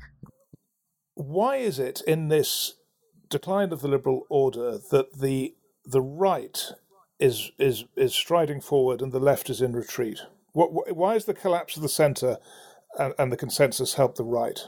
Why 1.15 1.57
is 1.57 1.79
it 1.79 2.03
in 2.07 2.29
this 2.29 2.75
decline 3.29 3.73
of 3.73 3.81
the 3.81 3.89
liberal 3.89 4.27
order 4.29 4.79
that 4.91 5.19
the 5.19 5.55
the 5.85 6.03
right 6.03 6.73
is 7.19 7.51
is 7.59 7.85
is 7.97 8.15
striding 8.15 8.61
forward 8.61 9.01
and 9.03 9.13
the 9.13 9.21
left 9.21 9.51
is 9.51 9.61
in 9.61 9.73
retreat? 9.73 10.21
What, 10.53 10.97
why 10.97 11.15
is 11.15 11.25
the 11.25 11.35
collapse 11.35 11.77
of 11.77 11.83
the 11.83 11.89
centre 11.89 12.39
and, 12.99 13.15
and 13.19 13.31
the 13.31 13.37
consensus 13.37 13.95
help 13.95 14.17
the 14.17 14.25
right? 14.25 14.59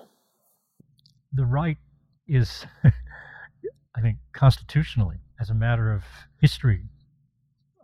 The 1.33 1.45
right 1.45 1.79
is, 2.27 2.67
I 2.85 4.01
think, 4.01 4.19
constitutionally, 4.33 5.19
as 5.41 5.51
a 5.51 5.55
matter 5.55 5.93
of 5.93 6.05
history, 6.41 6.83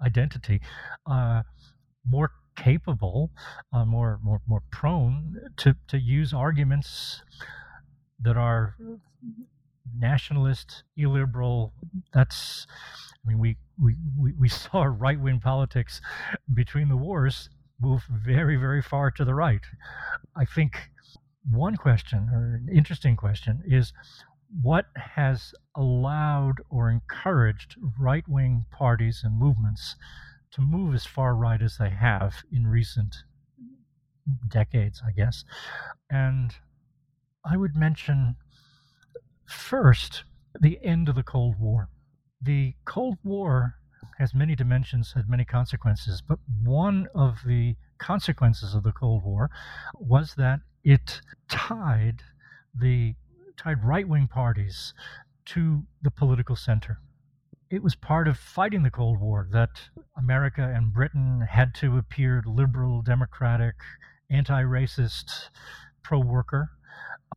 identity, 0.05 0.61
uh, 1.07 1.43
more 2.09 2.31
capable, 2.57 3.31
uh, 3.73 3.85
more 3.85 4.19
more 4.23 4.41
more 4.47 4.63
prone 4.71 5.37
to 5.57 5.77
to 5.89 5.99
use 5.99 6.33
arguments 6.33 7.23
that 8.21 8.37
are 8.37 8.77
nationalist, 9.97 10.85
illiberal. 10.97 11.73
That's, 12.13 12.67
I 13.25 13.29
mean, 13.29 13.39
we 13.39 13.57
we, 13.81 13.97
we 14.39 14.49
saw 14.49 14.85
right 14.85 15.19
wing 15.19 15.41
politics 15.41 16.01
between 16.53 16.89
the 16.89 16.97
wars 16.97 17.49
move 17.81 18.03
very, 18.11 18.57
very 18.57 18.83
far 18.83 19.11
to 19.13 19.25
the 19.25 19.35
right. 19.35 19.63
I 20.37 20.45
think 20.45 20.91
one 21.51 21.77
question, 21.77 22.29
or 22.33 22.55
an 22.55 22.69
interesting 22.73 23.17
question, 23.17 23.63
is 23.67 23.93
what 24.63 24.87
has 24.97 25.53
allowed 25.77 26.57
or 26.71 26.91
encouraged 26.91 27.77
right 27.99 28.27
wing 28.29 28.65
parties 28.71 29.23
and 29.25 29.39
movements 29.39 29.97
to 30.53 30.61
move 30.61 30.95
as 30.95 31.05
far 31.05 31.35
right 31.35 31.61
as 31.61 31.77
they 31.77 31.91
have 31.91 32.35
in 32.51 32.67
recent 32.67 33.17
decades, 34.49 35.03
I 35.07 35.13
guess. 35.13 35.45
And 36.11 36.55
I 37.45 37.57
would 37.57 37.77
mention 37.77 38.37
first 39.47 40.25
the 40.61 40.79
end 40.83 41.09
of 41.09 41.15
the 41.15 41.23
Cold 41.23 41.59
War. 41.59 41.89
The 42.41 42.75
Cold 42.85 43.19
War 43.23 43.75
has 44.19 44.35
many 44.35 44.55
dimensions, 44.57 45.13
had 45.13 45.29
many 45.29 45.45
consequences. 45.45 46.23
But 46.27 46.39
one 46.65 47.09
of 47.15 47.39
the 47.47 47.77
consequences 47.99 48.75
of 48.75 48.83
the 48.83 48.93
Cold 48.93 49.25
War 49.25 49.51
was 49.95 50.35
that 50.37 50.61
it 50.85 51.21
tied 51.49 52.23
the 52.75 53.15
tied 53.57 53.85
right-wing 53.85 54.29
parties 54.29 54.95
to 55.47 55.83
the 56.03 56.11
political 56.11 56.57
center. 56.57 56.99
It 57.71 57.83
was 57.83 57.95
part 57.95 58.29
of 58.29 58.39
fighting 58.39 58.83
the 58.83 58.91
Cold 58.91 59.21
War 59.21 59.49
that 59.51 59.71
America 60.17 60.73
and 60.75 60.93
Britain 60.93 61.47
had 61.51 61.75
to 61.77 61.99
appear 61.99 62.43
liberal, 62.47 63.03
democratic, 63.03 63.75
anti-racist, 64.31 65.51
pro-worker. 66.03 66.71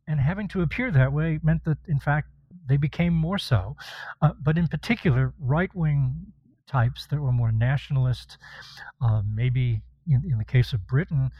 And 0.06 0.20
having 0.20 0.48
to 0.48 0.62
appear 0.62 0.90
that 0.90 1.12
way 1.12 1.38
meant 1.42 1.64
that, 1.64 1.78
in 1.86 2.00
fact, 2.00 2.28
they 2.68 2.76
became 2.76 3.12
more 3.12 3.38
so. 3.38 3.76
Uh, 4.20 4.30
but 4.40 4.56
in 4.56 4.68
particular, 4.68 5.34
right 5.38 5.74
wing 5.74 6.32
types 6.72 7.06
that 7.06 7.20
were 7.20 7.32
more 7.32 7.52
nationalist, 7.52 8.38
uh, 9.00 9.22
maybe 9.26 9.82
in, 10.08 10.22
in 10.30 10.38
the 10.38 10.44
case 10.44 10.72
of 10.72 10.86
Britain, 10.86 11.30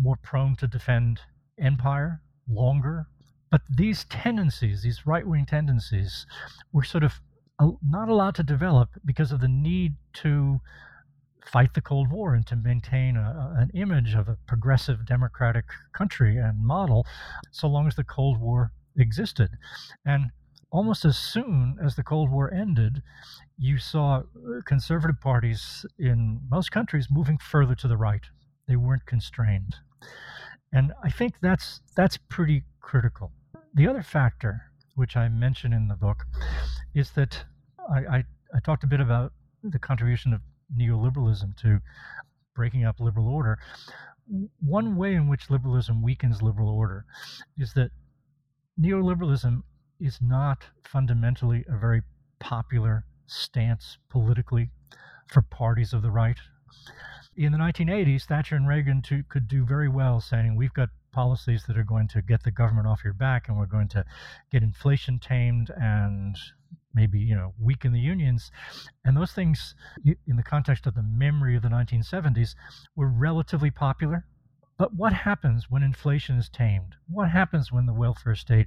more 0.00 0.16
prone 0.22 0.56
to 0.56 0.66
defend 0.66 1.20
empire 1.58 2.20
longer. 2.48 3.06
But 3.50 3.62
these 3.68 4.04
tendencies, 4.04 4.82
these 4.82 5.06
right 5.06 5.26
wing 5.26 5.46
tendencies, 5.46 6.26
were 6.72 6.84
sort 6.84 7.04
of 7.04 7.20
not 7.86 8.08
allowed 8.08 8.34
to 8.36 8.42
develop 8.42 8.88
because 9.04 9.30
of 9.30 9.40
the 9.40 9.48
need 9.48 9.94
to 10.14 10.60
fight 11.44 11.74
the 11.74 11.80
Cold 11.80 12.10
War 12.10 12.34
and 12.34 12.46
to 12.46 12.56
maintain 12.56 13.16
a, 13.16 13.54
an 13.58 13.70
image 13.74 14.14
of 14.14 14.28
a 14.28 14.38
progressive 14.46 15.04
democratic 15.06 15.64
country 15.92 16.36
and 16.38 16.64
model 16.64 17.04
so 17.50 17.68
long 17.68 17.86
as 17.86 17.96
the 17.96 18.04
Cold 18.04 18.40
War 18.40 18.72
existed. 18.96 19.50
And 20.04 20.30
almost 20.72 21.04
as 21.04 21.16
soon 21.16 21.76
as 21.80 21.94
the 21.94 22.02
Cold 22.02 22.30
War 22.30 22.52
ended, 22.52 23.02
you 23.56 23.78
saw 23.78 24.18
uh, 24.18 24.22
conservative 24.66 25.20
parties 25.20 25.86
in 25.98 26.40
most 26.50 26.72
countries 26.72 27.06
moving 27.10 27.38
further 27.38 27.76
to 27.76 27.86
the 27.86 27.96
right. 27.96 28.24
They 28.66 28.76
weren't 28.76 29.06
constrained. 29.06 29.76
And 30.72 30.92
I 31.04 31.10
think 31.10 31.34
that's 31.40 31.80
that's 31.94 32.16
pretty 32.28 32.64
critical. 32.80 33.30
The 33.74 33.86
other 33.86 34.02
factor 34.02 34.72
which 34.94 35.16
I 35.16 35.28
mention 35.28 35.72
in 35.72 35.88
the 35.88 35.94
book, 35.94 36.24
is 36.94 37.10
that 37.12 37.44
I, 37.90 38.16
I, 38.16 38.24
I 38.54 38.60
talked 38.64 38.84
a 38.84 38.86
bit 38.86 39.00
about 39.00 39.32
the 39.62 39.78
contribution 39.78 40.32
of 40.32 40.40
neoliberalism 40.76 41.56
to 41.62 41.80
breaking 42.54 42.84
up 42.84 43.00
liberal 43.00 43.28
order. 43.28 43.58
One 44.60 44.96
way 44.96 45.14
in 45.14 45.28
which 45.28 45.50
liberalism 45.50 46.02
weakens 46.02 46.42
liberal 46.42 46.68
order 46.68 47.04
is 47.58 47.72
that 47.74 47.90
neoliberalism 48.80 49.62
is 50.02 50.18
not 50.20 50.64
fundamentally 50.84 51.64
a 51.68 51.78
very 51.78 52.02
popular 52.40 53.04
stance 53.26 53.98
politically 54.10 54.70
for 55.28 55.42
parties 55.42 55.92
of 55.92 56.02
the 56.02 56.10
right. 56.10 56.36
In 57.36 57.52
the 57.52 57.58
1980s, 57.58 58.24
Thatcher 58.24 58.56
and 58.56 58.68
Reagan 58.68 59.00
too, 59.00 59.22
could 59.28 59.48
do 59.48 59.64
very 59.64 59.88
well 59.88 60.20
saying, 60.20 60.56
We've 60.56 60.74
got 60.74 60.90
policies 61.12 61.64
that 61.66 61.78
are 61.78 61.84
going 61.84 62.08
to 62.08 62.22
get 62.22 62.42
the 62.42 62.50
government 62.50 62.86
off 62.86 63.04
your 63.04 63.12
back 63.12 63.48
and 63.48 63.56
we're 63.56 63.66
going 63.66 63.88
to 63.88 64.04
get 64.50 64.62
inflation 64.62 65.18
tamed 65.18 65.70
and 65.76 66.36
maybe 66.94 67.18
you 67.18 67.34
know 67.34 67.54
weaken 67.60 67.92
the 67.92 68.00
unions. 68.00 68.50
And 69.04 69.16
those 69.16 69.32
things 69.32 69.74
in 70.04 70.36
the 70.36 70.42
context 70.42 70.86
of 70.86 70.94
the 70.94 71.02
memory 71.02 71.56
of 71.56 71.62
the 71.62 71.68
1970s 71.68 72.54
were 72.96 73.08
relatively 73.08 73.70
popular. 73.70 74.26
But 74.78 74.94
what 74.94 75.12
happens 75.12 75.70
when 75.70 75.82
inflation 75.82 76.36
is 76.38 76.48
tamed? 76.48 76.96
What 77.08 77.30
happens 77.30 77.70
when 77.70 77.86
the 77.86 77.94
welfare 77.94 78.34
state 78.34 78.66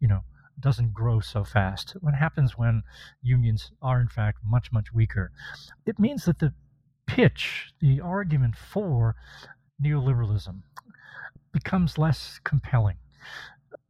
you 0.00 0.08
know 0.08 0.22
doesn't 0.60 0.92
grow 0.92 1.20
so 1.20 1.44
fast. 1.44 1.92
What 2.00 2.14
happens 2.14 2.56
when 2.58 2.82
unions 3.22 3.72
are 3.82 4.00
in 4.00 4.08
fact 4.08 4.38
much 4.44 4.72
much 4.72 4.92
weaker? 4.92 5.32
It 5.86 5.98
means 5.98 6.24
that 6.24 6.38
the 6.38 6.52
pitch 7.06 7.72
the 7.80 8.00
argument 8.00 8.56
for 8.56 9.16
neoliberalism 9.82 10.62
becomes 11.52 11.98
less 11.98 12.40
compelling. 12.44 12.96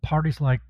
Parties 0.03 0.41
like 0.41 0.61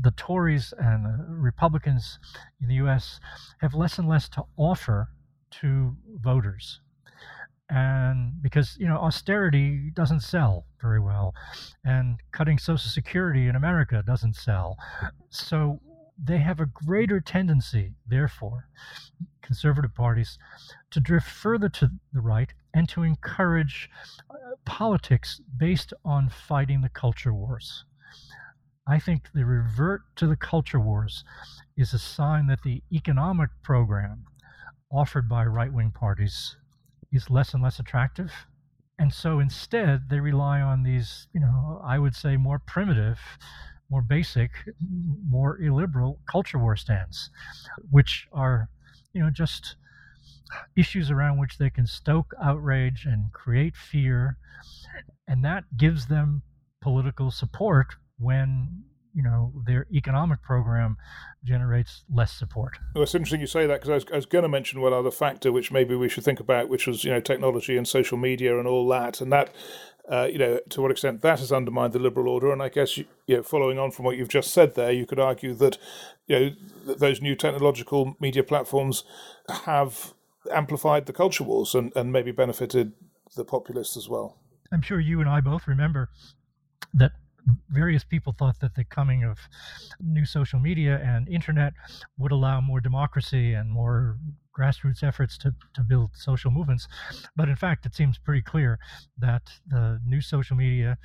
the 0.00 0.10
Tories 0.12 0.74
and 0.78 1.04
the 1.04 1.26
Republicans 1.28 2.18
in 2.60 2.68
the 2.68 2.74
US 2.76 3.20
have 3.60 3.74
less 3.74 3.98
and 3.98 4.08
less 4.08 4.28
to 4.30 4.44
offer 4.56 5.10
to 5.50 5.96
voters. 6.20 6.80
And 7.70 8.40
because, 8.42 8.76
you 8.78 8.88
know, 8.88 8.96
austerity 8.96 9.90
doesn't 9.92 10.20
sell 10.20 10.64
very 10.80 11.00
well, 11.00 11.34
and 11.84 12.18
cutting 12.32 12.58
Social 12.58 12.90
Security 12.90 13.46
in 13.46 13.56
America 13.56 14.02
doesn't 14.06 14.36
sell. 14.36 14.78
So 15.28 15.80
they 16.22 16.38
have 16.38 16.60
a 16.60 16.66
greater 16.66 17.20
tendency, 17.20 17.94
therefore, 18.06 18.68
conservative 19.42 19.94
parties, 19.94 20.38
to 20.90 21.00
drift 21.00 21.28
further 21.28 21.68
to 21.68 21.90
the 22.12 22.20
right 22.20 22.52
and 22.74 22.88
to 22.88 23.02
encourage 23.02 23.90
uh, 24.30 24.34
politics 24.64 25.40
based 25.56 25.92
on 26.04 26.28
fighting 26.28 26.80
the 26.80 26.88
culture 26.88 27.34
wars. 27.34 27.84
I 28.86 28.98
think 28.98 29.28
the 29.34 29.44
revert 29.44 30.02
to 30.16 30.26
the 30.26 30.36
culture 30.36 30.80
wars 30.80 31.22
is 31.76 31.92
a 31.92 31.98
sign 31.98 32.46
that 32.46 32.62
the 32.62 32.82
economic 32.90 33.50
program 33.62 34.24
offered 34.90 35.28
by 35.28 35.44
right 35.44 35.72
wing 35.72 35.90
parties 35.90 36.56
is 37.12 37.30
less 37.30 37.54
and 37.54 37.62
less 37.62 37.78
attractive. 37.78 38.32
And 38.98 39.12
so 39.12 39.38
instead, 39.38 40.08
they 40.10 40.20
rely 40.20 40.60
on 40.60 40.82
these, 40.82 41.28
you 41.32 41.40
know, 41.40 41.80
I 41.84 41.98
would 41.98 42.14
say 42.14 42.36
more 42.36 42.58
primitive, 42.58 43.18
more 43.90 44.02
basic, 44.02 44.50
more 45.28 45.60
illiberal 45.60 46.18
culture 46.28 46.58
war 46.58 46.76
stands, 46.76 47.30
which 47.90 48.26
are, 48.32 48.68
you 49.12 49.22
know, 49.22 49.30
just 49.30 49.76
issues 50.76 51.10
around 51.10 51.38
which 51.38 51.58
they 51.58 51.70
can 51.70 51.86
stoke 51.86 52.34
outrage 52.42 53.06
and 53.06 53.32
create 53.32 53.76
fear. 53.76 54.36
And 55.26 55.44
that 55.44 55.64
gives 55.76 56.06
them 56.06 56.42
political 56.80 57.30
support 57.30 57.94
when 58.18 58.82
you 59.14 59.22
know 59.22 59.52
their 59.66 59.86
economic 59.92 60.42
program 60.42 60.96
generates 61.44 62.04
less 62.12 62.32
support. 62.32 62.78
Well, 62.94 63.04
it's 63.04 63.14
interesting 63.14 63.40
you 63.40 63.46
say 63.46 63.66
that 63.66 63.80
because 63.80 63.90
I 63.90 63.94
was, 63.94 64.04
I 64.12 64.16
was, 64.16 64.26
going 64.26 64.42
to 64.42 64.48
mention 64.48 64.80
one 64.80 64.92
other 64.92 65.10
factor 65.10 65.52
which 65.52 65.70
maybe 65.70 65.94
we 65.94 66.08
should 66.08 66.24
think 66.24 66.40
about, 66.40 66.68
which 66.68 66.86
was 66.86 67.04
you 67.04 67.10
know 67.10 67.20
technology 67.20 67.76
and 67.76 67.86
social 67.86 68.18
media 68.18 68.58
and 68.58 68.66
all 68.66 68.86
that, 68.88 69.20
and 69.20 69.32
that 69.32 69.50
uh, 70.08 70.28
you 70.30 70.38
know 70.38 70.60
to 70.70 70.82
what 70.82 70.90
extent 70.90 71.22
that 71.22 71.38
has 71.40 71.52
undermined 71.52 71.92
the 71.92 71.98
liberal 71.98 72.28
order. 72.28 72.52
And 72.52 72.62
I 72.62 72.68
guess 72.68 72.96
you, 72.96 73.06
you 73.26 73.36
know, 73.36 73.42
following 73.42 73.78
on 73.78 73.90
from 73.90 74.04
what 74.04 74.16
you've 74.16 74.28
just 74.28 74.52
said 74.52 74.74
there, 74.74 74.92
you 74.92 75.06
could 75.06 75.20
argue 75.20 75.54
that 75.54 75.78
you 76.26 76.38
know 76.38 76.50
th- 76.86 76.98
those 76.98 77.22
new 77.22 77.34
technological 77.34 78.16
media 78.20 78.42
platforms 78.42 79.04
have 79.64 80.14
amplified 80.52 81.06
the 81.06 81.12
culture 81.12 81.44
wars 81.44 81.74
and, 81.74 81.92
and 81.94 82.12
maybe 82.12 82.30
benefited 82.30 82.92
the 83.36 83.44
populists 83.44 83.96
as 83.96 84.08
well. 84.08 84.38
I'm 84.72 84.82
sure 84.82 85.00
you 85.00 85.20
and 85.20 85.28
I 85.28 85.40
both 85.40 85.66
remember 85.66 86.10
that 86.94 87.12
various 87.70 88.04
people 88.04 88.34
thought 88.38 88.60
that 88.60 88.74
the 88.74 88.84
coming 88.84 89.24
of 89.24 89.38
new 90.00 90.24
social 90.24 90.58
media 90.58 91.00
and 91.04 91.28
internet 91.28 91.72
would 92.18 92.32
allow 92.32 92.60
more 92.60 92.80
democracy 92.80 93.54
and 93.54 93.70
more 93.70 94.18
grassroots 94.58 95.02
efforts 95.02 95.38
to, 95.38 95.54
to 95.74 95.82
build 95.82 96.10
social 96.14 96.50
movements. 96.50 96.88
But 97.36 97.48
in 97.48 97.56
fact, 97.56 97.86
it 97.86 97.94
seems 97.94 98.18
pretty 98.18 98.42
clear 98.42 98.78
that 99.18 99.42
the 99.66 100.00
new 100.04 100.20
social 100.20 100.56
media 100.56 100.98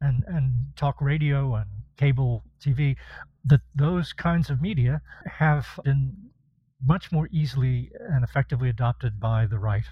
and, 0.00 0.24
and 0.26 0.66
talk 0.76 1.00
radio 1.00 1.54
and 1.54 1.66
cable 1.96 2.44
TV, 2.60 2.96
that 3.44 3.60
those 3.74 4.12
kinds 4.12 4.50
of 4.50 4.60
media 4.60 5.00
have 5.26 5.66
been 5.84 6.14
much 6.84 7.10
more 7.10 7.28
easily 7.32 7.90
and 8.08 8.22
effectively 8.22 8.68
adopted 8.68 9.18
by 9.18 9.46
the 9.46 9.58
right. 9.58 9.84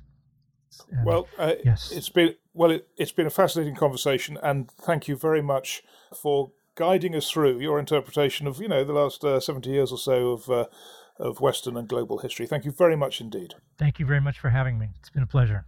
Well, 1.05 1.29
uh, 1.39 1.55
yes. 1.65 1.93
it's 1.93 2.09
been 2.09 2.35
well, 2.55 2.71
it, 2.71 2.89
has 2.99 3.13
been 3.13 3.27
a 3.27 3.31
fascinating 3.31 3.75
conversation, 3.75 4.39
and 4.43 4.71
thank 4.71 5.09
you 5.09 5.17
very 5.17 5.43
much 5.43 5.83
for 6.15 6.53
guiding 6.75 7.15
us 7.15 7.31
through 7.31 7.59
your 7.61 7.79
interpretation 7.79 8.47
of 8.47 8.61
you 8.61 8.69
know 8.69 8.85
the 8.85 8.93
last 8.93 9.25
uh, 9.25 9.41
seventy 9.41 9.71
years 9.71 9.93
or 9.93 9.99
so 9.99 10.33
of 10.33 10.51
uh, 10.51 10.67
of 11.19 11.41
Western 11.41 11.77
and 11.77 11.89
global 11.89 12.19
history. 12.19 12.47
Thank 12.47 12.65
you 12.65 12.73
very 12.73 12.97
much 12.97 13.21
indeed. 13.21 13.55
Thank 13.79 13.99
you 13.99 14.07
very 14.07 14.21
much 14.21 14.39
for 14.39 14.51
having 14.51 14.79
me. 14.79 14.89
It's 14.99 15.11
been 15.11 15.23
a 15.23 15.27
pleasure. 15.27 15.67